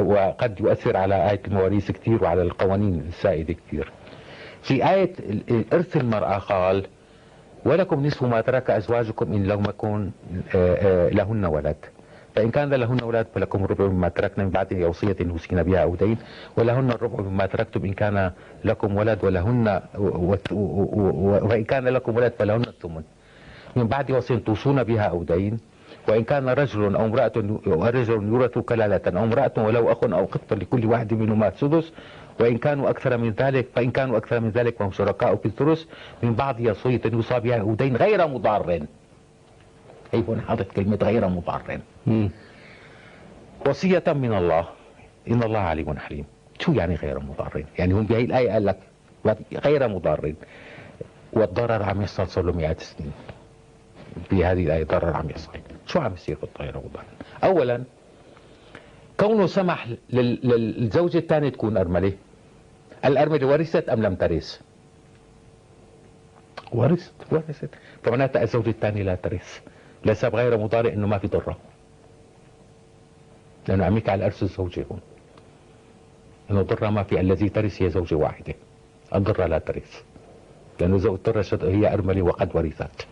وقد 0.00 0.60
يؤثر 0.60 0.96
على 0.96 1.30
آية 1.30 1.40
المواريث 1.48 1.90
كثير 1.90 2.24
وعلى 2.24 2.42
القوانين 2.42 3.04
السائدة 3.08 3.54
كثير. 3.68 3.92
في 4.62 4.90
آية 4.90 5.12
إرث 5.72 5.96
المرأة 5.96 6.38
قال 6.38 6.86
ولكم 7.64 8.06
نصف 8.06 8.22
ما 8.22 8.40
ترك 8.40 8.70
أزواجكم 8.70 9.32
إن 9.32 9.44
لم 9.46 9.64
يكن 9.68 10.10
آه، 10.54 10.74
آه، 10.74 11.08
لهن 11.08 11.44
ولد. 11.44 11.76
فإن 12.34 12.50
كان 12.50 12.74
لهن 12.74 13.02
ولد 13.02 13.26
فلكم 13.34 13.64
الربع 13.64 13.86
مما 13.86 14.08
تركنا 14.08 14.44
من 14.44 14.50
بعد 14.50 14.74
وصية 14.74 15.16
يوصين 15.20 15.62
بها 15.62 15.82
أو 15.82 15.94
دين 15.94 16.16
ولهن 16.56 16.90
الربع 16.90 17.20
مما 17.24 17.46
تركتم 17.46 17.84
إن 17.84 17.92
كان 17.92 18.30
لكم 18.64 18.96
ولد 18.96 19.24
ولهن 19.24 19.80
وإن 21.48 21.64
كان 21.64 21.84
لكم 21.88 22.16
ولد 22.16 22.32
فلهن 22.38 22.60
الثمن. 22.62 23.02
من 23.76 23.86
بعد 23.86 24.10
وصية 24.10 24.36
توصون 24.38 24.82
بها 24.82 25.02
أو 25.02 25.22
دين. 25.22 25.58
وإن 26.08 26.24
كان 26.24 26.48
رجل 26.48 26.96
أو 26.96 27.04
امرأة 27.04 27.32
رجل 27.66 28.22
يورث 28.28 28.58
كلالة 28.58 29.18
أو 29.18 29.24
امرأة 29.24 29.52
ولو 29.58 29.92
أخ 29.92 30.04
أو 30.04 30.24
قط 30.24 30.52
لكل 30.52 30.86
واحد 30.86 31.14
منهما 31.14 31.48
السدس 31.48 31.92
وإن 32.40 32.58
كانوا 32.58 32.90
أكثر 32.90 33.16
من 33.16 33.30
ذلك 33.30 33.68
فإن 33.74 33.90
كانوا 33.90 34.16
أكثر 34.16 34.40
من 34.40 34.50
ذلك 34.50 34.76
فهم 34.76 34.90
شركاء 34.90 35.36
في 35.36 35.46
الثلث 35.46 35.84
من 36.22 36.34
بعض 36.34 36.60
وصية 36.60 37.00
يوصى 37.12 37.40
بها 37.40 37.60
أو 37.60 37.74
دين 37.74 37.96
غير 37.96 38.26
مضار. 38.28 38.70
أي 40.14 40.24
هنا 40.28 40.42
حاطط 40.48 40.72
كلمة 40.72 40.98
غير 41.02 41.28
مضار؟ 41.28 41.80
وصية 43.66 44.04
من 44.06 44.34
الله. 44.34 44.64
إن 45.30 45.42
الله 45.42 45.58
عليم 45.58 45.98
حليم. 45.98 46.24
شو 46.58 46.72
يعني 46.72 46.94
غير 46.94 47.18
مضار؟ 47.20 47.64
يعني 47.78 47.94
هم 47.94 48.06
بهي 48.06 48.24
الآية 48.24 48.50
قال 48.50 48.66
لك 48.66 48.78
غير 49.64 49.88
مضار. 49.88 50.32
والضرر 51.32 51.82
عم 51.82 52.02
يحصل 52.02 52.28
صار 52.28 52.44
له 52.44 52.52
مئات 52.52 52.80
سنين 52.80 53.12
بهذه 54.30 54.64
الآية 54.64 54.84
ضرر 54.84 55.16
عم 55.16 55.30
يحصل 55.30 55.52
شو 55.86 56.00
عم 56.00 56.14
يصير 56.14 56.36
بالطائرة 56.42 56.78
وضرر 56.78 57.04
أولا 57.44 57.84
كونه 59.20 59.46
سمح 59.46 59.88
للزوجة 60.10 61.18
الثانية 61.18 61.48
تكون 61.48 61.76
أرملة. 61.76 62.12
الأرملة 63.04 63.46
ورثت 63.46 63.88
أم 63.88 64.02
لم 64.02 64.14
ترث؟ 64.14 64.60
ورثت 66.72 67.12
ورثت. 67.32 67.70
فمعناتها 68.02 68.42
الزوجة 68.42 68.70
الثانية 68.70 69.02
لا 69.02 69.14
ترث. 69.14 69.60
لسبب 70.04 70.36
غير 70.36 70.58
مضارع 70.58 70.92
إنه 70.92 71.06
ما 71.06 71.18
في 71.18 71.26
ضره 71.26 71.56
لأنه 73.68 73.84
عم 73.84 73.96
يحكي 73.96 74.10
على 74.10 74.26
أرث 74.26 74.42
الزوجة 74.42 74.84
هون. 74.90 75.00
إنه 76.50 76.62
ضره 76.62 76.90
ما 76.90 77.02
في 77.02 77.20
الذي 77.20 77.48
ترث 77.48 77.82
هي 77.82 77.90
زوجة 77.90 78.14
واحدة. 78.14 78.54
الضره 79.14 79.46
لا 79.46 79.58
ترث. 79.58 80.02
لأنه 80.80 80.98
زوجة 80.98 81.16
الضره 81.16 81.68
هي 81.68 81.92
أرملة 81.92 82.22
وقد 82.22 82.56
ورثت. 82.56 83.06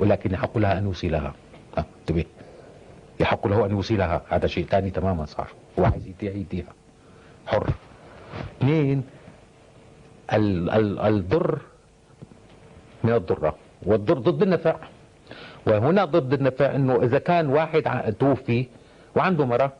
ولكن 0.00 0.32
يحق 0.32 0.58
لها 0.58 0.78
أن 0.78 0.84
يوصلها 0.84 1.34
انتبه 1.78 2.24
يحق 3.20 3.46
له 3.46 3.66
أن 3.66 3.70
يوصلها 3.70 4.22
هذا 4.28 4.46
شيء 4.46 4.64
ثاني 4.66 4.90
تماما 4.90 5.24
صار. 5.24 5.48
هو 5.78 5.84
عايز 5.84 6.08
يديها. 6.22 6.72
حر. 7.46 7.70
اثنين 8.58 9.02
الضر 10.32 11.58
من 13.04 13.12
الضرة. 13.12 13.56
والضر 13.82 14.18
ضد 14.18 14.42
النفع. 14.42 14.76
وهنا 15.66 16.04
ضد 16.04 16.32
النفع 16.32 16.74
إنه 16.74 17.02
إذا 17.02 17.18
كان 17.18 17.46
واحد 17.46 18.14
توفي 18.18 18.66
وعنده 19.16 19.46
مرة 19.46 19.72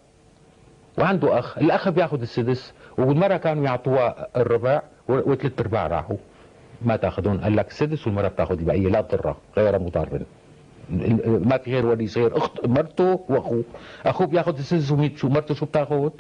وعنده 0.99 1.39
أخ 1.39 1.59
الأخ 1.59 1.89
بياخذ 1.89 2.21
السدس 2.21 2.73
والمرة 2.99 3.37
كانوا 3.37 3.65
يعطوها 3.65 4.29
الربع 4.37 4.83
وثلاث 5.09 5.61
أرباع 5.61 5.87
راحوا. 5.87 6.17
ما 6.83 6.97
تأخذون؟ 6.97 7.41
قال 7.41 7.57
لك 7.57 7.69
السدس 7.69 8.07
والمرة 8.07 8.29
بتأخذ 8.29 8.59
البقية 8.59 8.89
لا 8.89 9.01
تضره 9.01 9.37
غير 9.57 9.79
مضر 9.79 10.23
ما 11.27 11.59
في 11.59 11.75
غير 11.75 11.87
ولي 11.87 12.07
صغير. 12.07 12.37
اخت 12.37 12.67
مرته 12.67 13.21
وأخوه. 13.29 13.65
أخوه 14.07 14.27
بياخذ 14.27 14.59
السدس 14.59 14.91
وميت. 14.91 15.17
شو 15.17 15.29
مرته 15.29 15.55
شو 15.55 15.67
بتأخذ؟ 15.67 16.11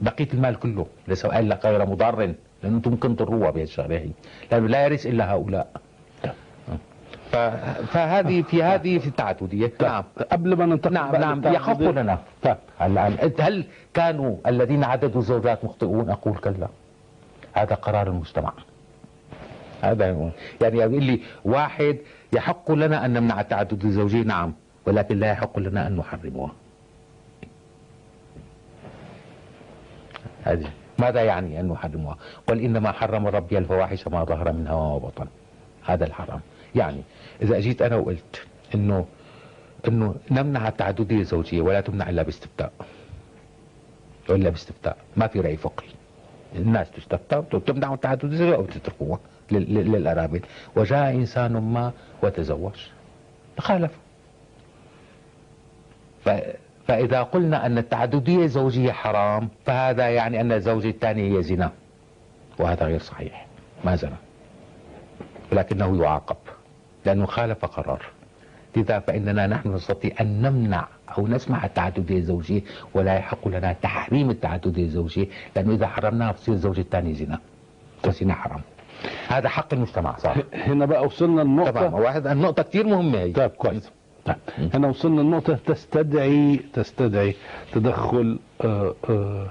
بقية 0.00 0.28
المال 0.34 0.58
كله. 0.58 0.86
لسه 1.08 1.28
قال 1.28 1.48
لك 1.48 1.64
غير 1.66 1.86
مضر 1.86 2.16
لأنه 2.16 2.36
أنتم 2.64 2.90
ممكن 2.90 3.16
تضروها 3.16 3.50
بهالشغله 3.50 3.96
هي. 3.96 4.10
لأنه 4.52 4.68
لا 4.68 4.84
يرث 4.84 5.06
إلا 5.06 5.32
هؤلاء. 5.32 5.70
فهذه 7.86 8.42
في 8.42 8.62
هذه 8.62 8.98
في 8.98 9.06
التعددية. 9.06 9.72
نعم. 9.82 10.04
قبل 10.32 10.56
ما 10.56 10.66
ننتقل 10.66 10.92
نعم 10.92 11.16
نعم 11.16 11.54
يحق 11.54 11.80
لنا. 11.80 12.18
طيب 12.42 12.56
هل 13.40 13.64
كانوا 13.94 14.36
الذين 14.46 14.84
عددوا 14.84 15.20
الزوجات 15.20 15.64
مخطئون؟ 15.64 16.10
أقول 16.10 16.36
كلا. 16.36 16.68
هذا 17.52 17.74
قرار 17.74 18.06
المجتمع. 18.06 18.52
هذا 19.82 20.30
يعني 20.60 20.78
يقول 20.78 21.02
لي 21.02 21.20
واحد 21.44 21.98
يحق 22.32 22.72
لنا 22.72 23.04
أن 23.04 23.12
نمنع 23.12 23.40
التعدد 23.40 23.84
الزوجي؟ 23.84 24.22
نعم 24.22 24.54
ولكن 24.86 25.18
لا 25.18 25.30
يحق 25.30 25.58
لنا 25.58 25.86
أن 25.86 25.96
نحرمها 25.96 26.52
هذه. 30.44 30.70
ماذا 30.98 31.22
يعني 31.22 31.60
أن 31.60 31.68
نحرمها 31.68 32.16
قل 32.46 32.60
إنما 32.60 32.92
حرم 32.92 33.26
ربي 33.26 33.58
الفواحش 33.58 34.08
ما 34.08 34.24
ظهر 34.24 34.52
منها 34.52 34.72
وما 34.72 34.98
بطن 34.98 35.26
هذا 35.84 36.06
الحرام. 36.06 36.40
يعني 36.74 37.02
إذا 37.42 37.56
اجيت 37.56 37.82
أنا 37.82 37.96
وقلت 37.96 38.46
إنه 38.74 39.06
إنه 39.88 40.14
نمنع 40.30 40.68
التعدديه 40.68 41.20
الزوجيه 41.20 41.60
ولا 41.60 41.80
تمنع 41.80 42.08
إلا 42.10 42.22
باستفتاء. 42.22 42.72
إلا 44.30 44.50
باستفتاء. 44.50 44.96
ما 45.16 45.26
في 45.26 45.40
رأي 45.40 45.56
فقهي. 45.56 45.88
الناس 46.56 46.90
تستفتى 46.90 47.36
وتمنع 47.36 47.94
التعدد 47.94 48.24
الزوجيه 48.24 48.54
أو 48.54 48.64
تتركوها 48.64 49.20
للارامل 49.50 50.40
وجاء 50.76 51.10
إنسان 51.10 51.52
ما 51.52 51.92
وتزوج. 52.22 52.74
خالف 53.58 53.92
فإذا 56.86 57.22
قلنا 57.22 57.66
أن 57.66 57.78
التعددية 57.78 58.44
الزوجية 58.44 58.92
حرام 58.92 59.48
فهذا 59.66 60.08
يعني 60.08 60.40
أن 60.40 60.52
الزوجة 60.52 60.88
الثانية 60.88 61.38
هي 61.38 61.42
زنا. 61.42 61.72
وهذا 62.58 62.86
غير 62.86 62.98
صحيح. 62.98 63.46
ما 63.84 63.96
زنا. 63.96 64.16
ولكنه 65.52 66.02
يعاقب. 66.02 66.36
لأنه 67.06 67.26
خالف 67.26 67.64
قرار. 67.64 68.02
لذا 68.76 68.98
فإننا 68.98 69.46
نحن 69.46 69.74
نستطيع 69.74 70.12
أن 70.20 70.42
نمنع 70.42 70.88
أو 71.18 71.28
نسمح 71.28 71.64
التعددية 71.64 72.18
الزوجية 72.18 72.62
ولا 72.94 73.14
يحق 73.14 73.48
لنا 73.48 73.72
تحريم 73.72 74.30
التعددية 74.30 74.84
الزوجية 74.84 75.26
لأنه 75.56 75.74
إذا 75.74 75.86
حرمناها 75.86 76.32
بتصير 76.32 76.54
الزوج 76.54 76.78
الثاني 76.78 77.14
زنا. 77.14 77.38
وزنا 78.06 78.34
حرام. 78.34 78.60
هذا 79.28 79.48
حق 79.48 79.74
المجتمع 79.74 80.16
صح. 80.16 80.36
هنا 80.54 80.86
بقى 80.86 81.04
وصلنا 81.04 81.42
النقطة 81.42 81.70
طبعا 81.70 82.00
واحد 82.00 82.26
النقطة 82.26 82.62
كثير 82.62 82.86
مهمة 82.86 83.18
هي. 83.18 83.32
طيب 83.32 83.50
كويس. 83.50 83.90
طيب 84.24 84.36
هنا 84.74 84.88
وصلنا 84.88 85.20
النقطة 85.20 85.58
تستدعي 85.66 86.60
تستدعي 86.72 87.34
تدخل 87.72 88.38
آآ 88.60 88.94
آآ 89.10 89.46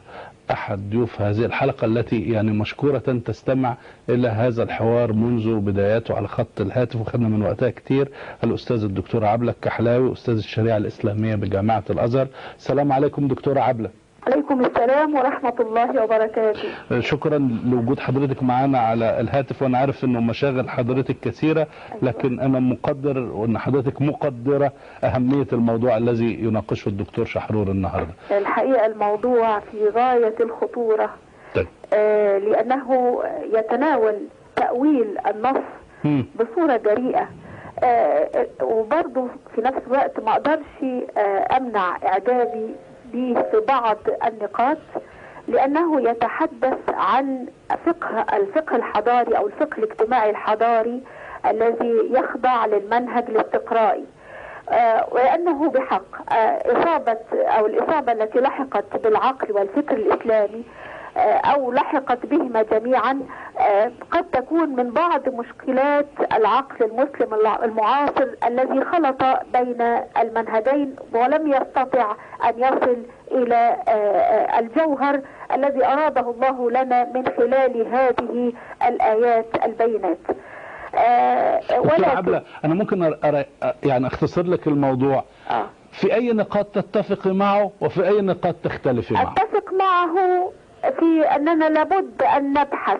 أحد 0.52 0.90
ضيوف 0.90 1.22
هذه 1.22 1.46
الحلقة 1.46 1.86
التي 1.86 2.22
يعني 2.22 2.52
مشكورة 2.52 2.98
تستمع 3.26 3.78
إلى 4.10 4.28
هذا 4.28 4.64
الحوار 4.64 5.14
منذ 5.14 5.56
بداياته 5.60 6.16
على 6.16 6.28
خط 6.28 6.62
الهاتف 6.62 6.96
وخدنا 7.02 7.28
من 7.28 7.42
وقتها 7.44 7.70
كتير. 7.70 8.12
الأستاذ 8.44 8.84
الدكتور 8.84 9.26
عبلة 9.26 9.52
الكحلاوي 9.52 10.14
أستاذ 10.14 10.38
الشريعة 10.38 10.78
الإسلامية 10.78 11.36
بجامعة 11.36 11.84
الأزهر. 11.90 12.28
السلام 12.58 12.92
عليكم 12.92 13.28
دكتورة 13.28 13.60
عبلة 13.60 13.90
عليكم 14.28 14.66
السلام 14.66 15.16
ورحمة 15.16 15.54
الله 15.60 16.04
وبركاته. 16.04 16.70
شكرا 17.00 17.38
لوجود 17.66 18.00
حضرتك 18.00 18.44
معنا 18.44 18.80
على 18.80 19.20
الهاتف 19.20 19.62
وأنا 19.62 19.78
عارف 19.78 20.04
إنه 20.04 20.22
مشاغل 20.22 20.70
حضرتك 20.70 21.16
كثيرة 21.22 21.68
لكن 22.02 22.40
أنا 22.40 22.60
مقدر 22.60 23.20
وأن 23.20 23.58
حضرتك 23.58 24.02
مقدرة 24.02 24.72
أهمية 25.04 25.48
الموضوع 25.54 25.98
الذي 25.98 26.34
يناقشه 26.44 26.90
الدكتور 26.90 27.26
شحرور 27.26 27.68
النهاردة. 27.68 28.12
الحقيقة 28.32 28.86
الموضوع 28.86 29.60
في 29.60 29.88
غاية 29.96 30.36
الخطورة. 30.40 31.10
طيب. 31.56 31.68
آه 31.94 32.38
لأنه 32.38 33.20
يتناول 33.54 34.16
تأويل 34.56 35.18
النص. 35.28 35.64
بصورة 36.40 36.78
جريئة. 36.78 37.30
آه 37.84 38.48
وبرضه 38.64 39.28
في 39.56 39.62
نفس 39.62 39.78
الوقت 39.88 40.20
ما 40.20 40.32
أقدرش 40.32 40.84
آه 41.18 41.58
أمنع 41.58 41.98
إعجابي 42.06 42.76
به 43.14 43.42
في 43.52 43.60
بعض 43.68 43.98
النقاط 44.26 44.78
لأنه 45.48 46.10
يتحدث 46.10 46.78
عن 46.90 47.46
فقه 47.86 48.26
الفقه 48.34 48.76
الحضاري 48.76 49.38
أو 49.38 49.48
الفقه 49.48 49.78
الاجتماعي 49.78 50.30
الحضاري 50.30 51.04
الذي 51.46 51.94
يخضع 52.12 52.66
للمنهج 52.66 53.24
الاستقرائي. 53.30 54.06
آه 54.70 55.08
وأنه 55.12 55.70
بحق. 55.70 56.34
آه 56.34 56.62
إصابة 56.72 57.18
أو 57.34 57.66
الإصابة 57.66 58.12
التي 58.12 58.40
لحقت 58.40 58.98
بالعقل 59.04 59.52
والفكر 59.52 59.96
الإسلامي 59.96 60.64
أو 61.18 61.72
لحقت 61.72 62.26
بهما 62.26 62.62
جميعا 62.64 63.20
قد 64.12 64.24
تكون 64.24 64.70
من 64.70 64.92
بعض 64.92 65.30
مشكلات 65.30 66.06
العقل 66.34 66.86
المسلم 66.86 67.34
المعاصر 67.64 68.28
الذي 68.48 68.86
خلط 68.86 69.24
بين 69.54 69.82
المنهجين 70.22 70.96
ولم 71.14 71.48
يستطع 71.48 72.16
أن 72.50 72.54
يصل 72.60 72.98
إلى 73.32 73.76
الجوهر 74.60 75.22
الذي 75.54 75.86
أراده 75.86 76.30
الله 76.32 76.72
لنا 76.72 77.04
من 77.16 77.26
خلال 77.38 77.88
هذه 77.96 78.54
الآيات 78.88 79.46
البينات. 79.66 80.18
ولكن 81.80 82.04
عبلة 82.04 82.44
أنا 82.66 82.74
ممكن 82.74 83.04
أرى 83.04 83.46
يعني 83.84 84.08
أختصر 84.08 84.44
لك 84.44 84.68
الموضوع. 84.68 85.24
آه. 85.50 85.66
في 85.92 86.14
أي 86.14 86.34
نقاط 86.34 86.66
تتفق 86.66 87.28
معه 87.28 87.72
وفي 87.82 88.08
أي 88.08 88.22
نقاط 88.22 88.56
تختلف 88.64 89.12
معه؟ 89.12 89.32
أتفق 89.32 89.74
معه 89.74 90.52
في 90.92 91.22
أننا 91.36 91.66
لابد 91.70 92.22
أن 92.38 92.50
نبحث 92.54 93.00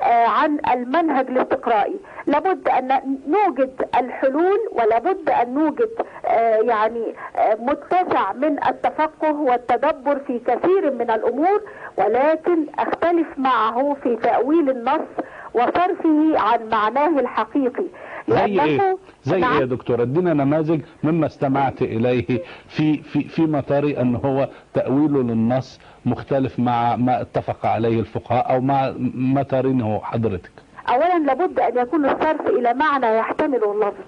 آه، 0.00 0.26
عن 0.26 0.58
المنهج 0.72 1.30
الاستقرائي. 1.30 1.96
لابد 2.26 2.68
أن 2.68 3.18
نوجد 3.28 3.84
الحلول 3.98 4.58
ولابد 4.72 5.30
أن 5.30 5.54
نوجد 5.54 5.90
آه، 6.26 6.56
يعني 6.56 7.14
آه، 7.36 7.54
متسع 7.60 8.32
من 8.32 8.64
التفقه 8.68 9.32
والتدبر 9.32 10.18
في 10.18 10.38
كثير 10.38 10.90
من 10.90 11.10
الأمور. 11.10 11.62
ولكن 11.96 12.66
أختلف 12.78 13.26
معه 13.36 13.96
في 14.02 14.16
تأويل 14.16 14.70
النص 14.70 15.08
وصرفه 15.54 16.38
عن 16.38 16.68
معناه 16.68 17.20
الحقيقي. 17.20 17.84
زي 18.28 18.44
إيه؟ 18.62 18.98
زي 19.24 19.40
نعم. 19.40 19.52
إيه 19.52 19.60
يا 19.60 19.66
دكتور؟ 19.66 20.02
ادينا 20.02 20.34
نماذج 20.34 20.80
مما 21.02 21.26
استمعت 21.26 21.82
إليه 21.82 22.42
في 22.68 22.96
في 23.02 23.22
في 23.22 23.42
مطار 23.42 23.84
أن 24.00 24.14
هو 24.14 24.48
تاويله 24.74 25.22
للنص 25.22 25.80
مختلف 26.06 26.58
مع 26.58 26.96
ما 26.96 27.20
اتفق 27.20 27.66
عليه 27.66 28.00
الفقهاء 28.00 28.54
أو 28.54 28.60
مع 28.60 28.94
ما 29.14 29.42
ترينه 29.42 30.00
حضرتك. 30.02 30.50
اولا 30.88 31.18
لابد 31.18 31.60
أن 31.60 31.78
يكون 31.78 32.04
الصرف 32.04 32.46
إلى 32.46 32.74
معنى 32.74 33.06
يحتمله 33.06 33.72
اللفظ. 33.72 34.04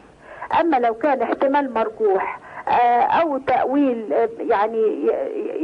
أما 0.60 0.76
لو 0.76 0.94
كان 0.94 1.22
احتمال 1.22 1.74
مرجوح 1.74 2.40
آه، 2.68 3.02
أو 3.02 3.38
تأويل 3.38 4.12
آه، 4.12 4.28
يعني 4.40 5.08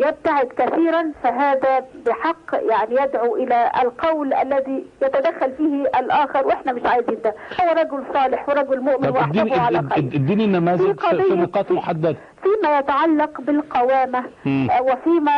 يبتعد 0.06 0.46
كثيرا 0.46 1.12
فهذا 1.22 1.84
بحق 2.06 2.54
يعني 2.70 2.94
يدعو 3.02 3.36
إلى 3.36 3.70
القول 3.82 4.34
الذي 4.34 4.84
يتدخل 5.02 5.52
فيه 5.52 5.82
الآخر 5.98 6.46
وإحنا 6.46 6.72
مش 6.72 6.82
عايزين 6.84 7.18
ده 7.24 7.34
هو 7.60 7.72
رجل 7.72 8.04
صالح 8.14 8.48
ورجل 8.48 8.80
مؤمن 8.80 9.08
واحسبه 9.08 9.60
على 9.60 9.78
خير 9.78 9.98
اد- 9.98 10.14
اديني 10.14 10.46
نماذج 10.46 10.90
نقاط 11.32 11.70
محددة 11.72 12.16
فيما 12.42 12.78
يتعلق 12.78 13.40
بالقوامة 13.40 14.24
مم. 14.44 14.68
آه، 14.70 14.82
وفيما 14.82 15.32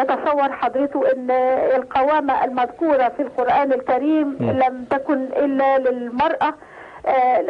يتصور 0.00 0.52
حضرته 0.52 1.12
إن 1.12 1.30
القوامة 1.76 2.44
المذكورة 2.44 3.08
في 3.16 3.22
القرآن 3.22 3.72
الكريم 3.72 4.36
مم. 4.40 4.50
لم 4.50 4.84
تكن 4.90 5.22
إلا 5.24 5.78
للمرأة 5.78 6.54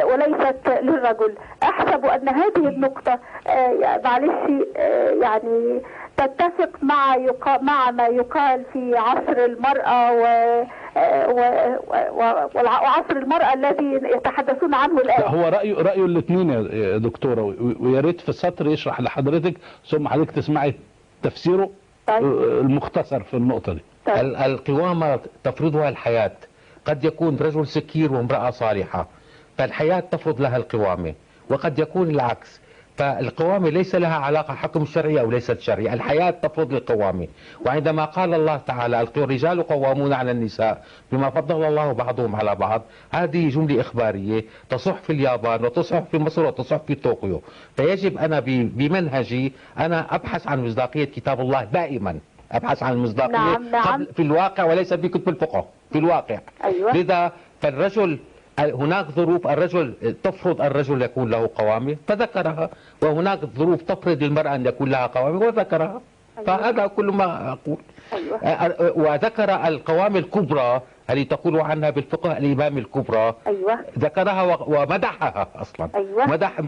وليست 0.05 0.67
للرجل. 0.81 1.35
أحسب 1.63 2.05
أن 2.05 2.29
هذه 2.29 2.67
النقطة 2.67 3.19
آه، 3.47 3.51
يعني 3.81 4.03
معلش 4.03 4.63
آه، 4.77 5.09
يعني 5.09 5.81
تتفق 6.17 6.69
مع 6.81 7.15
يقا... 7.15 7.61
مع 7.61 7.91
ما 7.91 8.07
يقال 8.07 8.63
في 8.73 8.97
عصر 8.97 9.45
المرأة 9.45 10.11
و... 10.13 10.25
آه، 10.97 11.29
و... 11.29 12.49
وعصر 12.55 13.11
المرأة 13.17 13.53
الذي 13.53 13.99
يتحدثون 14.15 14.73
عنه 14.73 14.95
لا 15.01 15.17
الآن. 15.19 15.35
هو 15.35 15.47
رايه 15.49 15.73
رايه 15.81 16.05
الاثنين 16.05 16.49
يا 16.49 16.97
و- 17.41 17.53
ويا 17.79 18.01
ريت 18.01 18.21
في 18.21 18.31
سطر 18.31 18.67
يشرح 18.67 19.01
لحضرتك 19.01 19.53
ثم 19.89 20.07
حضرتك 20.07 20.31
تسمعي 20.31 20.73
تفسيره 21.23 21.69
طيب. 22.07 22.23
آه، 22.23 22.61
المختصر 22.61 23.23
في 23.23 23.33
النقطة 23.33 23.73
دي. 23.73 23.81
طيب. 24.05 24.17
ال- 24.17 24.35
القوامة 24.35 25.19
تفرضها 25.43 25.89
الحياة. 25.89 26.31
قد 26.85 27.03
يكون 27.03 27.37
رجل 27.41 27.67
سكير 27.67 28.13
وامرأة 28.13 28.49
صالحة. 28.49 29.07
فالحياة 29.57 29.99
تفرض 29.99 30.41
لها 30.41 30.57
القوامة 30.57 31.13
وقد 31.49 31.79
يكون 31.79 32.09
العكس. 32.09 32.59
فالقوامة 32.97 33.69
ليس 33.69 33.95
لها 33.95 34.15
علاقة 34.15 34.53
حكم 34.53 34.85
شرعي 34.85 35.19
أو 35.19 35.31
ليست 35.31 35.59
شرعي 35.59 35.93
الحياة 35.93 36.29
تفرض 36.29 36.73
القوامة 36.73 37.27
وعندما 37.65 38.05
قال 38.05 38.33
الله 38.33 38.57
تعالى 38.57 39.01
الرجال 39.17 39.63
قوامون 39.63 40.13
على 40.13 40.31
النساء 40.31 40.83
بما 41.11 41.29
فضل 41.29 41.63
الله 41.63 41.91
بعضهم 41.91 42.35
على 42.35 42.55
بعض 42.55 42.81
هذه 43.11 43.49
جملة 43.49 43.81
إخبارية 43.81 44.43
تصح 44.69 44.95
في 44.95 45.13
اليابان 45.13 45.65
وتصح 45.65 45.99
في 45.99 46.17
مصر 46.17 46.45
وتصح 46.45 46.77
في 46.77 46.95
طوكيو. 46.95 47.41
فيجب 47.75 48.17
أنا 48.17 48.39
بمنهجي 48.39 49.53
أنا 49.79 50.15
أبحث 50.15 50.47
عن 50.47 50.65
مصداقية 50.65 51.05
كتاب 51.05 51.41
الله 51.41 51.63
دائما. 51.63 52.19
أبحث 52.51 52.83
عن 52.83 52.93
المصداقية 52.93 53.31
نعم، 53.31 53.69
نعم. 53.71 54.05
في 54.15 54.21
الواقع 54.21 54.63
وليس 54.63 54.93
في 54.93 55.09
كتب 55.09 55.29
الفقه 55.29 55.65
في 55.91 55.97
الواقع. 55.97 56.39
أيوة. 56.63 56.97
لذا 56.97 57.31
فالرجل 57.61 58.19
هناك 58.59 59.05
ظروف 59.11 59.47
الرجل 59.47 60.15
تفرض 60.23 60.61
الرجل 60.61 61.01
يكون 61.01 61.29
له 61.29 61.49
قوامة 61.55 61.95
فذكرها. 62.07 62.69
وهناك 63.01 63.39
ظروف 63.45 63.81
تفرض 63.81 64.23
المرأة 64.23 64.55
أن 64.55 64.65
يكون 64.65 64.89
لها 64.89 65.07
قوامة 65.07 65.45
وذكرها. 65.45 66.01
أيوة. 66.37 66.45
فهذا 66.47 66.87
كل 66.87 67.05
ما 67.05 67.51
أقول. 67.51 67.77
أيوة. 68.13 68.93
وذكر 68.97 69.67
القوامة 69.67 70.19
الكبرى 70.19 70.81
التي 71.09 71.23
تقول 71.25 71.59
عنها 71.59 71.89
بالفقه 71.89 72.37
الإمام 72.37 72.77
الكبرى. 72.77 73.35
أيوه. 73.47 73.79
ذكرها 73.99 74.41
ومدحها 74.67 75.47
أصلا. 75.55 75.89
أيوة. 75.95 76.25
مدح 76.25 76.59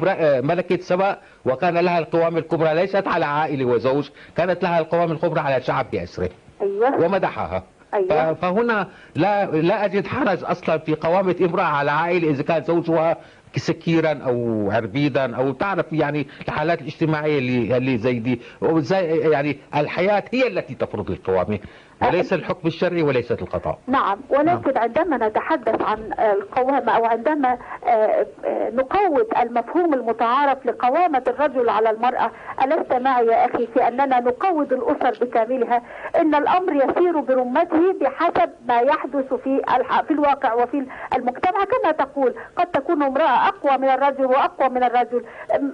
ملكة 0.44 0.78
سبأ 0.82 1.18
وكان 1.46 1.78
لها 1.78 2.00
القوام 2.00 2.38
الكبرى 2.38 2.74
ليست 2.74 3.08
على 3.08 3.26
عائلة 3.26 3.66
وزوج 3.66 4.10
كانت 4.38 4.64
لها 4.64 4.80
القوام 4.80 5.12
الكبرى 5.12 5.40
على 5.40 5.62
شعب 5.62 5.86
بأسره 5.92 6.30
أيوه. 6.62 7.06
ومدحها. 7.06 7.64
أيوة. 7.94 8.34
فهنا 8.34 8.88
لا 9.16 9.46
لا 9.46 9.86
أجد 9.86 10.08
حرج 10.08 10.44
أصلا 10.44 10.78
في 10.78 10.96
قوامه 10.96 11.36
امرأة 11.42 11.64
على 11.64 11.92
عائلة 11.92 12.30
إذا 12.30 12.44
كان 12.44 12.64
زوجها 12.64 13.18
سكيرا 13.56 14.14
أو 14.14 14.70
عربيدا 14.72 15.36
أو 15.36 15.52
تعرف 15.52 15.86
يعني 15.94 16.28
الحالات 16.48 16.82
الاجتماعية 16.82 17.40
اللي 17.40 17.78
اللي 17.78 17.98
زي 17.98 18.20
دي 18.20 18.42
وزي 18.62 19.06
يعني 19.32 19.58
الحياة 19.76 20.24
هي 20.34 20.48
التي 20.48 20.76
تفرض 20.76 21.12
القوامه 21.12 21.60
وليس 22.08 22.34
الحكم 22.34 22.68
الشرعي 22.68 23.02
وليست 23.04 23.42
القضاء. 23.42 23.78
نعم 23.88 24.20
ولكن 24.30 24.78
عندما 24.78 25.28
نتحدث 25.28 25.82
عن 25.82 26.14
القوامة 26.20 26.92
أو 26.92 27.06
عندما 27.06 27.58
آه، 27.88 28.26
آه، 28.46 28.70
نقوض 28.70 29.28
المفهوم 29.42 29.94
المتعارف 29.94 30.66
لقوامة 30.66 31.24
الرجل 31.28 31.70
على 31.70 31.90
المرأة 31.90 32.32
ألست 32.64 32.94
معي 32.94 33.26
يا 33.26 33.46
أخي 33.46 33.68
في 33.68 33.88
أننا 33.88 34.20
نقوض 34.20 34.74
الأسر 34.74 35.26
بكاملها؟ 35.26 35.82
إن 36.16 36.36
الأمر 36.36 36.74
يسير 36.74 37.20
برمته 37.20 37.94
بحسب 38.02 38.50
ما 38.68 38.80
يحدث 38.80 39.34
في 39.34 39.62
في 40.08 40.12
الواقع 40.14 40.54
وفي 40.54 40.86
المجتمع. 41.16 41.64
كما 41.66 41.92
تقول 41.92 42.34
قد 42.56 42.66
تكون 42.68 43.04
امرأة 43.04 43.48
أقوى 43.48 43.78
من 43.78 43.90
الرجل 43.90 44.26
وأقوى 44.26 44.70
من 44.70 44.84
الرجل 44.84 45.24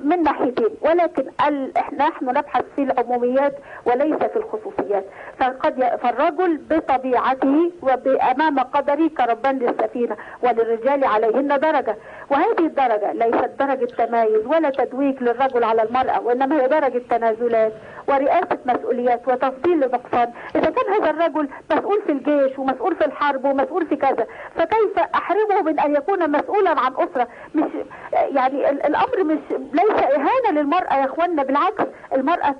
من 0.03 0.23
ناحيتين. 0.23 0.69
ولكن 0.82 1.23
ال- 1.47 1.71
نحن 1.97 2.26
نبحث 2.26 2.63
في 2.76 2.84
العموميات 2.84 3.55
وليس 3.86 4.17
في 4.17 4.36
الخصوصيات. 4.36 5.05
فقد 5.39 5.80
فالرجل 6.20 6.57
بطبيعته 6.57 7.72
وبأمام 7.82 8.59
قدره 8.59 9.07
كربان 9.18 9.59
للسفينة 9.59 10.16
وللرجال 10.43 11.03
عليهن 11.03 11.47
درجة. 11.47 11.95
وهذه 12.30 12.59
الدرجة 12.59 13.11
ليست 13.13 13.49
درجة 13.59 13.86
تمايز 13.86 14.45
ولا 14.45 14.70
تدويج 14.70 15.24
للرجل 15.24 15.63
على 15.63 15.84
المرأة 15.84 16.22
وإنما 16.22 16.61
هي 16.61 16.68
درجة 16.68 17.01
تنازلات 17.09 17.74
ورئاسة 18.07 18.57
مسؤوليات 18.66 19.28
وتفضيل 19.28 19.78
لنقصان. 19.80 20.32
إذا 20.55 20.70
كان 20.70 20.93
هذا 20.93 21.09
الرجل 21.09 21.49
مسؤول 21.72 22.01
في 22.05 22.11
الجيش 22.11 22.59
ومسؤول 22.59 22.95
في 22.95 23.05
الحرب 23.05 23.45
ومسؤول 23.45 23.86
في 23.88 23.95
كذا 23.95 24.28
فكيف 24.55 24.99
أحرمه 25.16 25.61
من 25.61 25.80
أن 25.80 25.95
يكون 25.95 26.32
مسؤولا 26.32 26.70
عن 26.70 26.93
أسرة؟ 26.97 27.28
مش 27.55 27.70
يعني 28.13 28.70
ال- 28.70 28.86
الأمر 28.86 29.24
مش 29.24 29.39
ليس 29.74 30.03
إهانة 30.03 30.51
للمرأة 30.61 30.93
يا 30.99 31.05
إخواننا 31.05 31.43
بالعكس 31.43 31.84
المرأة 32.13 32.55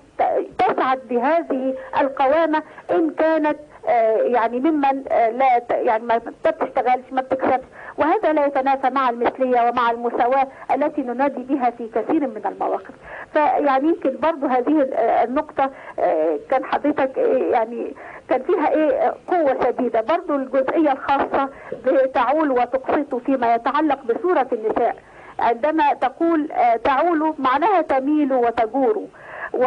تسعد 0.58 1.00
بهذه 1.10 1.76
القوامة 2.02 2.64
إن 2.92 3.16
كانت 3.46 3.60
آه، 3.88 4.18
يعني 4.18 4.60
ممن 4.60 5.04
آه، 5.12 5.30
لا 5.30 5.64
يعني 5.70 6.04
ما 6.04 6.18
بتشتغلش 6.46 7.06
ما 7.12 7.22
بتكسبش. 7.22 7.64
وهذا 7.98 8.34
لا 8.34 8.46
يتنافى 8.46 8.90
مع 8.90 9.10
المثلية 9.10 9.70
ومع 9.70 9.92
المساواة 9.92 10.48
التي 10.72 11.02
ننادي 11.02 11.44
بها 11.44 11.70
في 11.70 11.88
كثير 11.96 12.28
من 12.28 12.42
المواقف. 12.46 12.92
فيعني 13.34 13.88
يمكن 13.88 14.18
برضو 14.20 14.48
هذه 14.48 14.90
آه، 14.94 15.24
النقطة 15.24 15.70
آه، 16.00 16.40
كان 16.50 16.66
حضرتك 16.66 17.18
يعني 17.52 17.94
كان 18.30 18.44
فيها 18.44 18.70
إيه 18.70 19.14
قوة 19.28 19.58
شديدة. 19.64 20.02
برضو 20.02 20.36
الجزئية 20.36 20.92
الخاصة 20.92 21.50
بتعول 21.86 22.52
وتقسط 22.52 23.16
فيما 23.16 23.56
يتعلق 23.56 24.00
بصورة 24.04 24.48
النساء. 24.54 24.96
عندما 25.40 25.94
تقول 25.94 26.50
تعول 26.84 27.34
معناها 27.40 27.82
تميل 27.82 28.34
وتجور. 28.34 29.04
و... 29.56 29.66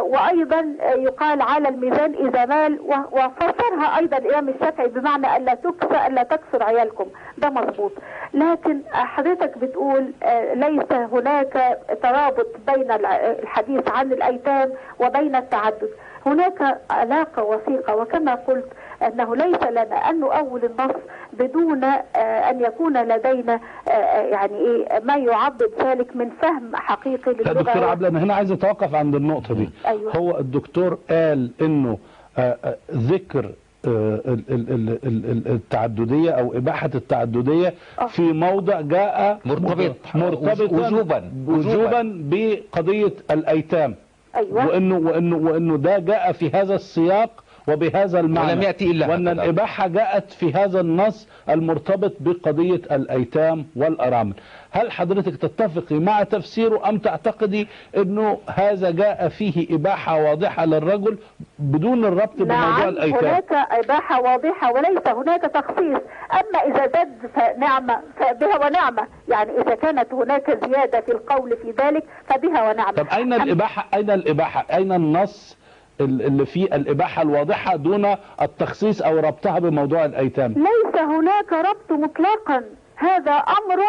وأيضا 0.00 0.74
يقال 0.96 1.42
على 1.42 1.68
الميزان 1.68 2.14
إذا 2.14 2.44
مال. 2.44 2.80
وفسرها 3.12 3.98
أيضا 3.98 4.16
الامام 4.18 4.48
الشافعي 4.48 4.88
بمعنى 4.88 5.36
ألا 5.36 5.54
تكسر 5.54 6.06
ألا 6.06 6.22
تكسر 6.22 6.62
عيالكم 6.62 7.06
ده 7.38 7.50
مظبوط 7.50 7.92
لكن 8.34 8.80
حضرتك 8.92 9.58
بتقول 9.58 10.12
آه، 10.22 10.54
ليس 10.54 10.92
هناك 10.92 11.78
ترابط 12.02 12.46
بين 12.74 12.90
الحديث 12.92 13.90
عن 13.90 14.12
الأيتام 14.12 14.72
وبين 15.00 15.36
التعدد 15.36 15.88
هناك 16.26 16.78
علاقة 16.90 17.42
وثيقة 17.42 17.96
وكما 17.96 18.34
قلت 18.34 18.68
أنه 19.02 19.36
ليس 19.36 19.62
لنا 19.62 20.10
أن 20.10 20.20
نؤول 20.20 20.64
النص 20.64 20.94
بدون 21.32 21.84
آه، 21.84 22.18
أن 22.50 22.60
يكون 22.60 23.02
لدينا 23.02 23.60
آه، 23.88 23.90
آه، 23.90 24.22
يعني 24.26 24.54
إيه 24.58 25.00
ما 25.04 25.16
يعضد 25.16 25.70
ذلك 25.82 26.16
من 26.16 26.30
فهم 26.42 26.76
حقيقي 26.76 27.32
لا 27.32 27.52
دكتور 27.52 27.84
عبد 27.84 28.04
أنا 28.04 28.22
هنا 28.22 28.34
عايز 28.34 28.52
أتوقف 28.52 28.94
عند 28.94 29.14
النقطة 29.14 29.54
دي 29.54 29.70
أيوة. 29.86 30.16
هو 30.16 30.38
الدكتور 30.38 30.98
قال 31.10 31.50
إنه 31.60 31.98
آه، 32.38 32.76
ذكر 32.92 33.50
ال- 33.86 34.20
ال- 34.28 34.70
ال- 34.70 34.98
ال- 35.04 35.30
ال- 35.30 35.48
التعددية 35.52 36.30
أو 36.30 36.52
إباحة 36.56 36.90
التعددية. 36.94 37.74
في 38.08 38.22
موضع 38.22 38.80
جاء 38.80 39.38
مرتبط. 39.44 39.96
مرتبطا 40.14 40.86
وجوباً. 40.86 41.32
وجوبا 41.46 42.02
بقضية 42.30 43.12
الأيتام 43.30 43.94
أيوه 44.36 44.66
وإنه 44.66 44.98
وإنه 44.98 45.36
وإنه 45.36 45.76
ده 45.76 45.98
جاء 45.98 46.32
في 46.32 46.50
هذا 46.50 46.74
السياق 46.74 47.44
وبهذا 47.68 48.20
المعنى 48.20 48.52
ولم 48.52 48.62
يأتي 48.62 48.90
إلا 48.90 49.06
وأن. 49.08 49.28
الإباحة 49.28 49.86
جاءت 49.86 50.32
في 50.32 50.52
هذا 50.52 50.80
النص 50.80 51.28
المرتبط 51.48 52.12
بقضية 52.20 52.80
الأيتام 52.92 53.66
والأرامل. 53.76 54.34
هل 54.70 54.92
حضرتك 54.92 55.36
تتفقي 55.36 55.94
مع 55.98 56.22
تفسيره 56.22 56.88
أم 56.88 56.98
تعتقدي 56.98 57.68
أنه 57.96 58.38
هذا 58.46 58.90
جاء 58.90 59.28
فيه 59.28 59.74
إباحة 59.74 60.22
واضحة 60.22 60.64
للرجل 60.64 61.18
بدون 61.58 62.04
الربط 62.04 62.36
بموضوع 62.36 62.54
نعم 62.78 62.88
الأيتام؟ 62.88 63.24
هناك 63.24 63.52
إباحة 63.70 64.20
واضحة 64.20 64.72
وليس 64.72 65.06
هناك 65.08 65.42
تخصيص. 65.42 66.00
أما 66.32 66.58
إذا 66.66 66.86
زاد 66.94 67.08
فنعمة 67.34 68.00
فبها 68.16 68.66
ونعمة 68.66 69.06
يعني 69.28 69.50
إذا 69.60 69.74
كانت 69.74 70.14
هناك 70.14 70.58
زيادة 70.66 71.00
في 71.00 71.12
القول 71.12 71.56
في 71.62 71.74
ذلك 71.82 72.04
فبها 72.28 72.70
ونعمة 72.70 72.92
طب 72.92 73.06
أين 73.08 73.32
الإباحة؟ 73.32 73.86
أين 73.94 74.10
الإباحة؟ 74.10 74.66
أين 74.76 74.92
النص 74.92 75.52
ال- 75.52 75.65
اللي 76.00 76.46
فيه 76.46 76.64
الإباحة 76.64 77.22
الواضحة 77.22 77.76
دون 77.76 78.16
التخصيص 78.42 79.02
أو 79.02 79.18
ربطها 79.18 79.58
بموضوع 79.58 80.04
الأيتام. 80.04 80.52
ليس 80.52 81.02
هناك 81.02 81.52
ربط 81.52 81.92
مطلقا. 81.92 82.64
هذا 82.96 83.32
أمر 83.32 83.82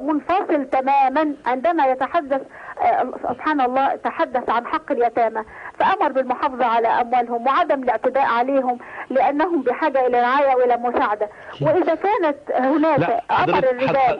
منفصل 0.00 0.64
تماما 0.64 1.34
عندما 1.46 1.86
يتحدث 1.86 2.42
آه، 2.82 3.12
سبحان 3.22 3.60
الله 3.60 3.96
تحدث 3.96 4.50
عن 4.50 4.66
حق 4.66 4.92
اليتامى. 4.92 5.42
فأمر 5.78 6.12
بالمحافظة 6.12 6.66
على 6.66 6.88
أموالهم 6.88 7.46
وعدم 7.46 7.82
الاعتداء 7.82 8.24
عليهم 8.24 8.78
لأنهم 9.10 9.62
بحاجة 9.62 10.06
إلى 10.06 10.20
رعاية 10.20 10.54
وإلى 10.56 10.76
مساعدة. 10.76 11.28
وإذا 11.62 11.94
كانت 11.94 12.36
هناك 12.54 13.22
أمر 13.30 13.58
الرجال 13.58 14.18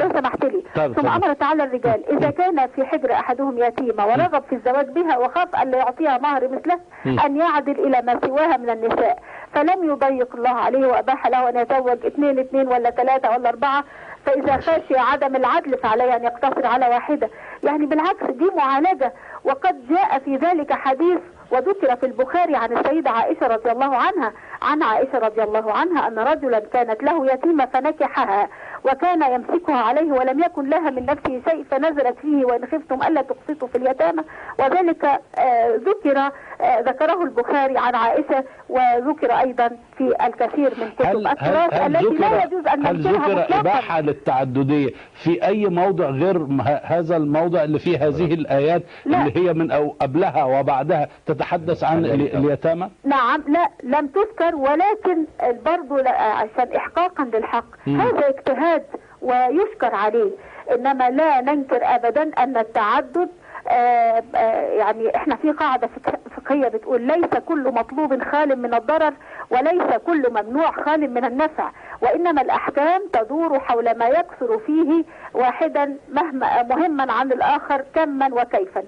لو 0.00 0.20
سمحت 0.20 0.44
لي. 0.44 0.62
طيب، 0.76 0.92
ثم. 0.92 1.06
أمر 1.06 1.32
تعالى 1.32 1.64
الرجال. 1.64 2.18
إذا 2.18 2.30
كان 2.30 2.66
في 2.66 2.84
حجر 2.84 3.12
أحدهم 3.12 3.58
يتيمة 3.58 4.06
ورغب 4.06 4.42
في 4.42 4.54
الزواج 4.54 4.88
بها 4.88 5.18
وخاف 5.18 5.56
أن 5.56 5.70
لا 5.70 5.78
يعطيها 5.78 6.18
مهر 6.18 6.48
مثله. 6.48 6.80
أن 7.26 7.36
يعدل 7.36 7.86
إلى 7.86 8.02
ما 8.02 8.20
سواها 8.26 8.56
من 8.56 8.70
النساء. 8.70 9.18
فلم 9.54 9.90
يضيق 9.90 10.36
الله 10.36 10.50
عليه 10.50 10.86
وأباح 10.86 11.26
له 11.26 11.48
أن 11.48 11.56
يتزوج 11.56 12.06
اثنين 12.06 12.38
اثنين 12.38 12.68
ولا 12.68 12.90
ثلاثة 12.90 13.30
ولا 13.30 13.48
أربعة. 13.48 13.77
فإذا 14.26 14.56
خشي 14.56 14.98
عدم 14.98 15.36
العدل 15.36 15.78
فعليه 15.78 16.16
أن 16.16 16.24
يقتصر 16.24 16.66
على 16.66 16.88
واحدة. 16.88 17.30
يعني 17.62 17.86
بالعكس 17.86 18.24
دي 18.30 18.50
معالجة. 18.56 19.12
وقد 19.44 19.88
جاء 19.88 20.18
في 20.18 20.36
ذلك 20.36 20.72
حديث 20.72 21.18
وذكر 21.50 21.96
في 21.96 22.06
البخاري 22.06 22.56
عن 22.56 22.76
السيدة 22.76 23.10
عائشة 23.10 23.46
رضي 23.46 23.70
الله 23.72 23.96
عنها 23.96 24.32
عن 24.62 24.82
عائشة 24.82 25.18
رضي 25.18 25.42
الله 25.42 25.72
عنها 25.72 26.08
أن 26.08 26.18
رجلا 26.18 26.58
كانت 26.58 27.02
له 27.02 27.32
يتيمة 27.32 27.66
فنكحها 27.66 28.48
وكان 28.84 29.32
يمسكها 29.32 29.76
عليه 29.76 30.12
ولم 30.12 30.40
يكن 30.40 30.68
لها 30.68 30.90
من 30.90 31.06
نفسه 31.06 31.40
شيء 31.50 31.64
فنزلت 31.70 32.16
فيه 32.22 32.44
وإن 32.44 32.66
خفتم 32.66 33.02
ألا 33.02 33.22
تقسطوا 33.22 33.68
في 33.68 33.78
اليتامى 33.78 34.22
وذلك 34.58 35.04
آه، 35.38 35.76
ذكر 35.76 36.18
آه، 36.60 36.80
ذكره 36.80 37.22
البخاري 37.22 37.78
عن 37.78 37.94
عائشة 37.94 38.44
وذكر 38.68 39.32
أيضا 39.32 39.68
في 39.98 40.14
الكثير 40.26 40.72
من 40.80 40.90
كتب 40.98 41.16
التراث 41.26 41.74
هل 41.74 41.96
التي 41.96 42.14
لا 42.14 42.28
ذكر 42.28 42.46
يجوز 42.46 42.66
أن 42.66 42.86
هل 42.86 43.00
ذكر 43.00 43.60
إباحة 43.60 44.00
للتعددية 44.00 44.90
في 45.24 45.44
أي 45.46 45.66
موضع 45.66 46.10
غير 46.10 46.46
هذا 46.84 47.16
الموضع 47.16 47.64
اللي 47.64 47.78
فيه 47.78 48.06
هذه 48.08 48.34
الآيات 48.34 48.82
لا. 49.06 49.18
اللي 49.26 49.36
هي 49.48 49.52
من 49.52 49.70
أو 49.70 49.96
قبلها 50.00 50.44
وبعدها 50.44 51.08
تتحدث 51.26 51.84
عن 51.84 52.04
ال- 52.04 52.10
اليتامى. 52.12 52.46
اليتامى 52.46 52.90
نعم 53.04 53.44
لا 53.48 53.68
لم 53.98 54.06
تذكر 54.06 54.47
ولكن 54.54 55.24
برضو 55.66 55.96
لا- 55.96 56.20
عشان 56.20 56.76
احقاقا 56.76 57.24
للحق. 57.24 57.64
مم. 57.86 58.00
هذا 58.00 58.28
اجتهاد 58.28 58.84
ويشكر 59.22 59.94
عليه. 59.94 60.30
إنما 60.74 61.10
لا 61.10 61.40
ننكر 61.40 61.80
ابدا 61.82 62.30
أن 62.38 62.56
التعدد 62.56 63.28
آه، 63.70 64.22
آه، 64.34 64.60
يعني 64.72 65.16
إحنا 65.16 65.36
في 65.36 65.50
قاعدة 65.52 65.86
فك- 65.86 66.20
فقهية 66.36 66.68
بتقول 66.68 67.02
ليس 67.02 67.34
كل 67.46 67.72
مطلوب 67.74 68.22
خال 68.24 68.62
من 68.62 68.74
الضرر 68.74 69.12
وليس 69.50 69.96
كل 70.06 70.30
ممنوع 70.30 70.70
خال 70.70 71.10
من 71.14 71.24
النفع. 71.24 71.70
وإنما 72.00 72.42
الأحكام 72.42 73.00
تدور 73.12 73.60
حول 73.60 73.98
ما 73.98 74.06
يكثر 74.08 74.58
فيه 74.58 75.04
واحدا 75.34 75.96
مهما 76.12 76.62
مهما 76.62 77.12
عن 77.12 77.32
الآخر 77.32 77.84
كما 77.94 78.28
وكيفا. 78.32 78.82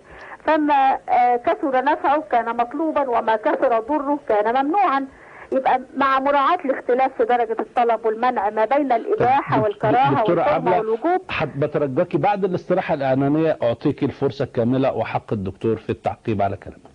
فما 0.47 0.99
آه، 1.09 1.37
كثر 1.37 1.85
نفعه 1.85 2.21
كان 2.33 2.57
مطلوبا 2.57 3.11
وما 3.11 3.37
كثر 3.37 3.79
ضره 3.81 4.19
كان 4.29 4.65
ممنوعا. 4.65 5.07
يبقى 5.53 5.81
مع 5.97 6.19
مراعاة 6.19 6.59
الاختلاف 6.65 7.13
في 7.17 7.25
درجة 7.25 7.57
الطلب 7.61 8.07
والمنع 8.07 8.51
ما 8.51 8.65
بين 8.65 8.93
الإباحة 8.93 9.63
والكراهة 9.63 10.25
والحرمة 10.31 10.79
والوجوب. 10.79 11.21
بترجاكي 11.57 12.19
بعد 12.19 12.45
الاستراحة 12.45 12.95
الإعلانية 12.95 13.59
أعطيك 13.63 14.03
الفرصة 14.05 14.45
الكاملة 14.45 14.93
وحق 14.93 15.33
الدكتور 15.33 15.77
في 15.77 15.91
التعقيب 15.91 16.43
على 16.43 16.57
كلامك. 16.57 16.91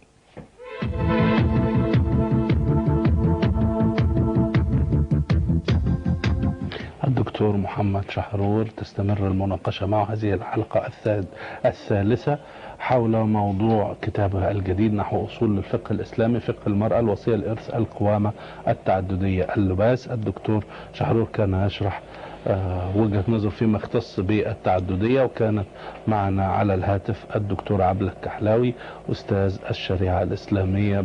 الدكتور 7.08 7.58
محمد 7.58 8.10
شحرور 8.12 8.66
تستمر 8.66 9.18
المناقشة 9.28 9.86
معه 9.86 10.04
هذه 10.14 10.34
الحلقة 10.34 10.88
الثالث 10.88 11.28
الثالثة. 11.66 12.40
حول 12.80 13.12
موضوع 13.18 13.96
كتابه 14.02 14.52
الجديد 14.52 14.94
نحو 14.94 15.26
أصول 15.26 15.58
الفقه 15.58 15.92
الإسلامي 15.92 16.40
فقه 16.40 16.68
المرأة 16.68 17.00
الوصية 17.00 17.36
الإرث 17.36 17.76
القوامة 17.76 18.32
التعددية. 18.68 19.44
اللباس 19.58 20.08
الدكتور 20.08 20.64
شحرور 20.94 21.28
كان 21.34 21.54
يشرح 21.66 22.02
آه، 22.48 22.98
وجهة 22.98 23.24
نظر 23.28 23.50
فيما 23.50 23.78
يختص 23.78 24.20
بالتعددية 24.20 25.24
وكانت 25.24 25.66
معنا 26.08 26.46
على 26.46 26.74
الهاتف 26.74 27.26
الدكتور 27.36 27.82
عبلة 27.82 28.12
الكحلاوي 28.12 28.74
أستاذ 29.12 29.58
الشريعة 29.70 30.24
الإسلامية 30.24 31.02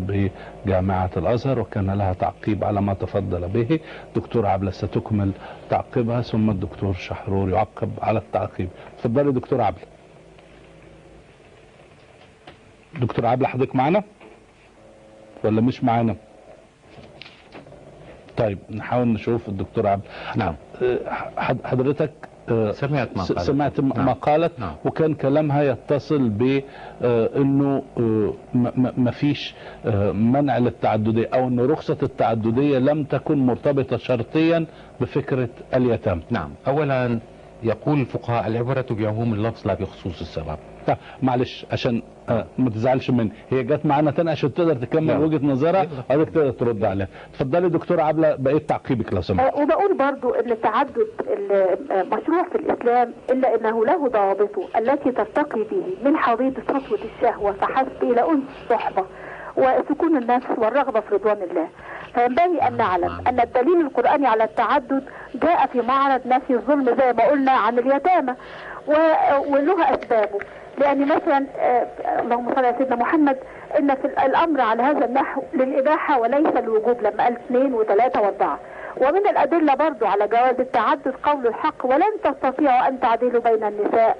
بجامعة 0.66 1.10
الأزهر 1.16 1.58
وكان 1.58 1.90
لها 1.90 2.12
تعقيب 2.12 2.64
على 2.64 2.80
ما 2.82 2.94
تفضل 2.94 3.48
به. 3.48 3.80
دكتور 4.16 4.46
عبلة 4.46 4.70
ستكمل 4.70 5.30
تعقيبها 5.70 6.20
ثم 6.20 6.50
الدكتور 6.50 6.92
شحرور 6.92 7.50
يعقب 7.50 7.90
على 8.02 8.18
التعقيب. 8.18 8.68
تفضلي 8.98 9.32
دكتور 9.32 9.60
عبلة. 9.60 9.82
دكتور 13.00 13.26
عبلة 13.26 13.48
حضرتك 13.48 13.76
معنا 13.76 14.02
ولا 15.44 15.60
مش 15.60 15.84
معنا 15.84 16.16
طيب 18.36 18.58
نحاول 18.70 19.08
نشوف 19.08 19.48
الدكتور 19.48 19.86
عبد 19.86 20.02
نعم. 20.36 20.54
حد- 21.36 21.64
حضرتك 21.64 22.12
آه، 22.48 22.72
سمعت 22.72 23.16
ما 23.16 23.22
قالت. 23.24 23.40
سمعت 23.40 23.80
نعم. 23.80 24.06
ما 24.06 24.12
قالت 24.12 24.60
نعم. 24.60 24.74
وكان 24.84 25.14
كلامها 25.14 25.62
يتصل 25.62 26.28
ب 26.28 26.62
آه، 27.02 27.30
إنه 27.36 27.82
ما- 28.96 29.10
فيش 29.10 29.54
منع 30.12 30.58
للتعددية 30.58 31.28
أو 31.34 31.48
ان 31.48 31.60
رخصة 31.60 31.96
التعددية 32.02 32.78
لم 32.78 33.04
تكن 33.04 33.38
مرتبطة 33.46 33.96
شرطيا 33.96 34.66
بفكرة 35.00 35.48
اليتامى. 35.74 36.22
نعم. 36.30 36.50
اولا 36.66 37.18
يقول 37.62 38.00
الفقهاء 38.00 38.46
العبرة 38.46 38.86
بعموم 38.90 39.34
اللفظ 39.34 39.66
لا 39.66 39.74
بخصوص 39.74 40.20
السبب. 40.20 40.56
طيب 40.86 40.96
معلش 41.22 41.66
عشان 41.72 42.02
آه، 42.28 42.46
ما 42.58 42.70
تزعلش 42.70 43.10
مني 43.10 43.32
هي 43.50 43.62
جت 43.62 43.86
معانا 43.86 44.10
تاني 44.10 44.30
عشان 44.30 44.54
تقدر 44.54 44.74
تكمل 44.74 45.06
نعم. 45.06 45.22
وجهة 45.22 45.46
نظرها. 45.46 45.86
حضرتك 46.10 46.30
تقدر 46.34 46.50
ترد 46.50 46.84
عليها 46.84 47.08
اتفضلي 47.34 47.68
دكتور 47.68 48.00
عبلة 48.00 48.36
بقيت 48.38 48.68
تعقيبك 48.68 49.12
لو 49.12 49.20
سمحت 49.20 49.54
آه، 49.54 49.62
وبقول 49.62 49.96
برضو 49.96 50.30
إن 50.30 50.50
التعدد 50.50 50.96
ال- 51.20 51.52
آه، 51.92 52.02
مشروع 52.02 52.42
في 52.48 52.54
الإسلام 52.54 53.12
إلا 53.30 53.54
إنه 53.54 53.86
له 53.86 54.08
ضوابطه 54.08 54.68
التي 54.78 55.12
ترتقي 55.12 55.60
به 55.70 56.10
من 56.10 56.16
حضيض 56.16 56.54
سطوة 56.68 56.98
الشهوة 57.16 57.52
فحسب 57.52 58.02
إلى 58.02 58.20
أنس 58.30 58.42
الصحبة 58.64 59.04
وسكون 59.56 60.16
النفس 60.16 60.46
والرغبة 60.58 61.00
في 61.00 61.14
رضوان 61.14 61.36
الله 61.50 61.68
فينبغي 62.14 62.58
أن 62.68 62.76
نعلم 62.76 63.20
أن 63.26 63.40
الدليل 63.40 63.80
القرآني 63.80 64.26
على 64.26 64.44
التعدد 64.44 65.04
جاء 65.34 65.66
في 65.66 65.80
معرض 65.80 66.20
نفي 66.26 66.50
الظلم 66.52 66.84
زي 66.84 67.12
ما 67.12 67.24
قلنا 67.30 67.52
عن 67.52 67.78
اليتامى 67.78 68.34
و- 68.88 69.52
وله 69.54 69.94
أسبابه 69.94 70.38
لأن 70.80 71.08
مثلا 71.08 71.46
آه، 71.58 71.86
اللهم 72.20 72.54
صل 72.54 72.64
على 72.64 72.74
سيدنا 72.78 72.96
محمد 72.96 73.36
إن 73.78 73.94
في 73.94 74.04
الأمر 74.04 74.60
على 74.60 74.82
هذا 74.82 75.04
النحو 75.04 75.42
للإباحة 75.54 76.20
وليس 76.20 76.56
الوجوب 76.56 77.02
لما 77.02 77.24
قال 77.24 77.32
اثنين 77.32 77.74
وثلاثة 77.74 78.20
وأربعة. 78.20 78.58
ومن 78.96 79.26
الأدلة 79.28 79.74
برضو 79.74 80.06
على 80.06 80.28
جواز 80.28 80.60
التعدد 80.60 81.14
قول 81.22 81.46
الحق 81.46 81.86
ولن 81.86 82.12
تستطيعوا 82.24 82.88
أن 82.88 83.00
تعدلوا 83.00 83.40
بين 83.40 83.64
النساء 83.64 84.16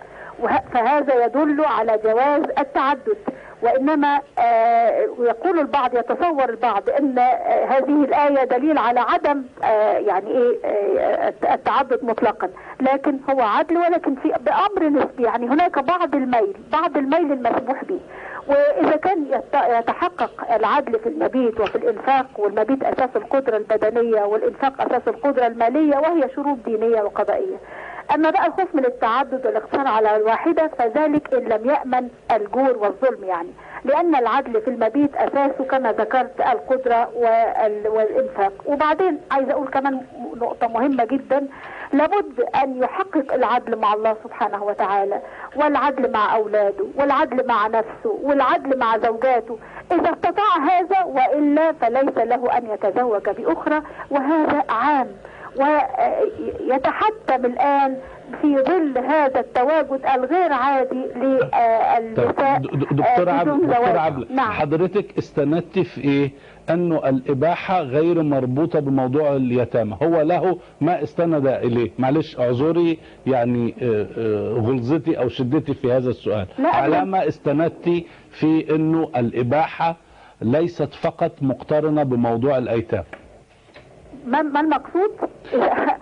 فهذا 0.72 1.24
يدل 1.24 1.64
على 1.64 1.98
جواز 2.04 2.42
التعدد. 2.58 3.18
وإنما 3.62 4.20
آه، 4.38 4.90
يقول 5.18 5.58
البعض 5.58 5.94
يتصور 5.94 6.48
البعض 6.50 6.90
إن 6.90 7.18
آه، 7.18 7.64
هذه 7.64 8.04
الآية 8.04 8.44
دليل 8.44 8.78
على 8.78 9.00
عدم 9.00 9.42
آه، 9.64 9.92
يعني 9.98 10.58
آه، 10.64 11.32
التعدد 11.54 12.04
مطلقا. 12.04 12.48
لكن 12.80 13.18
هو 13.30 13.40
عدل 13.40 13.76
ولكن 13.76 14.14
في 14.14 14.32
بأمر 14.40 14.88
نسبي 14.88 15.22
يعني 15.22 15.46
هناك 15.48 15.78
بعض 15.78 16.14
الميل 16.14 16.54
بعض 16.72 16.96
الميل 16.96 17.32
المسموح 17.32 17.84
به. 17.84 18.00
وإذا 18.48 18.96
كان 18.96 19.26
يت- 19.26 19.78
يتحقق 19.78 20.54
العدل 20.54 20.98
في 20.98 21.08
المبيت 21.08 21.61
وفي 21.61 21.74
الإنفاق 21.76 22.26
والمبيت 22.38 22.82
أساس 22.84 23.11
القدرة 23.16 23.56
البدنية 23.56 24.22
والإنفاق 24.22 24.72
أساس 24.82 25.08
القدرة 25.08 25.46
المالية 25.46 25.96
وهي 25.96 26.28
شروط 26.36 26.58
دينية 26.64 27.02
وقضائية. 27.02 27.56
أما 28.14 28.30
بقى 28.30 28.46
الخوف 28.46 28.74
من 28.74 28.84
التعدد 28.84 29.46
والاقتصار 29.46 29.86
على 29.86 30.16
الواحدة 30.16 30.68
فذلك 30.78 31.34
إن 31.34 31.44
لم 31.48 31.70
يأمن 31.70 32.08
الجور 32.32 32.76
والظلم 32.78 33.24
يعني. 33.24 33.48
لأن 33.84 34.14
العدل 34.14 34.61
في 34.61 34.68
المبيت 34.70 35.16
أساسه 35.16 35.64
كما 35.70 35.92
ذكرت 35.92 36.40
القدرة 36.40 37.08
وال- 37.14 37.88
والإنفاق. 37.88 38.52
وبعدين 38.66 39.18
عايزة 39.30 39.52
أقول 39.52 39.68
كمان 39.68 40.00
نقطة 40.36 40.68
مهمة 40.68 41.04
جدا. 41.04 41.46
لابد 41.92 42.40
أن 42.62 42.82
يحقق 42.82 43.32
العدل 43.34 43.76
مع 43.76 43.94
الله 43.94 44.16
سبحانه 44.24 44.64
وتعالى 44.64 45.20
والعدل 45.56 46.12
مع 46.12 46.36
أولاده 46.36 46.84
والعدل 46.96 47.46
مع 47.46 47.66
نفسه 47.66 48.18
والعدل 48.22 48.78
مع 48.78 48.98
زوجاته. 48.98 49.58
إذا 49.92 50.12
استطاع 50.12 50.56
هذا 50.70 51.04
وإلا 51.04 51.72
فليس 51.72 52.16
له 52.18 52.58
أن 52.58 52.66
يتزوج 52.70 53.28
بأخرى 53.30 53.82
وهذا 54.11 54.62
عام. 54.68 55.06
ويتحتم 55.61 57.46
الآن 57.46 57.96
في 58.42 58.56
ظل 58.56 58.98
هذا 58.98 59.40
التواجد 59.40 60.00
الغير 60.14 60.52
عادي 60.52 60.94
للنساء 61.16 62.58
دكتور 62.90 63.28
عبد 63.28 63.48
بدون 63.48 63.66
دكتور. 63.70 63.98
عبد 63.98 64.32
نعم. 64.32 64.52
حضرتك 64.52 65.18
استندت 65.18 65.78
في 65.78 66.00
إيه؟ 66.00 66.30
أنه 66.70 67.08
الإباحة 67.08 67.82
غير 67.82 68.22
مربوطة 68.22 68.80
بموضوع 68.80 69.36
اليتامى. 69.36 69.96
هو 70.02 70.20
له 70.20 70.58
ما 70.80 71.02
استند 71.02 71.46
إليه. 71.46 71.90
معلش 71.98 72.38
أعذري 72.38 72.98
يعني 73.26 73.74
آه، 73.82 74.06
آه، 74.18 74.52
غلظتي 74.52 75.18
أو 75.18 75.28
شدتي 75.28 75.74
في 75.74 75.92
هذا 75.92 76.11
السؤال. 76.11 76.46
على. 76.58 77.04
ما 77.04 77.28
استندت 77.28 78.04
في 78.30 78.74
أنه 78.74 79.11
الإباحة 79.16 79.96
ليست 80.42 80.94
فقط 80.94 81.32
مقترنة 81.42 82.02
بموضوع 82.02 82.58
الأيتام. 82.58 83.04
ما 84.26 84.60
المقصود؟ 84.60 85.10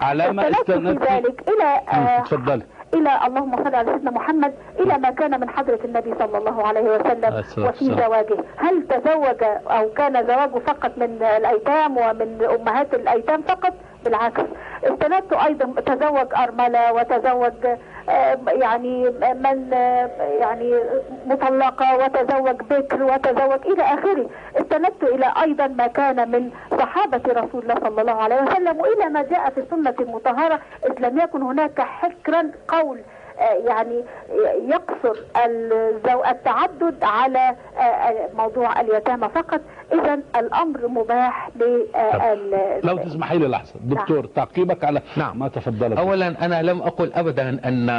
على 0.00 0.32
ما 0.32 0.50
استندت 0.50 1.10
ذلك 1.10 1.42
مم، 1.48 1.66
آه، 1.66 2.18
اتفضلي. 2.18 2.62
إلى 2.94 3.26
اللهم 3.26 3.56
صل 3.64 3.74
على 3.74 3.92
سيدنا 3.92 4.10
محمد 4.10 4.54
إلى 4.80 4.98
ما 4.98 5.10
كان 5.10 5.40
من 5.40 5.50
حضرة 5.50 5.78
النبي 5.84 6.14
صلى 6.18 6.38
الله 6.38 6.66
عليه 6.66 6.80
وسلم 6.80 7.34
وفي. 7.68 7.84
زواجه. 7.84 8.36
هل 8.56 8.86
تزوج 8.88 9.42
أو 9.70 9.88
كان 9.88 10.26
زواجه 10.26 10.58
فقط 10.66 10.92
من 10.96 11.22
الأيتام 11.36 11.96
ومن 11.98 12.44
أمهات 12.60 12.94
الأيتام 12.94 13.42
فقط؟ 13.42 13.72
بالعكس. 14.04 14.42
استندت 14.84 15.32
أيضا 15.32 15.80
تزوج 15.80 16.26
أرملة 16.36 16.92
وتزوج 16.92 17.52
يعني 18.46 19.10
من 19.34 19.70
آه، 19.74 20.10
يعني 20.40 20.74
مطلقة 21.26 21.96
وتزوج 21.96 22.56
بكر 22.70 23.02
وتزوج 23.02 23.66
إلى 23.66 23.82
آخره. 23.82 24.30
استندت 24.56 25.02
إلى 25.04 25.32
أيضا 25.42 25.66
ما 25.66 25.86
كان 25.86 26.30
من 26.30 26.50
صحابة 26.78 27.20
رسول 27.28 27.62
الله 27.62 27.74
صلى 27.74 28.00
الله 28.00 28.22
عليه 28.22 28.42
وسلم 28.42 28.80
وإلى 28.80 29.08
ما 29.08 29.22
جاء 29.22 29.50
في 29.50 29.60
السنة 29.60 29.94
المطهرة 30.00 30.60
إذ 30.86 31.06
لم 31.08 31.18
يكن 31.18 31.42
هناك 31.42 31.80
حكرا 31.80 32.50
قول 32.68 32.98
آه، 32.98 33.17
يعني 33.66 34.04
يقصر. 34.68 35.20
التعدد 36.30 37.02
على 37.02 37.38
آه، 37.76 37.80
آه، 37.80 38.28
موضوع 38.36 38.80
اليتامى 38.80 39.28
فقط. 39.28 39.60
اذا 39.92 40.20
الأمر 40.36 40.88
مباح 40.88 41.50
لل 41.56 42.80
لو 42.84 42.96
تسمحي 42.96 43.38
لي 43.38 43.48
لحظة. 43.48 43.74
دكتور 43.80 44.26
تعقيبك 44.26 44.84
على 44.84 45.02
نعم. 45.16 45.38
ما 45.38 45.48
تفضلت 45.48 45.98
اولا 45.98 46.44
أنا 46.44 46.62
لم 46.62 46.82
أقل 46.82 47.12
ابدا 47.12 47.48
أن 47.48 47.90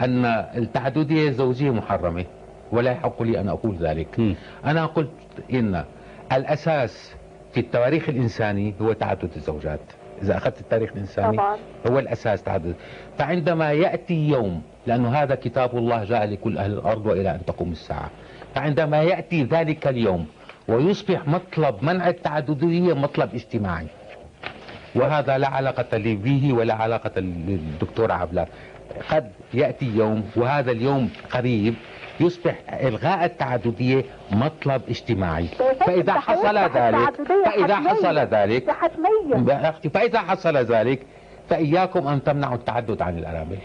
أن 0.00 0.24
التعدديه 0.56 1.28
الزوجيه 1.28 1.70
محرمه 1.70 2.24
ولا 2.72 2.90
يحق 2.90 3.22
لي 3.22 3.40
أن 3.40 3.48
أقول 3.48 3.76
ذلك. 3.76 4.18
مم. 4.18 4.34
أنا 4.64 4.86
قلت 4.86 5.10
إن 5.52 5.84
الأساس 6.32 7.14
في 7.52 7.60
التواريخ 7.60 8.08
الإنساني 8.08 8.74
هو 8.82 8.92
تعدد 8.92 9.30
الزوجات. 9.36 9.80
إذا 10.22 10.36
أخذت 10.36 10.60
التاريخ 10.60 10.92
الإنساني 10.92 11.36
طبعا. 11.36 11.56
هو 11.90 11.98
الأساس 11.98 12.42
تعدد. 12.42 12.74
فعندما 13.18 13.72
يأتي 13.72 14.28
يوم 14.28 14.62
لأنه 14.86 15.08
هذا 15.08 15.34
كتاب 15.34 15.78
الله 15.78 16.04
جاء 16.04 16.24
لكل 16.24 16.58
أهل 16.58 16.72
الأرض 16.72 17.06
وإلى 17.06 17.30
أن 17.30 17.44
تقوم 17.46 17.72
الساعة. 17.72 18.10
فعندما 18.54 19.02
يأتي 19.02 19.42
ذلك 19.42 19.86
اليوم 19.86 20.26
ويصبح 20.68 21.28
مطلب 21.28 21.74
منع 21.82 22.08
التعددية 22.08 22.94
مطلب 22.94 23.34
اجتماعي. 23.34 23.86
وهذا 24.94 25.38
لا 25.38 25.48
علاقة 25.48 25.96
لي 25.96 26.14
به 26.14 26.52
ولا 26.52 26.74
علاقة 26.74 27.20
للدكتور 27.20 28.12
عبلة 28.12 28.46
قد 29.10 29.30
يأتي 29.54 29.86
يوم 29.86 30.30
وهذا 30.36 30.70
اليوم 30.70 31.10
قريب 31.30 31.74
يصبح 32.20 32.54
إلغاء 32.82 33.24
التعددية 33.24 34.04
مطلب 34.30 34.82
اجتماعي. 34.88 35.48
فإذا 35.86 36.12
حصل 36.12 36.58
ذلك 36.58 37.10
فإذا 37.44 37.76
حصل 37.76 38.18
ذلك 38.18 38.70
فإذا 39.94 40.18
حصل 40.18 40.56
ذلك 40.56 41.06
فإياكم 41.48 42.06
أن 42.06 42.24
تمنعوا 42.24 42.54
التعدد 42.54 43.02
عن 43.02 43.18
الأرامل. 43.18 43.58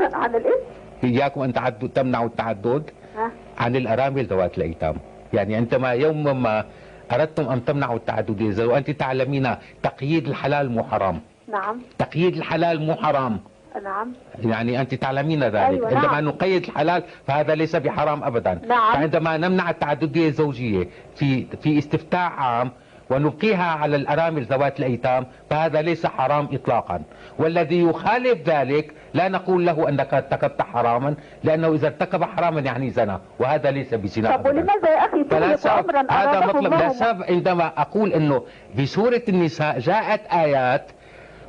عن 0.00 0.34
الاسم 0.34 0.60
إياكم 1.04 1.40
أن 1.40 1.52
تعدد 1.52 1.88
تمنعوا 1.88 2.26
التعدد 2.26 2.90
ها؟ 3.16 3.30
عن 3.58 3.76
الأرامل 3.76 4.24
ذوات 4.24 4.58
الأيتام. 4.58 4.96
يعني 5.32 5.56
عندما 5.56 5.90
يوم 5.90 6.42
ما 6.42 6.64
أردتم 7.12 7.48
أن 7.48 7.64
تمنعوا 7.64 7.96
التعددية 7.96 8.64
وأنت 8.64 8.90
تعلمين 8.90 9.54
تقييد 9.82 10.28
الحلال 10.28 10.70
مو 10.70 10.82
حرام. 10.84 11.20
نعم. 11.48 11.80
تقييد 11.98 12.36
الحلال 12.36 12.82
مو 12.86 12.94
حرام. 12.94 13.40
نعم. 13.84 14.12
يعني 14.44 14.80
أنت 14.80 14.94
تعلمين 14.94 15.44
ذلك. 15.44 15.54
أيوة، 15.54 15.86
عندما 15.86 16.12
نعم. 16.12 16.24
نقيد 16.24 16.64
الحلال 16.64 17.02
فهذا 17.26 17.54
ليس 17.54 17.76
بحرام 17.76 18.24
أبدا. 18.24 18.60
نعم. 18.68 18.92
فعندما 18.92 19.36
نمنع 19.36 19.70
التعددية 19.70 20.28
الزوجية 20.28 20.88
في 21.16 21.46
في 21.62 21.78
استفتاء 21.78 22.30
عام 22.30 22.70
ونبقيها 23.10 23.64
على 23.64 23.96
الأرامل 23.96 24.42
ذوات 24.44 24.78
الأيتام 24.78 25.26
فهذا 25.50 25.82
ليس 25.82 26.06
حرام 26.06 26.48
إطلاقا. 26.52 27.02
والذي 27.38 27.80
يخالف 27.80 28.48
ذلك 28.48 28.92
لا 29.14 29.28
نقول 29.28 29.66
له 29.66 29.88
أنك 29.88 30.14
ارتكبت 30.14 30.62
حراما 30.62 31.14
لأنه 31.44 31.74
إذا 31.74 31.86
ارتكب 31.86 32.24
حراما 32.24 32.60
يعني 32.60 32.90
زنا 32.90 33.20
وهذا 33.38 33.70
ليس 33.70 33.94
بزنا 33.94 34.36
طب. 34.36 34.46
ولماذا 34.46 34.90
يا 34.90 35.22
تهلك 35.30 35.56
سبب 35.56 35.90
امرا 35.90 36.12
هذا 36.12 36.46
مطلب. 36.46 36.74
لا 36.74 36.88
سبب 36.88 37.22
عندما 37.22 37.72
أقول 37.76 38.12
إنه 38.12 38.42
في 38.76 38.86
سوره 38.86 39.22
النساء 39.28 39.78
جاءت 39.78 40.20
آيات 40.26 40.90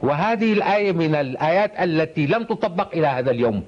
وهذه 0.03 0.53
الآية 0.53 0.91
من 0.91 1.15
الآيات 1.15 1.71
التي 1.79 2.25
لم 2.27 2.43
تطبق 2.43 2.93
إلى 2.93 3.07
هذا 3.07 3.31
اليوم. 3.31 3.63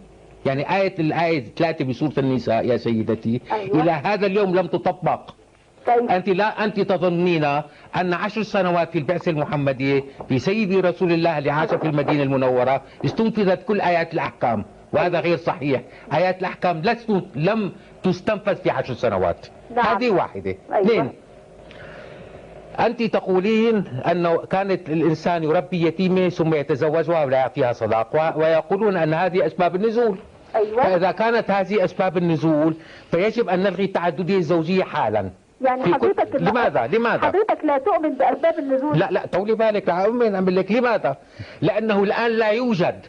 يعني 0.45 0.75
آية 0.75 0.95
الآية 0.99 1.45
ثلاثة 1.57 1.85
بسورة 1.85 2.13
النساء 2.17 2.65
يا 2.65 2.77
سيدتي 2.77 3.41
أيوة. 3.51 3.81
إلى 3.81 3.91
هذا 3.91 4.25
اليوم 4.25 4.55
لم 4.55 4.67
تطبق. 4.67 5.29
كيف 5.85 6.11
أنت 6.11 6.29
لا 6.29 6.63
أنت 6.63 6.79
تظنين 6.79 7.43
أن 7.95 8.13
عشر 8.13 8.43
سنوات 8.43 8.91
في 8.91 8.97
البعثة 8.97 9.31
المحمدية 9.31 10.03
في 10.29 10.39
سيدي 10.39 10.79
رسول 10.79 11.11
الله 11.11 11.37
اللي 11.37 11.51
عاش 11.51 11.69
في 11.69 11.87
المدينة 11.87 12.23
المنورة 12.23 12.81
استنفذت 13.05 13.63
كل 13.65 13.81
آيات 13.81 14.13
الأحكام 14.13 14.65
وهذا 14.93 15.19
غير 15.19 15.37
صحيح. 15.37 15.81
آيات 16.13 16.39
الأحكام 16.39 16.81
لست 16.81 17.09
لم 17.35 17.71
تستنفذ 18.03 18.55
في 18.55 18.69
عشر 18.69 18.93
سنوات. 18.93 19.47
نعم. 19.75 19.85
هذه 19.85 20.09
واحدة. 20.09 20.55
أيوة. 20.73 20.81
اثنين 20.85 21.11
أنت 22.79 23.03
تقولين 23.03 23.87
أنه 24.11 24.37
كانت 24.37 24.89
الإنسان 24.89 25.43
يربي 25.43 25.85
يتيمة 25.87 26.29
ثم 26.29 26.53
يتزوجها 26.53 27.25
ولا 27.25 27.37
يعطيها 27.37 27.73
صداق 27.73 28.37
ويقولون 28.37 28.97
أن 28.97 29.13
هذه 29.13 29.45
أسباب 29.45 29.75
النزول. 29.75 30.17
أيوه. 30.55 30.83
فإذا 30.83 31.11
كانت 31.11 31.51
هذه 31.51 31.83
أسباب 31.83 32.17
النزول 32.17 32.75
فيجب 33.11 33.49
أن 33.49 33.59
نلغي 33.59 33.83
التعددية 33.83 34.37
الزوجية 34.37 34.83
حالا. 34.83 35.29
يعني 35.61 35.83
حضرتك 35.93 36.35
لماذا؟ 36.35 36.87
لماذا؟ 36.87 37.27
حضرتك 37.27 37.57
لا 37.63 37.77
تؤمن 37.77 38.09
بأسباب 38.13 38.59
النزول. 38.59 38.99
لا 38.99 39.07
لا 39.11 39.25
طولي 39.25 39.53
بالك 39.55 39.87
لا 39.87 40.05
أؤمن 40.05 40.35
أقول 40.35 40.55
لك 40.55 40.71
لماذا؟ 40.71 41.17
لأنه 41.61 42.03
الآن 42.03 42.31
لا 42.31 42.49
يوجد. 42.49 43.05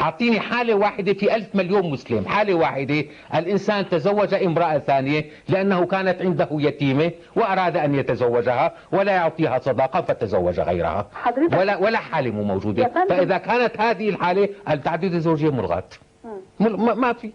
أعطيني 0.00 0.40
حالة 0.40 0.74
واحدة 0.74 1.12
في 1.12 1.34
ألف 1.36 1.54
مليون 1.54 1.90
مسلم. 1.90 2.26
حالة 2.26 2.54
واحدة. 2.54 3.04
الإنسان 3.34 3.88
تزوج 3.88 4.34
امرأة 4.34 4.78
ثانية 4.78 5.24
لأنه 5.48 5.86
كانت 5.86 6.22
عنده 6.22 6.48
يتيمة 6.52 7.10
وأراد 7.36 7.76
أن 7.76 7.94
يتزوجها 7.94 8.72
ولا 8.92 9.12
يعطيها 9.12 9.58
صداقة 9.58 10.00
فتزوج 10.00 10.60
غيرها. 10.60 11.06
حضرتك 11.14 11.58
ولا 11.58 11.76
ولا 11.76 11.98
حالة 11.98 12.30
مو 12.30 12.42
موجودة. 12.44 12.90
فإذا 13.08 13.38
كانت 13.38 13.80
هذه 13.80 14.08
الحالة 14.08 14.48
التعدد 14.70 15.14
الزوجية 15.14 15.50
ملغاة 15.50 15.84
مم. 16.24 16.30
مل- 16.60 16.76
ما 16.76 16.94
ما 16.94 17.12
في. 17.12 17.30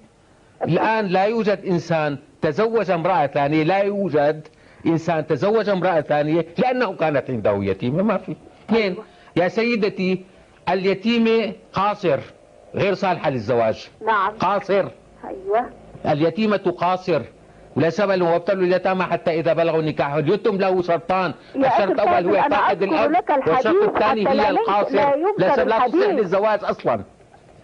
الآن 0.63 1.05
لا 1.05 1.23
يوجد 1.25 1.59
إنسان 1.67 2.17
تزوج 2.45 2.91
امرأة 2.91 3.27
ثانية 3.27 3.63
لا 3.63 3.77
يوجد 3.77 4.47
إنسان 4.85 5.27
تزوج 5.27 5.69
امرأة 5.69 6.01
ثانية 6.01 6.45
لأنه 6.57 6.93
كانت 6.95 7.29
عنده 7.29 7.57
يتيمة 7.61 8.03
ما 8.03 8.17
في. 8.17 8.35
اثنين 8.69 8.95
يا 9.35 9.47
سيدتي 9.47 10.25
اليتيمة 10.69 11.53
قاصر 11.73 12.19
غير 12.75 12.93
صالحة 12.93 13.29
للزواج. 13.29 13.89
نعم. 14.05 14.31
قاصر. 14.39 14.85
أيوه. 15.27 15.69
اليتيمة 16.05 16.75
قاصر. 16.77 17.21
ولا 17.75 17.89
سبل 17.89 18.23
وابتلوا 18.23 18.63
اليتامى 18.63 19.03
حتى 19.03 19.39
إذا 19.39 19.53
بلغوا 19.53 19.79
النكاح 19.79 20.13
اليتم 20.13 20.57
له 20.57 20.81
شرطان. 20.81 21.33
الشرط 21.55 21.91
الأول 21.91 22.35
هو 22.35 22.49
فاقد 22.49 22.83
الأب 22.83 23.15
والشرط 23.47 23.95
الثاني 23.95 24.23
لا 24.23 24.47
هي 24.47 24.49
القاصر. 24.49 24.95
لا 24.95 25.15
لا, 25.37 25.55
لا 25.55 25.63
الحديث. 25.63 26.05
للزواج 26.05 26.59
أصلا. 26.63 27.03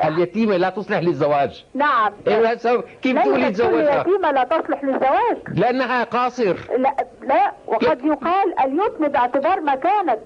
اليتيمة 0.07 0.57
لا 0.57 0.69
تصلح 0.69 0.99
للزواج. 0.99 1.65
نعم. 1.73 2.13
إيه 2.27 2.55
سبب 2.55 2.83
كيف 3.01 3.19
تقولي 3.19 3.51
تزوجها 3.51 4.01
يتيمة 4.01 4.31
لا 4.31 4.43
تصلح 4.43 4.83
للزواج. 4.83 5.37
لأنها 5.55 6.03
قاصر. 6.03 6.55
لا 6.77 6.95
لا 7.27 7.51
وقد 7.67 8.05
يقال 8.05 8.59
اليتم 8.59 9.07
باعتبار 9.07 9.61
ما 9.61 9.75
كانت. 9.75 10.19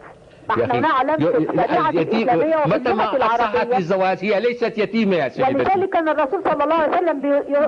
أخي، 0.50 0.80
نعلم 0.80 1.16
في 1.18 1.90
اليتيم 1.90 2.30
الإسلامية 2.30 2.56
وفي 2.58 4.36
هي 4.36 4.40
ليست 4.40 4.78
يتيمة 4.78 5.16
يا 5.16 5.30
سيدتي 5.30 5.54
ولذلك 5.54 5.90
كان 5.90 6.10
الرسول 6.10 6.44
صلى 6.44 6.64
الله 6.64 6.76
عليه 6.76 6.98
وسلم 6.98 7.26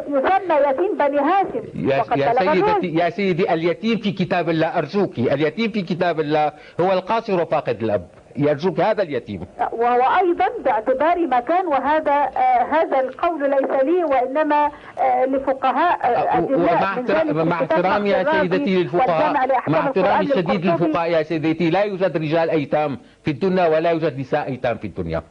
يسمى 0.09 0.55
يتيم 0.69 0.97
بني 0.97 1.19
هاشم. 1.19 1.63
يا, 1.75 2.05
يا. 2.15 2.33
سيدتي 2.33 2.87
يا 2.87 3.09
سيدي 3.09 3.53
اليتيم 3.53 3.97
في 3.97 4.11
كتاب 4.11 4.49
الله 4.49 4.67
أرجوك 4.67 5.17
اليتيم 5.17 5.71
في 5.71 5.81
كتاب 5.81 6.19
الله 6.19 6.51
هو 6.79 6.93
القاصر 6.93 7.41
وفاقد 7.41 7.83
الأب. 7.83 8.07
يرجوك 8.37 8.79
هذا 8.79 9.03
اليتيم. 9.03 9.41
وهو 9.71 10.01
أيضا 10.19 10.45
باعتبار 10.65 11.27
مكان 11.27 11.67
وهذا 11.67 12.11
آه 12.11 12.63
هذا 12.71 12.99
القول 12.99 13.49
ليس 13.49 13.83
لي 13.83 14.03
وإنما 14.03 14.71
آه 14.99 15.25
لفقهاء 15.25 15.99
آه 16.03 16.37
الجزاء 16.39 16.59
ومع 16.59 16.83
احترام- 16.83 17.47
مع 17.47 17.63
كتاب 17.63 17.71
احترامي 17.85 18.09
يا 18.09 18.23
سيدتي 18.31 18.83
للفقهاء. 18.83 19.33
مع 19.67 19.79
احترامي 19.79 20.21
الشديد. 20.25 20.65
للفقهاء 20.65 21.11
يا 21.11 21.23
سيدتي. 21.23 21.69
لا 21.69 21.83
يوجد 21.83 22.17
رجال 22.17 22.49
أيتام 22.49 22.97
في 23.23 23.31
الدنيا 23.31 23.67
ولا 23.67 23.91
يوجد 23.91 24.19
نساء 24.19 24.47
أيتام 24.47 24.77
في 24.77 24.87
الدنيا. 24.87 25.23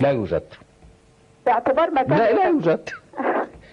لا 0.00 0.10
يوجد. 0.10 0.42
باعتبار 1.46 1.90
مكان 1.90 2.18
لا 2.18 2.32
لا 2.32 2.46
يوجد. 2.46 2.88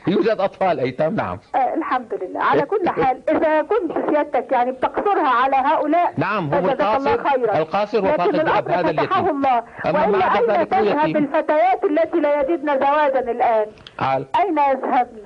يوجد 0.07 0.39
أطفال 0.39 0.79
ايتام 0.79 1.15
نعم 1.15 1.39
آه 1.55 1.73
الحمد 1.73 2.13
لله 2.21 2.43
على 2.43 2.61
كل 2.61 2.89
حال 2.89 3.21
إذا 3.29 3.61
كنت 3.61 4.09
سيادتك 4.09 4.51
يعني 4.51 4.71
بتقصرها 4.71 5.27
على 5.29 5.55
هؤلاء 5.55 6.13
نعم، 6.17 6.53
الله 6.53 6.73
القاصر-. 6.73 7.55
القاصر 7.55 8.05
وفاقد 8.05 8.35
الأب، 8.35 8.69
هذا 8.71 8.89
اليتيم. 8.89 9.29
الله 9.29 9.63
أما 9.85 10.05
وإلا 10.07 10.19
بعد 10.27 10.49
أين 10.49 10.51
ذلك 10.61 10.73
هو 10.73 10.83
تذهب. 10.83 11.17
الفتيات 11.17 11.83
التي 11.83 12.17
لا 12.19 12.41
يجدن 12.41 12.79
زواجا 12.79 13.19
الآن 13.19 13.65
عال 13.99 14.25
أين 14.39 14.57
يذهبن 14.57 15.17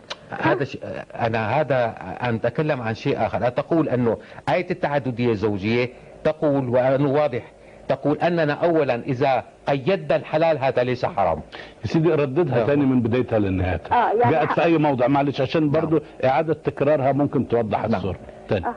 هذا 0.42 0.64
ش... 0.64 0.78
أنا 1.16 1.62
هذا 1.62 1.96
أن 2.22 2.36
أتكلم 2.36 2.82
عن 2.82 2.96
شيء 2.96 3.26
آخر 3.26 3.50
تقول 3.50 3.90
أنه 3.90 4.18
آية 4.50 4.70
التعددية 4.72 5.32
الزوجية 5.32 5.90
تقول 6.24 6.70
وانه 6.70 7.12
واضح 7.12 7.42
تقول 7.88 8.18
أننا 8.18 8.54
اولا 8.54 8.96
إذا 8.96 9.44
قيدنا 9.68 10.16
الحلال 10.16 10.58
هذا 10.58 10.84
ليس 10.84 11.06
حرام. 11.06 11.42
يا 11.82 11.88
سيدي 11.88 12.10
رددها. 12.10 12.58
نعم. 12.58 12.68
تاني 12.68 12.86
من 12.86 13.02
بدايتها 13.02 13.40
لنهايتها 13.40 14.12
آه، 14.12 14.14
يعني 14.20 14.32
جاءت 14.32 14.52
في 14.52 14.64
أي 14.64 14.78
موضع؟ 14.78 15.08
معلش 15.08 15.42
عشان 15.42 15.70
برضو 15.70 16.00
إعادة 16.26 16.54
تكرارها 16.54 17.12
ممكن 17.12 17.48
توضح 17.48 17.80
نعم. 17.80 17.96
الصورة. 17.96 18.20
تاني. 18.50 18.66
آه. 18.66 18.76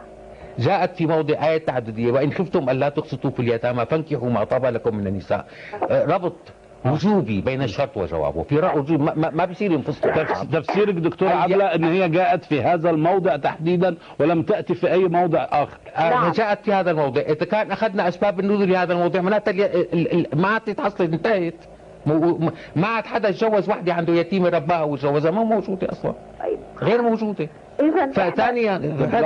جاءت 0.59 0.96
في 0.96 1.07
موضع 1.07 1.48
آية 1.48 1.59
تعددية 1.66 2.12
وإن 2.12 2.32
خفتم 2.32 2.70
ألا 2.70 2.88
تقسطوا 2.88 3.30
في 3.30 3.40
اليتامى 3.40 3.86
فانكحوا 3.86 4.30
ما 4.30 4.44
طاب 4.44 4.66
لكم 4.66 4.96
من 4.96 5.07
النساء. 5.07 5.46
آه، 5.90 6.04
ربط. 6.04 6.36
وجوبي 6.85 7.41
بين 7.41 7.62
الشرط 7.62 7.97
وجوابه. 7.97 8.43
في 8.43 8.59
رأي 8.59 8.79
وجوب 8.79 9.01
ما, 9.01 9.12
ما- 9.16 9.31
ما 9.31 9.45
بيصير 9.45 9.72
ينفصلوا 9.72 10.14
تفس- 10.24 10.47
تفسيرك 10.53 10.95
دكتور 10.95 11.29
عبلة 11.29 11.64
إن 11.64 11.85
هي 11.85 12.09
جاءت 12.09 12.45
في 12.45 12.62
هذا 12.62 12.91
الموضع 12.91 13.37
تحديدا 13.37 13.97
ولم 14.18 14.43
تأتي 14.43 14.74
في 14.74 14.93
أي 14.93 15.09
موضع 15.09 15.47
آخر. 15.51 15.77
آه، 15.97 16.11
نعم. 16.11 16.33
جاءت 16.33 16.64
في 16.64 16.72
هذا 16.72 16.91
الموضع. 16.91 17.20
إذا 17.20 17.45
كان 17.45 17.70
أخذنا 17.70 18.09
أسباب 18.09 18.41
النزول 18.41 18.68
لهذا 18.68 18.93
الموضوع 18.93 19.20
معناتها 19.20 19.51
الي- 19.51 19.66
ال- 19.66 20.12
ال- 20.35 20.41
ما 20.41 20.49
عاد 20.49 20.61
تتحصل 20.61 21.05
انتهت. 21.05 21.55
ما 22.77 22.87
عاد 22.87 23.07
حدا 23.07 23.29
يتجوز 23.29 23.68
وحدة 23.70 23.95
عنده 23.95 24.12
يتيمه 24.12 24.49
رباها 24.49 24.83
وجوزها 24.83 25.31
ما 25.31 25.45
موجودة 25.45 25.93
أصلا. 25.93 26.12
طيب. 26.41 26.59
غير 26.83 27.03
موجودة. 27.03 27.49
إذا 27.81 28.07
فثانيا 28.07 28.79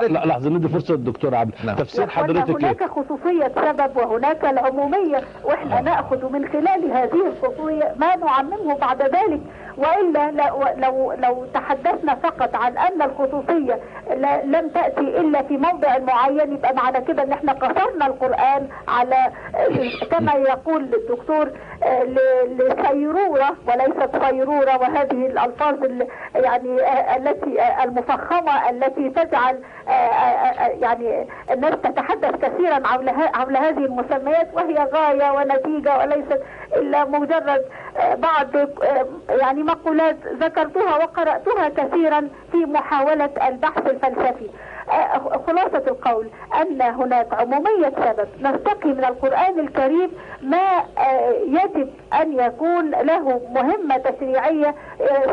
لحظة 0.09 0.51
ندي 0.51 0.69
فرصة 0.69 0.95
للدكتور 0.95 1.35
عبلة 1.35 1.55
نعم. 1.65 1.77
تفسير 1.77 2.09
حضرتك 2.09 2.51
هناك 2.51 2.85
خصوصية 2.85 3.53
سبب 3.55 3.97
وهناك 3.97 4.45
العمومية 4.45 5.21
وإحنا 5.45 5.81
نأخذ 5.81 6.33
من 6.33 6.49
خلال 6.49 6.93
هذه 6.93 7.27
الخصوصية 7.27 7.95
ما 7.97 8.17
نعممه 8.17 8.75
بعد 8.79 9.03
ذلك 9.03 9.41
وإلا 9.77 10.31
لو, 10.31 10.65
لو, 10.77 11.13
لو 11.13 11.47
تحدثنا 11.55 12.15
فقط 12.15 12.57
عن 12.57 12.79
أن 12.79 13.03
الخصوصية 13.03 13.79
لا- 14.17 14.45
لم 14.45 14.69
تأتي 14.69 15.01
إلا 15.21 15.43
في 15.43 15.57
موضع 15.57 15.99
معين 15.99 16.53
يبقى 16.53 16.75
معنى 16.75 17.01
كده 17.01 17.23
أن 17.23 17.33
إحنا 17.33 17.53
قصرنا 17.53 18.07
القرآن 18.07 18.69
على 18.89 19.17
كما 20.11 20.33
يقول 20.33 20.83
الدكتور 20.95 21.51
آه، 21.83 22.03
ل- 22.03 22.59
لسيرورة 22.59 23.51
وليست 23.69 24.11
صيرورة 24.25 24.77
وهذه 24.79 25.27
الألفاظ 25.27 25.85
ال- 25.85 26.07
يعني 26.35 26.83
آه، 26.83 27.17
التي 27.17 27.61
آه، 27.63 27.85
المفخمة 28.41 28.71
التي 28.71 29.11
تجعل 29.11 29.59
آه، 29.89 29.91
آه، 29.91 29.93
آه، 29.93 30.69
يعني 30.69 31.27
الناس 31.51 31.75
تتحدث 31.83 32.37
كثيرا 32.37 32.87
حول 32.87 33.11
حول 33.11 33.57
هذه 33.57 33.85
المسميات 33.85 34.49
وهي 34.55 34.89
غاية 34.93 35.31
ونتيجة 35.31 35.99
وليست 35.99 36.43
إلا 36.77 37.05
مجرد 37.05 37.65
بعض 38.17 38.47
يعني 39.29 39.63
مقولات 39.63 40.17
ذكرتها 40.27 40.97
وقرأتها 40.97 41.69
كثيرا 41.69 42.29
في 42.53 42.57
محاولة 42.57 43.31
البحث 43.49 43.87
الفلسفي. 43.87 44.51
خلاصة 45.47 45.83
القول 45.87 46.31
أن 46.61 46.83
هناك 46.83 47.35
عمومية 47.35 47.89
سبب 47.89 48.29
نستقي 48.41 48.89
من 48.89 49.05
القرآن 49.05 49.61
الكريم 49.61 50.11
ما 50.43 50.85
يجب 51.47 51.91
أن 52.21 52.33
يكون 52.33 52.91
له 52.91 53.41
مهمة 53.55 53.97
تشريعية 53.97 54.75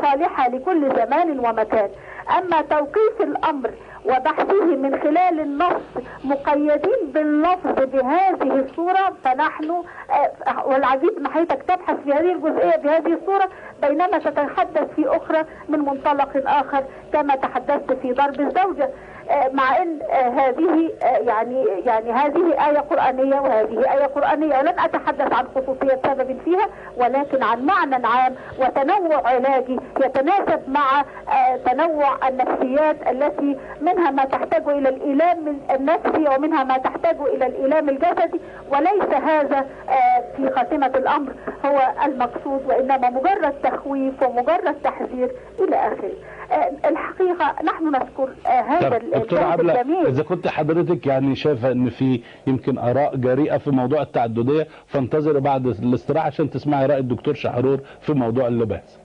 صالحة 0.04 0.50
لكل 0.50 0.96
زمان 0.96 1.40
ومكان. 1.40 1.90
أما 2.38 2.62
توقيف 2.62 3.22
الأمر 3.22 3.72
وبحثه 4.06 4.66
من 4.66 5.00
خلال 5.00 5.40
النص 5.40 5.82
مقيدين 6.24 7.12
باللفظ 7.14 7.84
بهذه 7.84 8.60
الصورة 8.60 9.14
فنحن 9.24 9.72
آه، 9.72 10.68
والعجيب 10.68 11.18
ان 11.18 11.28
حضرتك 11.28 11.64
تبحث 11.64 11.96
في 12.04 12.14
هذه 12.14 12.32
الجزئية 12.32 12.76
بهذه 12.78 13.14
الصورة 13.14 13.50
بينما 13.82 14.18
تتحدث 14.18 14.94
في 14.96 15.08
أخرى 15.08 15.44
من 15.70 15.80
منطلق 15.80 16.30
آخر 16.46 16.84
كما 17.14 17.36
تحدثت 17.36 17.94
في 17.94 18.14
ضرب 18.14 18.42
الزوجة. 18.42 18.90
مع 19.54 19.82
إن 19.82 20.00
آه، 20.12 20.30
هذه 20.30 20.92
آه، 21.04 21.18
يعني 21.18 21.66
يعني 21.86 22.12
هذه 22.12 22.70
آية 22.70 22.80
قرآنية 22.80 23.40
وهذه 23.40 23.94
آية 23.94 24.06
قرآنية 24.06 24.58
ولن 24.58 24.80
أتحدث 24.80 25.34
عن 25.34 25.46
خصوصية 25.56 26.00
سبب 26.06 26.38
فيها 26.46 26.68
ولكن 26.98 27.44
عن 27.44 27.66
معنى 27.66 28.08
عام 28.08 28.36
وتنوع 28.60 29.28
علاجي 29.28 29.80
يتناسب 30.06 30.70
مع 30.70 31.00
آه، 31.30 31.56
تنوع 31.66 32.28
النفسيات 32.28 33.08
التي 33.08 33.58
منها 33.82 34.12
ما 34.12 34.26
تحتاج 34.26 34.68
إلى 34.68 34.90
الإيلام 34.90 35.60
النفسي 35.72 36.36
ومنها 36.36 36.64
ما 36.64 36.78
تحتاج 36.78 37.16
إلى 37.22 37.46
الإيلام 37.46 37.90
الجسدي 37.90 38.42
وليس 38.72 39.14
هذا 39.24 39.66
في 40.38 40.50
خاتمة 40.56 40.88
الأمر 40.88 41.32
هو 41.66 41.80
المقصود 42.06 42.66
وإنما 42.66 43.10
مجرد 43.10 43.54
تخويف 43.64 44.24
ومجرد 44.24 44.76
تحذير 44.84 45.32
إلى 45.60 45.76
آخره. 45.76 46.37
آه، 46.52 46.90
الحقيقة 46.90 47.56
نحن 47.64 47.92
نذكر 47.92 48.30
آه، 48.46 48.50
هذا 48.62 48.98
دكتور 49.20 49.40
عبلة 49.40 50.08
إذا 50.08 50.24
كنت 50.24 50.48
حضرتك 50.48 51.08
يعني 51.08 51.36
شايفة 51.36 51.72
إن 51.72 51.90
في 51.90 52.22
يمكن 52.48 52.78
آراء 52.78 53.16
جريئة 53.16 53.58
في 53.58 53.72
موضوع 53.72 54.02
التعددية 54.02 54.68
فانتظري 54.88 55.40
بعد 55.40 55.68
الاستراحة 55.68 56.28
عشان 56.28 56.50
تسمعي 56.50 56.86
رأي 56.86 56.98
الدكتور 56.98 57.34
شحرور 57.34 57.80
في 58.02 58.14
موضوع 58.14 58.48
اللباس. 58.48 59.00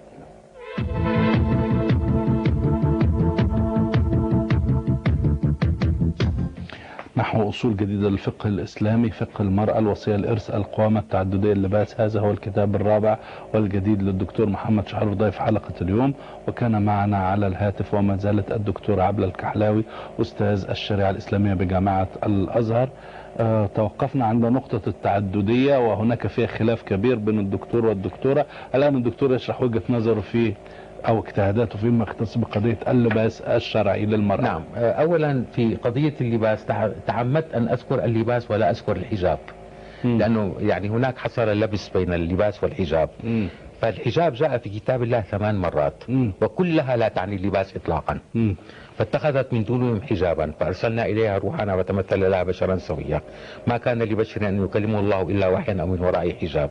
نحو 7.17 7.49
أصول 7.49 7.77
جديدة 7.77 8.09
للفقه 8.09 8.49
الإسلامي 8.49 9.11
فقه 9.11 9.43
المرأة 9.43 9.79
الوصية 9.79 10.15
الإرث 10.15 10.51
القوامة 10.55 11.01
التعددية 11.01 11.53
اللباس 11.53 12.01
هذا 12.01 12.21
هو 12.21 12.31
الكتاب 12.31 12.75
الرابع 12.75 13.19
والجديد 13.55 14.03
للدكتور 14.03 14.47
محمد 14.49 14.89
شحرور 14.89 15.15
ضيف 15.15 15.39
حلقة 15.39 15.75
اليوم. 15.81 16.15
وكان 16.49 16.83
معنا 16.83 17.17
على 17.17 17.47
الهاتف 17.47 17.95
وما 17.95 18.17
زالت 18.17 18.53
الدكتور 18.53 19.01
عبلة 19.01 19.27
الكحلاوي 19.27 19.85
أستاذ 20.21 20.71
الشريعة 20.71 21.11
الإسلامية 21.11 21.55
بجامعة 21.55 22.09
الأزهر. 22.27 22.89
آه، 23.39 23.67
توقفنا 23.67 24.25
عند 24.27 24.45
نقطة 24.45 24.81
التعددية 24.89 25.77
وهناك 25.89 26.27
فيها 26.27 26.47
خلاف 26.47 26.83
كبير 26.83 27.17
بين 27.19 27.39
الدكتور 27.39 27.87
والدكتورة. 27.87 28.47
الآن 28.75 28.97
الدكتور 28.97 29.35
يشرح 29.35 29.63
وجهة 29.63 29.83
نظره 29.91 30.21
في 30.21 30.53
أو 31.09 31.18
اجتهاداته 31.20 31.78
فيما 31.78 32.03
يختص 32.05 32.38
بقضية 32.38 32.78
اللباس 32.88 33.40
الشرعي 33.40 34.07
للمرأة. 34.07 34.40
نعم. 34.42 34.62
آه، 34.76 34.90
اولا 34.92 35.44
في 35.53 35.74
قضية 35.74 36.14
اللباس 36.20 36.66
تع- 36.66 36.88
تعمدت 37.07 37.55
أن 37.55 37.68
أذكر 37.68 38.05
اللباس 38.05 38.50
ولا 38.50 38.70
أذكر 38.70 38.96
الحجاب. 38.96 39.38
مم. 40.05 40.18
لأنه 40.18 40.55
يعني 40.61 40.88
هناك 40.88 41.18
حصر 41.18 41.53
اللبس 41.53 41.88
بين 41.88 42.12
اللباس 42.12 42.64
والحجاب. 42.64 43.09
مم. 43.24 43.48
فالحجاب 43.80 44.32
جاء 44.34 44.59
في 44.59 44.68
كتاب 44.70 45.03
الله 45.03 45.20
ثمان 45.20 45.59
مرات. 45.59 45.94
مم. 46.09 46.32
وكلها 46.42 46.96
لا 46.96 47.09
تعني 47.09 47.36
اللباس 47.36 47.76
اطلاقا. 47.76 48.18
مم. 48.34 48.57
فاتخذت 48.98 49.53
من 49.53 49.64
دونهم 49.64 50.03
حجابا. 50.03 50.53
فأرسلنا 50.61 51.07
إليها 51.07 51.38
روحنا 51.38 51.74
وتمثل 51.74 52.30
لها 52.30 52.42
بشرا 52.42 52.76
سويا. 52.76 53.20
ما 53.66 53.76
كان 53.78 54.03
لبشر 54.03 54.48
أن 54.48 54.64
يكلمه 54.64 55.00
الله 55.00 55.22
إلا 55.22 55.48
وحيا 55.48 55.80
أو 55.80 55.86
من 55.86 56.00
وراء 56.00 56.30
حجاب. 56.34 56.70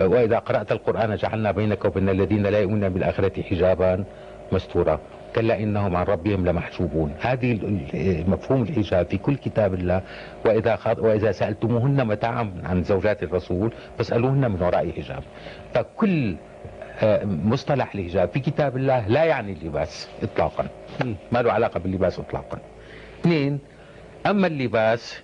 و- 0.00 0.02
و- 0.02 0.06
و- 0.06 0.08
و- 0.08 0.12
و- 0.12 0.14
وإذا 0.14 0.38
قرأت 0.38 0.72
القرآن 0.72 1.16
جعلنا 1.16 1.50
بينك 1.50 1.84
وبين 1.84 2.08
الذين 2.08 2.42
لا 2.46 2.58
يؤمنون 2.60 2.88
بالآخرة 2.88 3.42
حجابا 3.42 4.04
مستورا. 4.52 5.00
كلا 5.36 5.58
إنهم 5.58 5.96
عن 5.96 6.04
ربهم 6.04 6.46
لمحجوبون. 6.46 7.14
هذه 7.20 7.58
مفهوم 8.28 8.62
الحجاب 8.62 9.06
في 9.06 9.18
كل 9.18 9.36
كتاب 9.36 9.74
الله. 9.74 10.02
وإذا 10.46 10.76
خاط- 10.76 10.98
وإذا 10.98 11.32
سألتموهن 11.32 12.06
متاعا 12.06 12.52
عن 12.64 12.82
زوجات 12.82 13.22
الرسول 13.22 13.72
فاسألوهن 13.98 14.50
من 14.50 14.62
وراء 14.62 14.90
حجاب. 14.90 15.22
فكل 15.74 16.36
آه، 17.02 17.24
مصطلح 17.24 17.94
الحجاب 17.94 18.28
في 18.28 18.40
كتاب 18.40 18.76
الله 18.76 19.08
لا 19.08 19.24
يعني 19.24 19.52
اللباس 19.52 20.08
اطلاقا. 20.22 20.66
مم. 21.04 21.14
ما 21.32 21.42
له 21.42 21.52
علاقة 21.52 21.80
باللباس 21.80 22.18
اطلاقا. 22.18 22.58
اثنين 23.20 23.58
أما 24.26 24.46
اللباس 24.46 25.22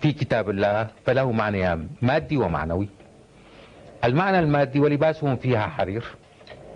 في 0.00 0.12
كتاب 0.12 0.50
الله 0.50 0.86
فله 1.06 1.32
معنيان 1.32 1.88
مادي 2.02 2.36
ومعنوي. 2.36 2.88
المعنى 4.04 4.38
المادي 4.38 4.80
ولباسهم 4.80 5.36
فيها 5.36 5.66
حرير. 5.66 6.04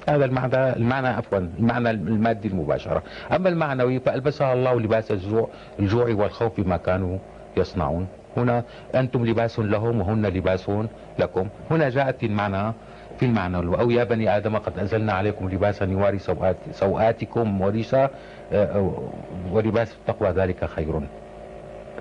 هذا 0.08 0.24
المعنى 0.24 0.76
المعنى 0.76 1.08
عفوا 1.08 1.38
المعنى 1.38 1.90
المادي 1.90 2.48
المباشرة. 2.48 3.02
أما 3.32 3.48
المعنوي 3.48 4.00
فألبسها 4.00 4.52
الله 4.52 4.80
لباس 4.80 5.10
الجوع 5.12 5.48
الجوع 5.78 6.06
والخوف 6.14 6.60
بما 6.60 6.76
كانوا 6.76 7.18
يصنعون. 7.56 8.06
هنا 8.36 8.64
أنتم 8.94 9.26
لباس 9.26 9.58
لهم 9.58 10.00
وهن 10.00 10.26
لباس 10.26 10.70
لكم. 11.18 11.48
هنا 11.70 11.88
جاءت 11.88 12.24
المعنى 12.24 12.72
في 13.18 13.26
المعنى. 13.26 13.56
أو 13.56 13.90
يا 13.90 14.04
بني 14.04 14.36
آدم 14.36 14.56
قد 14.56 14.78
أنزلنا 14.78 15.12
عليكم 15.12 15.48
لباسا 15.48 15.84
يواري 15.84 16.18
سوآت 16.18 16.56
سوآتكم 16.72 17.60
وريسا 17.60 18.10
آه، 18.52 19.08
ولباس 19.52 19.94
التقوى 19.94 20.30
ذلك 20.30 20.64
خير. 20.64 21.00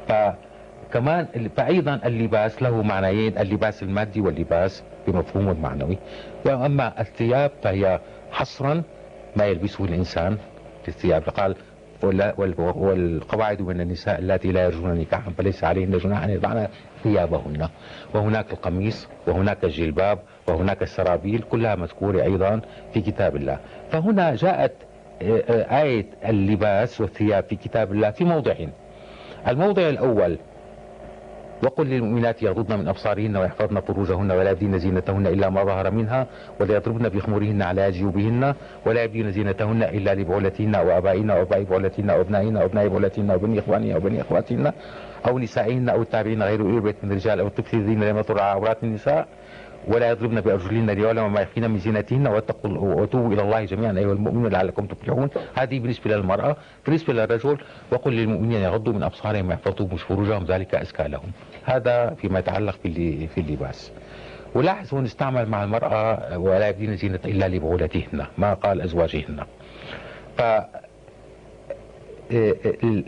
فكمان 0.08 1.28
فأيضا 1.58 2.00
اللباس 2.06 2.64
له 2.64 2.82
معنيين 2.82 3.38
اللباس 3.38 3.84
المادي 3.84 4.22
واللباس 4.22 4.84
بمفهومه 5.08 5.51
المعنوي 5.51 5.97
وأما 6.45 7.01
الثياب 7.01 7.51
فهي 7.64 7.99
حصرا 8.32 8.84
ما 9.36 9.45
يلبسه 9.45 9.86
الإنسان 9.86 10.38
في 10.84 10.88
الثياب. 10.88 11.24
قال 11.24 11.55
والقواعد 12.38 13.62
من 13.62 13.82
النساء 13.82 14.20
التي 14.20 14.51
لا 14.51 14.64
يرجون 14.64 14.93
نكاحا 14.93 15.32
فليس 15.32 15.64
عليهن 15.64 15.97
جناح 15.97 16.24
أن 16.24 16.30
يضعن 16.30 16.68
ثيابهن. 17.03 17.70
وهناك 18.14 18.51
القميص 18.53 19.08
وهناك 19.28 19.64
الجلباب 19.64 20.20
وهناك 20.47 20.84
السرابيل 20.84 21.41
كلها 21.41 21.76
مذكورة 21.76 22.24
أيضا 22.24 22.62
في 22.93 23.01
كتاب 23.01 23.36
الله. 23.36 23.60
فهنا 23.91 24.36
جاءت 24.36 24.74
آه، 25.22 25.43
آه، 25.49 25.82
آية 25.82 26.05
اللباس 26.26 27.01
والثياب 27.01 27.43
في 27.43 27.55
كتاب 27.55 27.91
الله 27.91 28.12
في 28.12 28.24
موضعين. 28.24 28.72
الموضع 29.47 29.89
الأول 29.89 30.38
وقل 31.64 31.88
للمؤمنات 31.88 32.43
يغضضن 32.43 32.80
من 32.80 32.88
أبصارهن 32.88 33.38
ويحفظن 33.38 33.80
فروجهن 33.80 34.32
ولا 34.32 34.51
يبدين 34.51 34.78
زينتهن 34.80 35.28
إلا 35.28 35.49
ما 35.49 35.64
ظهر 35.64 35.91
منها 35.91 36.28
ولا 36.60 36.76
يضربن 36.76 37.10
بخمورهن 37.10 37.62
على 37.62 37.91
جيوبهن 37.91 38.53
ولا 38.86 39.03
يبدين 39.03 39.32
زينتهن 39.32 39.84
إلا 39.84 40.16
لبعولتهن 40.16 40.76
أو 40.76 40.97
آبائهن 40.97 41.30
أو 41.30 41.41
آباء 41.41 41.64
بعولتهن 41.64 42.10
أو 42.10 42.22
أبنائهن 42.22 42.58
أو 42.58 42.66
أبناء 42.66 42.88
بعولتهن 42.88 43.32
أو 43.32 43.38
بني 43.39 43.60
إخوانهن 43.60 43.91
أو 43.91 43.99
بني 43.99 44.22
أخواتهن 44.22 44.72
أو 45.28 45.39
نسائهن 45.39 45.89
أو 45.89 46.01
التابعين 46.01 46.43
غير 46.43 46.62
أولي 46.62 46.80
من 47.03 47.12
الرجال 47.12 47.39
أو 47.39 47.47
الطفل 47.47 47.78
الذين 47.78 48.03
لم 48.03 48.18
يطر 48.18 48.41
عورات 48.41 48.84
النساء 48.84 49.28
ولا 49.88 50.10
يضربن 50.10 50.42
بأرجلهن 50.42 50.90
ليعلم 50.90 51.34
ما 51.34 51.42
يخفين 51.42 51.72
من 51.72 51.80
زينتهن 51.80 52.28
واتقوا 52.28 52.72
وتوبوا 53.02 53.34
إلى 53.34 53.42
الله 53.42 53.66
جميعا 53.66 53.98
أيها 53.98 54.14
المؤمنون 54.14 54.52
لعلكم 54.52 54.86
تفلحون. 54.86 55.30
هذه 55.56 55.80
بالنسبة 55.80 56.16
للمرأة 56.16 56.58
بالنسبة 56.86 57.14
للرجل 57.14 57.58
وقل 57.92 58.14
للمؤمنين 58.14 58.62
يغضوا 58.62 58.94
من 58.94 59.04
أبصارهم 59.04 59.48
ويحفظوا 59.48 59.98
فروجهم 59.98 60.46
ذلك 60.46 60.76
أزكى 60.76 61.08
لهم. 61.08 61.32
هذا 61.64 62.10
فيما 62.10 62.40
يتعلق 62.40 62.76
في 62.84 63.28
في 63.28 63.42
اللباس. 63.42 63.92
ولاحظ 64.56 64.94
هون 64.94 65.06
استعمل 65.06 65.46
مع 65.50 65.64
المرأة 65.64 66.38
ولا 66.38 66.68
يبدين 66.68 66.96
زينة 66.96 67.20
إلا 67.26 67.48
لبعولتهن 67.48 68.26
ما 68.38 68.54
قال 68.54 68.82
أزواجهن. 68.82 69.44
ف 70.38 70.42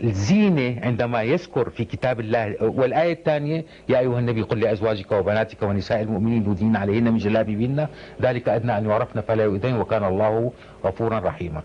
الزينة 0.04 0.80
عندما 0.82 1.22
يذكر 1.22 1.70
في 1.70 1.84
كتاب 1.84 2.20
الله 2.20 2.56
والآية 2.60 3.12
الثانية 3.12 3.64
يا 3.88 3.98
أيها 3.98 4.18
النبي 4.18 4.42
قل 4.42 4.60
لأزواجك 4.60 5.12
وبناتك 5.12 5.62
ونساء 5.62 6.02
المؤمنين 6.02 6.50
يدين 6.52 6.76
عليهن 6.76 7.04
من 7.12 7.16
جلابيبهن 7.18 7.86
ذلك 8.22 8.48
أدنى 8.48 8.78
أن 8.78 8.86
يعرفن 8.86 9.20
فلا 9.20 9.44
يؤذين 9.44 9.76
وكان 9.76 10.04
الله 10.04 10.52
غفورا 10.84 11.18
رحيما. 11.18 11.62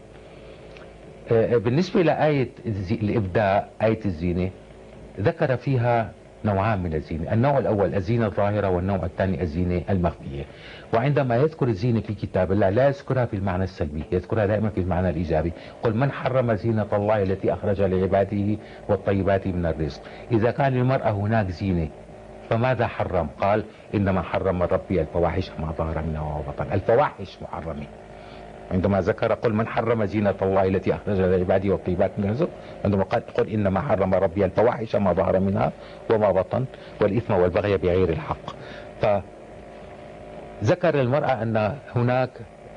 بالنسبة 1.32 2.02
لآية 2.02 2.50
الإبداء 2.92 3.70
آية 3.82 4.00
الزينة 4.06 4.50
ذكر 5.20 5.58
فيها 5.58 6.12
نوعان 6.46 6.84
من 6.84 6.94
الزينة 6.94 7.34
النوع 7.34 7.58
الأول 7.58 7.96
الزينة 7.96 8.26
الظاهرة 8.26 8.70
والنوع 8.70 9.06
الثاني 9.06 9.42
الزينة 9.42 9.82
المخفية. 9.90 10.44
وعندما 10.94 11.36
يذكر 11.36 11.68
الزينة 11.68 12.00
في 12.00 12.14
كتاب 12.14 12.52
الله 12.52 12.70
لا 12.70 12.88
يذكرها 12.88 13.26
في 13.26 13.36
المعنى 13.36 13.64
السلبي 13.64 14.04
يذكرها 14.12 14.46
دائما 14.46 14.70
في 14.70 14.82
المعنى 14.82 15.10
الإيجابي. 15.10 15.52
قل 15.84 15.98
من 15.98 16.12
حرم 16.12 16.54
زينة 16.54 16.88
الله 16.94 17.24
التي 17.24 17.54
أخرج 17.54 17.82
لعباده 17.82 18.58
والطيبات 18.90 19.48
من 19.48 19.66
الرزق؟ 19.66 20.02
إذا 20.32 20.52
كان 20.52 20.74
للمرأة 20.74 21.12
هناك 21.12 21.50
زينة 21.50 21.88
فماذا 22.50 22.88
حرم؟ 22.88 23.28
قال 23.42 23.64
إنما 23.96 24.22
حرم 24.22 24.64
ربي 24.64 25.02
الفواحش 25.02 25.52
ما 25.60 25.72
ظهر 25.72 26.04
منها 26.08 26.38
وبطن 26.38 26.66
الفواحش 26.72 27.38
محرمة. 27.42 27.86
عندما 28.72 29.02
ذكر 29.02 29.34
قل 29.34 29.54
من 29.54 29.68
حرم 29.68 30.06
زينة 30.06 30.36
الله 30.42 30.64
التي 30.68 30.96
أخرج 30.96 31.20
لعباده 31.20 31.70
والطيبات 31.70 32.12
من 32.18 32.26
الرزق 32.26 32.50
عندما 32.86 33.04
قال 33.04 33.26
قل 33.28 33.50
إنما 33.50 33.82
حرم 33.82 34.14
ربي 34.14 34.46
الفواحش 34.46 34.96
ما 34.96 35.14
ظهر 35.14 35.40
منها 35.40 35.72
وما 36.10 36.32
بطن 36.32 36.66
والإثم 37.02 37.34
والبغي 37.34 37.78
بغير 37.78 38.10
الحق. 38.10 38.56
فذكر 40.62 41.02
المرأة 41.02 41.42
أن 41.44 41.78
هناك 41.96 42.30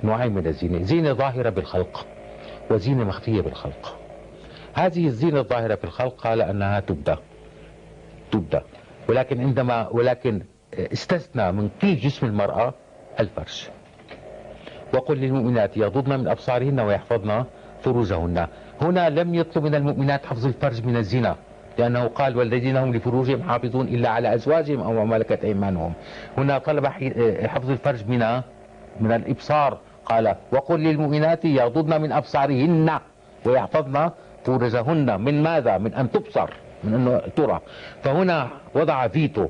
نوعين 0.05 0.34
من 0.34 0.47
الزينة 0.47 0.82
زينة 0.82 1.12
ظاهرة 1.12 1.51
بالخلق 1.51 2.07
وزينة 2.70 3.05
مخفية 3.05 3.41
بالخلق. 3.41 3.97
هذه 4.74 5.07
الزينة 5.07 5.41
الظاهرة 5.41 5.74
في 5.74 5.84
الخلق 5.84 6.14
قال 6.14 6.43
أنها 6.43 6.80
تبدأ 6.80 7.18
تبدأ 8.32 8.62
ولكن 9.09 9.41
عندما 9.41 9.89
ولكن 9.89 10.43
استثنى 10.74 11.53
من 11.53 11.70
كل 11.82 11.97
جسم 11.97 12.26
المرأة 12.26 12.74
الفرش. 13.20 13.70
وقل 14.95 15.16
للمؤمنات 15.16 15.76
يغضضن 15.76 16.20
من 16.20 16.28
أبصارهن 16.28 16.80
ويحفظن 16.80 17.45
فروجهن. 17.82 18.47
هنا 18.80 19.11
لم 19.11 19.34
يطلب 19.34 19.64
من 19.64 19.74
المؤمنات 19.74 20.26
حفظ 20.26 20.47
الفرج 20.47 20.86
من 20.86 20.97
الزنا 20.97 21.36
لأنه 21.78 22.05
قال 22.05 22.36
والذين 22.36 22.76
هم 22.76 22.95
لفروجهم 22.95 23.43
حافظون 23.43 23.89
إلا 23.89 24.09
على 24.09 24.34
أزواجهم 24.34 24.80
أو 24.80 25.05
ملكت 25.05 25.45
أيمانهم. 25.45 25.93
هنا 26.39 26.59
طلب 26.59 26.86
حفظ 27.47 27.70
الفرج 27.70 28.09
من 28.09 28.43
من 29.01 29.12
الإبصار. 29.12 29.78
قال 30.05 30.34
وقل 30.53 30.80
للمؤمنات 30.80 31.45
يغضضن 31.45 32.01
من 32.01 32.12
أبصارهن 32.12 32.99
ويحفظن 33.47 34.11
فروجهن. 34.45 35.20
من 35.20 35.43
ماذا؟ 35.43 35.78
من 35.78 35.95
أن 35.95 36.11
تبصر 36.11 36.51
من 36.84 36.95
أنه 36.95 37.22
ترى. 37.36 37.61
فهنا 38.03 38.49
وضع 38.74 39.09
فيتو 39.09 39.49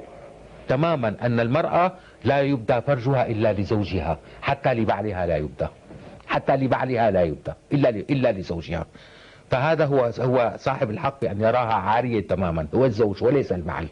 تماما 0.69 1.15
أن 1.23 1.41
المرأة 1.41 1.93
لا 2.25 2.41
يبدى 2.41 2.81
فرجها 2.81 3.27
إلا 3.27 3.53
لزوجها. 3.53 4.19
حتى 4.43 4.75
لبعلها 4.75 5.27
لا 5.27 5.37
يبدى 5.37 5.67
حتى 6.27 6.57
لبعلها 6.57 7.11
لا 7.11 7.23
يبدى 7.23 7.53
إلا 7.73 7.89
إلا 7.89 8.33
لزوجها. 8.33 8.87
فهذا 9.51 9.85
هو 9.87 10.11
هو 10.21 10.55
صاحب 10.57 10.91
الحق 10.91 11.21
بأن 11.21 11.41
يراها 11.41 11.75
عارية 11.75 12.27
تماما. 12.27 12.67
هو 12.75 12.85
الزوج 12.85 13.23
وليس 13.25 13.53
البعل 13.53 13.87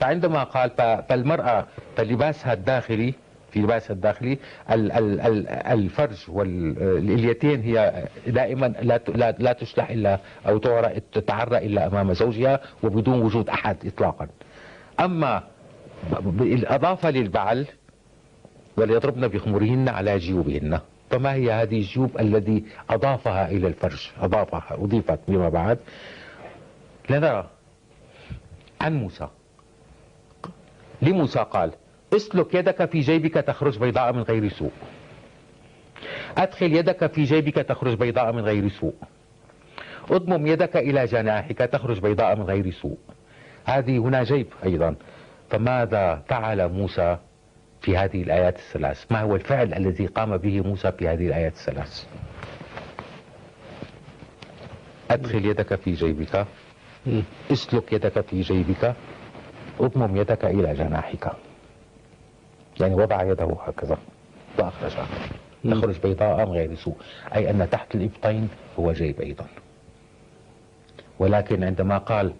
فعندما 0.00 0.42
قال 0.42 0.70
فالمرأة 1.08 1.66
فلباسها 1.96 2.52
الداخلي 2.52 3.14
في 3.50 3.60
لباسها 3.60 3.94
الداخلي 3.94 4.38
الفرج 5.70 6.24
والاليتين 6.28 7.60
هي 7.60 8.04
دائما 8.26 8.66
لا 8.66 9.34
لا 9.38 9.52
تشلح 9.52 9.90
إلا 9.90 10.18
أو 10.46 10.58
تتعرى 11.12 11.58
إلا 11.58 11.86
أمام 11.86 12.12
زوجها 12.12 12.60
وبدون 12.82 13.22
وجود 13.22 13.48
أحد 13.48 13.76
اطلاقا. 13.86 14.28
أما 15.00 15.42
الإضافة 16.40 17.10
للبعل 17.10 17.66
وليضربن 18.76 19.28
بخمرهن 19.28 19.88
على 19.88 20.18
جيوبهن. 20.18 20.80
فما 21.10 21.32
هي 21.32 21.52
هذه 21.52 21.78
الجيوب 21.78 22.20
الذي 22.20 22.64
أضافها 22.90 23.50
إلى 23.50 23.66
الفرج 23.66 24.10
أضافها 24.20 24.66
أضيفت 24.70 25.18
فيما 25.26 25.48
بعد. 25.48 25.78
لنرى 27.10 27.50
عن 28.80 28.94
موسى. 28.94 29.28
لموسى 31.02 31.38
قال 31.38 31.72
اسلك 32.16 32.54
يدك 32.54 32.90
في 32.90 33.00
جيبك 33.00 33.34
تخرج 33.34 33.78
بيضاء 33.78 34.12
من 34.12 34.22
غير 34.22 34.48
سوء. 34.48 34.72
أدخل 36.38 36.72
يدك 36.72 37.12
في 37.12 37.24
جيبك 37.24 37.54
تخرج 37.54 37.94
بيضاء 37.98 38.32
من 38.32 38.40
غير 38.40 38.68
سوء. 38.68 38.94
أضمم 40.10 40.46
يدك 40.46 40.76
إلى 40.76 41.04
جناحك 41.04 41.58
تخرج 41.58 42.00
بيضاء 42.00 42.36
من 42.36 42.42
غير 42.42 42.70
سوء. 42.70 42.98
هذه 43.64 43.98
هنا 43.98 44.24
جيب 44.24 44.46
أيضا. 44.64 44.96
فماذا 45.50 46.22
فعل 46.28 46.68
موسى 46.68 47.18
في 47.80 47.96
هذه 47.96 48.22
الآيات 48.22 48.56
الثلاث؟ 48.58 49.12
ما 49.12 49.20
هو 49.20 49.36
الفعل 49.36 49.74
الذي 49.74 50.06
قام 50.06 50.36
به 50.36 50.60
موسى 50.60 50.92
في 50.92 51.08
هذه 51.08 51.26
الآيات 51.26 51.52
الثلاث؟ 51.52 52.04
أدخل 55.10 55.44
يدك 55.44 55.74
في 55.74 55.92
جيبك. 55.92 56.46
اسلك 57.52 57.92
يدك 57.92 58.20
في 58.20 58.40
جيبك. 58.40 58.94
اضمم 59.80 60.16
يدك 60.16 60.44
إلى 60.44 60.74
جناحك. 60.74 61.32
يعني 62.80 62.94
وضع 62.94 63.22
يده 63.22 63.56
هكذا. 63.66 63.98
وأخرجها 64.58 65.06
تخرج 65.64 66.00
بيضاء 66.00 66.46
من 66.46 66.52
غير 66.52 66.74
سوء. 66.74 66.96
أي 67.34 67.50
أن 67.50 67.70
تحت 67.70 67.94
الإبطين 67.94 68.48
هو 68.78 68.92
جيب 68.92 69.20
أيضا. 69.20 69.46
ولكن 71.18 71.64
عندما 71.64 71.98
قال 71.98 72.32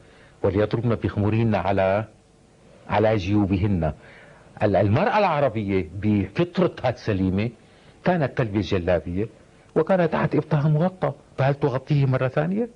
وليضربن 0.42 0.94
بخمورهن 0.94 1.54
على 1.54 2.04
على 2.88 3.16
جيوبهن. 3.16 3.92
المرأة 4.62 5.18
العربية 5.18 5.88
بفطرتها 6.02 6.90
السليمة 6.90 7.50
كانت 8.04 8.38
تلبس 8.38 8.64
جلابية 8.74 9.26
وكانت 9.76 10.12
تحت 10.12 10.34
إبطها 10.34 10.68
مغطى 10.68 11.12
فهل 11.38 11.54
تغطيه 11.54 12.06
مرة 12.06 12.28
ثانية؟ 12.28 12.68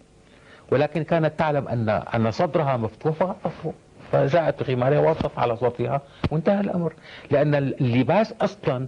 ولكن 0.72 1.02
كانت 1.02 1.39
تعلم 1.39 1.68
أن 1.68 1.89
أن 1.89 2.30
صدرها 2.30 2.76
مفتوح. 2.76 3.14
فغطته 3.14 3.72
فجاءت 4.12 4.62
بخمارها 4.62 4.98
ووطت 4.98 5.39
على 5.39 5.56
صوتها 5.56 6.01
وانتهى 6.30 6.60
الأمر. 6.60 6.93
لأن 7.30 7.55
اللباس 7.55 8.32
أصلا 8.40 8.86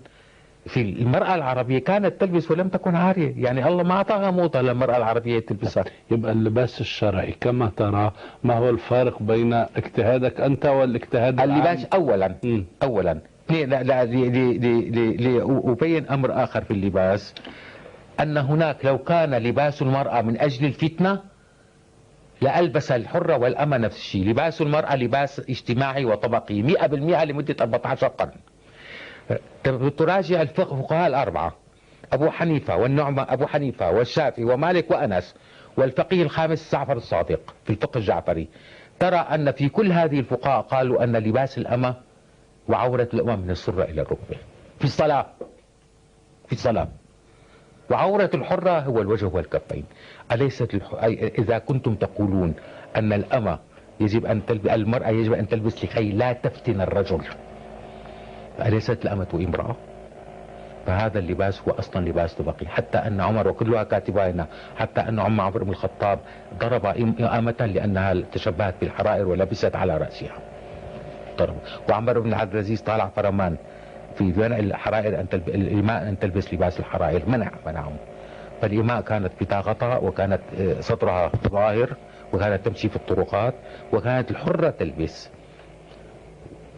في 0.66 0.81
المرأة 0.81 1.35
العربية 1.35 1.78
كانت 1.78 2.20
تلبس 2.20 2.51
ولم 2.51 2.69
تكن 2.69 2.95
عارية. 2.97 3.35
يعني 3.37 3.69
الله 3.69 3.82
ما 3.82 3.95
أعطاها 3.95 4.31
موضة 4.31 4.61
للمرأة 4.61 4.97
العربية 4.97 5.39
تلبسها. 5.39 5.85
يبقى 6.11 6.32
اللباس 6.32 6.81
الشرعي 6.81 7.32
كما 7.41 7.70
ترى 7.77 8.12
ما 8.45 8.55
هو 8.59 8.70
الفارق 8.70 9.23
بين 9.23 9.53
اجتهادك 9.53 10.41
أنت 10.41 10.66
والاجتهاد 10.66 11.41
اللباس 11.41 11.85
العام؟ 11.85 11.89
أولا. 11.95 12.35
اولا. 12.82 13.20
اثنين 13.47 13.70
لا 13.70 13.82
لا 13.82 14.05
لأبين 15.15 16.07
أمر 16.09 16.45
آخر 16.45 16.65
في 16.65 16.70
اللباس. 16.70 17.35
أن 18.20 18.37
هناك 18.37 18.85
لو 18.85 18.99
كان 18.99 19.35
لباس 19.35 19.82
المرأة 19.82 20.23
من 20.23 20.41
أجل 20.41 20.66
الفتنة 20.66 21.20
لألبس 22.43 22.93
الحرة 22.93 23.37
والأمة 23.37 23.77
نفس 23.77 23.97
الشيء. 23.97 24.28
لباس 24.28 24.62
المرأة 24.62 24.97
لباس 24.97 25.41
اجتماعي 25.41 26.05
وطبقي. 26.05 26.62
100% 26.62 27.24
لمدة 27.24 27.57
14 27.61 28.07
قرن. 28.09 28.31
تراجع 29.97 30.43
الفقه 30.43 30.82
فقهاء 30.82 31.07
الأربعة. 31.07 31.55
أبو 32.12 32.31
حنيفة 32.31 32.77
والنعمة 32.77 33.27
أبو 33.28 33.47
حنيفة 33.47 33.90
والشافعي 33.90 34.44
ومالك 34.44 34.90
وأنس 34.90 35.35
والفقيه 35.77 36.23
الخامس 36.23 36.73
جعفر 36.73 36.97
الصادق 36.97 37.55
في 37.65 37.70
الفقه 37.70 37.98
الجعفري. 37.98 38.48
ترى 38.98 39.16
أن 39.16 39.52
في 39.52 39.69
كل 39.69 39.93
هذه 39.93 40.19
الفقهاء 40.19 40.61
قالوا 40.61 41.05
أن 41.05 41.16
لباس 41.16 41.59
الأمة 41.59 41.94
وعورة 42.69 43.09
الأمة 43.15 43.36
من 43.36 43.51
السرة 43.51 43.82
إلى 43.85 44.01
الركبة. 44.02 44.36
في 44.78 44.85
الصلاة. 44.85 45.27
في 46.47 46.52
الصلاة. 46.52 46.89
وعورة 47.90 48.31
الحرة 48.35 48.78
هو 48.78 49.01
الوجه 49.01 49.27
والكفين. 49.27 49.85
أليست 50.32 50.74
الح... 50.74 50.94
إذا 51.39 51.59
كنتم 51.59 51.94
تقولون 51.94 52.55
أن 52.97 53.12
الأمة 53.12 53.59
يجب 54.01 54.27
أن 54.27 54.47
تلبس 54.47 54.70
المرأة 54.70 55.09
يجب 55.09 55.32
أن 55.32 55.48
تلبس 55.48 55.85
لكي 55.85 56.12
لا 56.12 56.32
تفتن 56.32 56.81
الرجل. 56.81 57.20
أليست 58.62 59.05
الأمة 59.05 59.28
امرأة؟ 59.35 59.77
فهذا 60.87 61.19
اللباس 61.19 61.62
هو 61.69 61.73
أصلا 61.73 62.09
لباس 62.09 62.35
طبقي. 62.35 62.66
حتى 62.66 62.99
أن 62.99 63.20
عمر 63.20 63.49
وكلها 63.49 63.82
كاتبة 63.82 64.31
هنا 64.31 64.47
حتى 64.77 65.01
أن 65.01 65.20
عمر 65.20 65.45
عمر 65.45 65.65
بن 65.65 65.70
الخطاب 65.70 66.19
ضرب 66.59 66.87
أمة 67.20 67.70
لأنها 67.74 68.15
تشبهت 68.32 68.74
بالحرائر 68.81 69.28
ولبست 69.28 69.77
على 69.77 69.99
رأسها. 69.99 70.39
ضرب. 71.39 71.57
وعمر 71.89 72.20
بن 72.20 72.35
عبد 72.35 72.53
العزيز 72.53 72.82
طالع 72.82 73.09
فرمان 73.09 73.57
في 74.15 74.24
منع 74.24 74.59
الحرائر 74.59 75.20
أن 75.20 75.28
تلب... 75.28 75.49
الإماء 75.49 76.09
أن 76.09 76.19
تلبس 76.19 76.55
لباس 76.55 76.81
الحرائر. 76.81 77.28
منع 77.28 77.51
منعهم. 77.66 77.97
فالإماء 78.62 79.01
كانت 79.01 79.32
بطاقتها 79.41 79.99
وكانت 79.99 80.41
آه، 80.61 80.81
سطرها 80.81 81.31
ظاهر 81.49 81.97
وكانت 82.32 82.66
تمشي 82.66 82.89
في 82.89 82.97
الطرقات 82.97 83.55
وكانت 83.93 84.31
الحرة 84.31 84.70
تلبس. 84.70 85.31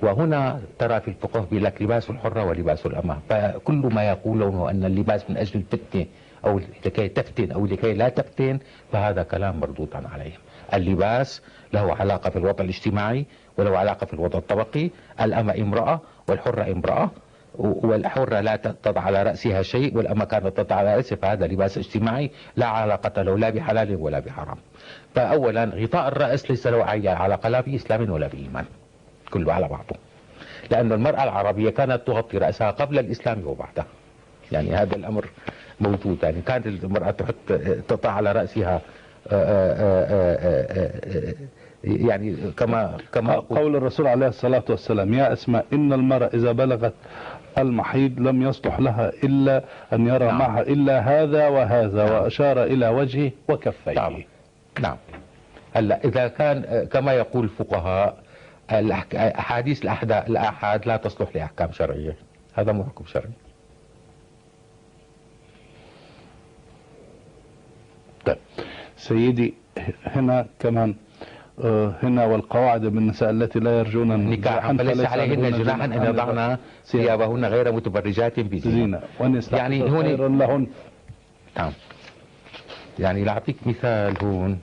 وهنا 0.02 0.60
ترى 0.78 1.00
في 1.00 1.08
الفقه 1.08 1.46
لك 1.52 1.82
لباس 1.82 2.10
الحرة 2.10 2.44
ولباس 2.44 2.86
الأمة. 2.86 3.18
فكل 3.28 3.74
ما 3.92 4.08
يقولونه 4.08 4.70
أن 4.70 4.84
اللباس 4.84 5.30
من 5.30 5.36
أجل 5.36 5.60
الفتنة 5.60 6.06
أو 6.44 6.60
لكي 6.86 7.08
تفتن 7.08 7.52
أو 7.52 7.66
لكي 7.66 7.94
لا 7.94 8.08
تفتن 8.08 8.58
فهذا 8.92 9.22
كلام 9.22 9.60
مردود 9.60 9.88
عليهم. 10.12 10.38
اللباس 10.74 11.42
له 11.72 11.94
علاقة 11.94 12.30
في 12.30 12.36
الوضع 12.36 12.64
الاجتماعي 12.64 13.26
وله 13.58 13.78
علاقة 13.78 14.06
في 14.06 14.14
الوضع 14.14 14.38
الطبقي 14.38 14.90
الأمة 15.20 15.54
امرأة 15.54 16.00
والحرة 16.28 16.72
امرأة 16.72 17.10
والحرة 17.58 18.40
لا 18.40 18.56
تضع 18.56 19.00
على 19.00 19.22
رأسها 19.22 19.62
شيء 19.62 19.96
والأمة 19.96 20.24
كانت 20.24 20.60
تضع 20.60 20.76
على 20.76 20.96
رأسها 20.96 21.16
فهذا 21.16 21.46
لباس 21.46 21.78
اجتماعي 21.78 22.30
لا 22.56 22.66
علاقة 22.66 23.22
له 23.22 23.38
لا 23.38 23.50
بحلال 23.50 23.96
ولا 23.96 24.18
بحرام. 24.18 24.56
فأولا 25.14 25.64
غطاء 25.64 26.08
الرأس 26.08 26.50
ليس 26.50 26.66
له 26.66 26.92
أي 26.92 27.08
علاقة 27.08 27.48
لا 27.48 27.60
بإسلام 27.60 28.10
ولا 28.10 28.26
بإيمان. 28.26 28.64
كله 29.32 29.52
على 29.52 29.68
بعضه. 29.68 29.96
لأن 30.70 30.92
المرأة 30.92 31.24
العربية 31.24 31.70
كانت 31.70 32.00
تغطي 32.06 32.38
رأسها 32.38 32.70
قبل 32.70 32.98
الإسلام 32.98 33.42
وبعده 33.46 33.84
يعني 34.52 34.74
هذا 34.74 34.96
الأمر 34.96 35.28
موجود. 35.80 36.18
يعني 36.22 36.42
كانت 36.42 36.66
المرأة 36.66 37.10
تحط 37.10 37.52
تضع 37.88 38.10
على 38.10 38.32
رأسها 38.32 38.80
آه، 39.28 39.72
آه، 39.72 40.36
آه، 40.36 41.34
يعني 41.84 42.36
كما 42.56 42.96
كما 43.12 43.32
أقول 43.34 43.58
قول 43.58 43.76
الرسول 43.76 44.06
عليه 44.06 44.28
الصلاة 44.28 44.62
والسلام 44.68 45.14
يا 45.14 45.32
أسماء 45.32 45.66
إن 45.72 45.92
المرأة 45.92 46.30
إذا 46.34 46.52
بلغت 46.52 46.94
المحيض 47.58 48.20
لم 48.20 48.42
يصلح 48.42 48.80
لها 48.80 49.12
إلا 49.24 49.64
أن 49.92 50.06
يرى 50.06 50.26
نعم. 50.26 50.38
معها 50.38 50.60
إلا 50.60 51.00
هذا 51.00 51.48
وهذا 51.48 52.04
نعم. 52.04 52.22
وأشار 52.22 52.64
إلى 52.64 52.88
وجهه 52.88 53.30
وكفيه. 53.48 53.92
نعم. 53.92 54.22
نعم. 54.80 54.96
هلأ 55.74 56.00
إذا 56.04 56.28
كان 56.28 56.86
كما 56.92 57.12
يقول 57.12 57.44
الفقهاء 57.44 58.16
الأحدا- 58.70 60.28
الأحاد 60.30 60.86
لا 60.88 60.96
تصلح 60.96 61.28
لأحكام 61.36 61.72
شرعية. 61.72 62.16
هذا 62.54 62.72
مو 62.72 62.84
حكم 62.84 63.04
شرعي. 63.06 63.32
طيب. 68.26 68.36
سيدي 68.96 69.54
هنا 70.04 70.46
كمان 70.58 70.94
آه، 71.64 71.94
هنا 72.02 72.24
والقواعد 72.24 72.80
بالنساء 72.80 73.30
التي 73.30 73.58
لا 73.58 73.78
يرجون 73.78 74.30
نكاحا 74.30 74.76
فليس 74.76 75.00
عليهن 75.06 75.50
جناحا 75.62 75.84
ان 75.84 75.92
يضعن 76.04 76.56
ثيابهن 76.84 77.44
غير 77.44 77.72
متبرجات 77.72 78.40
بزينة. 78.40 79.00
يعني 79.58 79.82
هون- 79.82 80.02
خير 80.02 80.28
لهن. 80.28 80.66
نعم. 81.56 81.72
يعني 82.98 83.24
لأعطيك 83.24 83.56
مثال 83.66 84.24
هون. 84.24 84.58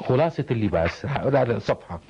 خلاصة 0.00 0.44
اللباس 0.50 1.06
هذا 1.06 1.58
صفحة 1.58 2.00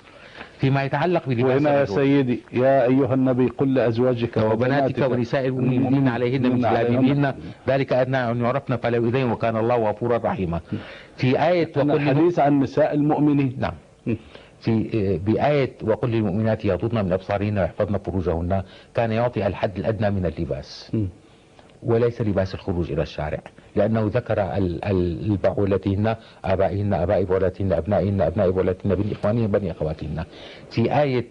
فيما 0.63 0.85
يتعلق 0.85 1.27
بلباس 1.27 1.45
وهنا 1.45 1.81
يا 1.81 1.85
سيدي 1.85 2.41
يا 2.53 2.87
أيها 2.87 3.15
النبي 3.15 3.47
قل 3.59 3.75
لأزواجك 3.75 4.37
وبناتك 4.37 5.11
ونساء 5.11 5.47
المؤمنين 5.47 6.09
عليهن 6.09 6.43
من 6.43 6.59
جلابيبهن. 6.59 7.35
ذلك 7.69 7.93
أدنى 7.93 8.31
أن 8.31 8.41
يعرفن 8.41 8.77
فلا 8.77 8.97
يؤذين 8.97 9.31
وكان 9.31 9.57
الله 9.57 9.77
غفورا 9.91 10.17
رحيما. 10.25 10.61
في 11.17 11.49
آية 11.49 11.71
وقل 11.77 11.91
الحديث 11.91 12.39
عن 12.39 12.61
نساء 12.61 12.95
المؤمنين. 12.95 13.57
نعم. 13.59 13.75
في 14.61 14.73
بآية 15.27 15.73
وقل 15.83 16.09
للمؤمنات 16.11 16.65
يغضضن 16.65 17.05
من 17.05 17.13
أبصارهن 17.13 17.59
ويحفظن 17.59 17.99
فروجهن. 17.99 18.63
كان 18.95 19.13
يعطي 19.13 19.47
الحد 19.47 19.79
الأدنى 19.79 20.11
من 20.11 20.27
اللباس. 20.27 20.91
م. 20.95 21.07
وليس 21.83 22.21
لباس 22.21 22.55
الخروج 22.55 22.93
إلى 22.93 23.03
الشارع 23.03 23.41
لأنه 23.77 24.11
ذكر 24.15 24.41
ال- 24.43 24.85
ال- 24.85 25.31
البعولتهن 25.31 26.17
آبائهن 26.45 26.95
آباء 26.95 27.25
بعولتهن 27.25 27.73
أبنائهن 27.73 28.21
أبناء 28.21 28.51
بعولتهن 28.51 28.95
بني 28.95 29.13
إخوانهن 29.13 29.47
بني 29.47 29.71
أخواتهن. 29.71 30.25
في 30.71 31.01
آية 31.03 31.27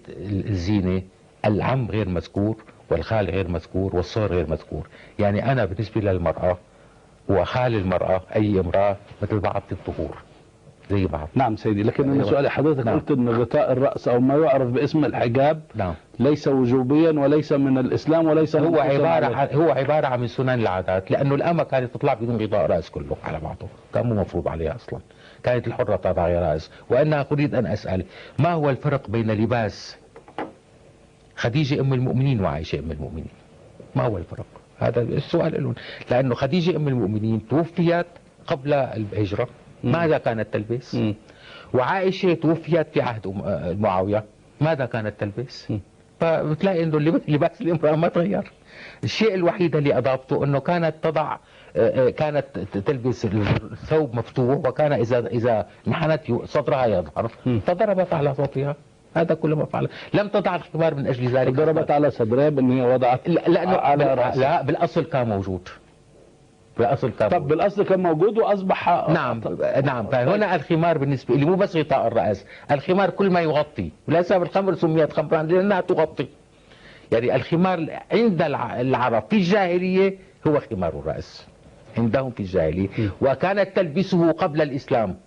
الزينة 0.49 1.01
العم 1.45 1.87
غير 1.91 2.09
مذكور 2.09 2.63
والخال 2.91 3.29
غير 3.29 3.47
مذكور 3.47 3.95
والصهر 3.95 4.33
غير 4.33 4.49
مذكور. 4.49 4.87
يعني 5.19 5.51
أنا 5.51 5.65
بالنسبة 5.65 6.01
للمرأة 6.01 6.57
وخال 7.29 7.75
المرأة 7.75 8.21
أي 8.35 8.59
امرأة 8.59 8.97
مثل 9.21 9.39
بعض 9.39 9.61
في 9.69 9.71
الظهور 9.89 10.17
زي 10.89 11.05
بعض 11.05 11.27
نعم 11.35 11.55
سيدي 11.55 11.83
لكن 11.83 12.03
أنا 12.03 12.13
أيوة. 12.13 12.31
سؤالي 12.31 12.49
حضرتك 12.49 12.85
نعم. 12.85 12.99
قلت 12.99 13.11
أن 13.11 13.29
غطاء 13.29 13.71
الرأس 13.71 14.07
أو 14.07 14.19
ما 14.19 14.35
يعرف 14.35 14.67
باسم 14.69 15.05
الحجاب 15.05 15.61
نعم 15.75 15.93
ليس 16.19 16.47
وجوبيا 16.47 17.11
وليس 17.11 17.51
من 17.51 17.77
الإسلام 17.77 18.27
وليس 18.27 18.55
هو 18.55 18.81
العادة. 18.81 19.35
عن 19.37 19.47
هو 19.53 19.69
عبارة 19.71 20.07
عن 20.07 20.19
من 20.19 20.27
سنن 20.27 20.49
العادات 20.49 21.11
لأنه 21.11 21.35
الأمة 21.35 21.63
كانت 21.63 21.93
تطلع 21.93 22.13
بدون 22.13 22.41
غطاء 22.41 22.65
رأس 22.65 22.89
كله 22.89 23.15
على 23.23 23.39
بعضه 23.39 23.67
كان 23.93 24.05
مو 24.05 24.15
مفروض 24.21 24.47
عليها 24.47 24.75
أصلا 24.75 24.99
كانت 25.43 25.67
الحرة 25.67 25.95
تضع 25.95 26.27
رأس 26.27 26.71
وأنا 26.89 27.25
أريد 27.31 27.55
أن 27.55 27.65
أسأل 27.65 28.05
ما 28.39 28.51
هو 28.53 28.69
الفرق 28.69 29.09
بين 29.09 29.31
لباس 29.31 29.97
خديجة 31.35 31.81
أم 31.81 31.93
المؤمنين 31.93 32.41
وعائشة 32.41 32.79
أم 32.79 32.91
المؤمنين 32.91 33.31
ما 33.95 34.03
هو 34.03 34.17
الفرق 34.17 34.45
هذا 34.77 35.01
السؤال 35.01 35.63
لهم 35.63 35.75
لأنه 36.11 36.35
خديجة 36.35 36.75
أم 36.75 36.87
المؤمنين 36.87 37.47
توفيت 37.47 38.05
قبل 38.47 38.73
الهجرة 38.73 39.43
مم. 39.43 39.49
ماذا 39.83 40.17
كانت 40.17 40.53
تلبس. 40.53 40.97
وعائشة 41.73 42.33
توفيت 42.33 42.87
في 42.93 43.01
عهد 43.01 43.27
آه، 43.27 43.73
معاوية. 43.79 44.23
ماذا 44.61 44.85
كانت 44.85 45.13
تلبس. 45.19 45.73
فبتلاقي 46.19 46.83
إنه 46.83 46.99
لباس 47.27 47.61
الإمرأة 47.61 47.95
ما 47.95 48.07
تغير. 48.07 48.51
الشيء 49.03 49.33
الوحيد 49.35 49.75
اللي 49.75 49.97
أضافته 49.97 50.43
إنه 50.43 50.59
كانت 50.59 50.95
تضع 51.03 51.37
آه، 51.75 52.07
آه، 52.07 52.09
كانت 52.09 52.45
تلبس 52.85 53.25
الثوب 53.25 54.15
مفتوح 54.15 54.57
وكان 54.67 54.93
اذا 54.93 55.27
إذا 55.27 55.67
انحنت 55.87 56.29
يو- 56.29 56.45
صدرها 56.45 56.85
يظهر. 56.85 57.27
فضربت 57.67 58.13
على 58.13 58.33
صوتها. 58.35 58.75
هذا 59.15 59.35
كل 59.35 59.53
ما 59.53 59.65
فعل. 59.65 59.89
لم 60.13 60.27
تضع 60.27 60.55
الخمار 60.55 60.95
من 60.95 61.07
أجل 61.07 61.27
ذلك. 61.27 61.53
ضربت 61.53 61.91
على 61.91 62.11
صدرها 62.11 62.49
بأن 62.49 62.71
هي 62.71 62.93
وضعت 62.93 63.29
لا 63.29 63.41
لأنه 63.47 63.77
على 63.77 64.13
رأسها. 64.13 64.39
لا 64.41 64.61
بالأصل 64.61 65.03
كان 65.03 65.29
موجود. 65.29 65.69
بالاصل 66.77 67.11
كان 67.19 67.29
طب. 67.29 67.47
بالأصل 67.47 67.83
كان 67.85 67.99
موجود 67.99 68.37
وأصبح 68.37 68.89
نعم 69.09 69.41
نعم. 69.83 70.07
فهنا 70.07 70.55
الخمار 70.55 70.97
بالنسبة 70.97 71.35
لي 71.35 71.45
مو 71.45 71.55
بس 71.55 71.75
غطاء 71.77 72.07
الرأس 72.07 72.45
الخمار 72.71 73.09
كل 73.09 73.29
ما 73.29 73.41
يغطي. 73.41 73.91
وليس 74.07 74.33
بالخمر 74.33 74.75
سميت 74.75 75.13
خمرا 75.13 75.43
لأنها 75.43 75.81
تغطي. 75.81 76.27
يعني 77.11 77.35
الخمار 77.35 77.99
عند 78.11 78.41
الع- 78.41 78.81
العرب 78.81 79.23
في 79.29 79.35
الجاهلية 79.35 80.17
هو 80.47 80.59
خمار 80.59 80.99
الرأس. 80.99 81.47
عندهم 81.97 82.31
في 82.31 82.39
الجاهلية. 82.39 82.89
وكانت 83.21 83.75
تلبسه 83.75 84.31
قبل 84.31 84.61
الإسلام. 84.61 85.17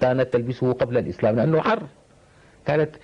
كانت 0.00 0.32
تلبسه 0.32 0.72
قبل 0.72 0.98
الإسلام 0.98 1.36
لأنه 1.36 1.60
حر. 1.60 1.82
كانت. 2.66 2.96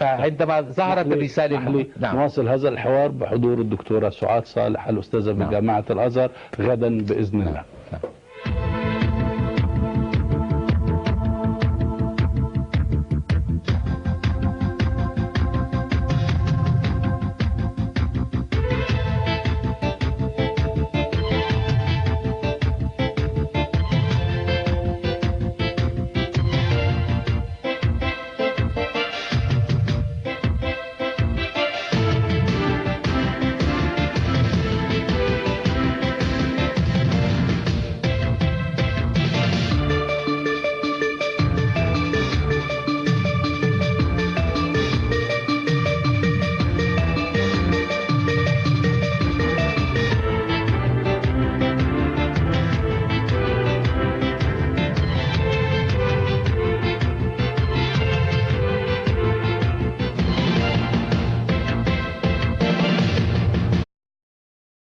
فعندما 0.00 0.60
ظهرت 0.60 1.06
الرسالة 1.06 1.56
نحن 1.58 1.86
نواصل 2.00 2.48
هذا 2.48 2.68
الحوار 2.68 3.08
بحضور 3.08 3.58
الدكتورة 3.60 4.10
سعاد 4.10 4.46
صالح 4.46 4.88
الأستاذة 4.88 5.32
نعم. 5.32 5.48
بجامعة 5.48 5.84
الأزهر 5.90 6.30
غدا 6.60 6.98
بإذن 6.98 7.40
الله 7.42 7.62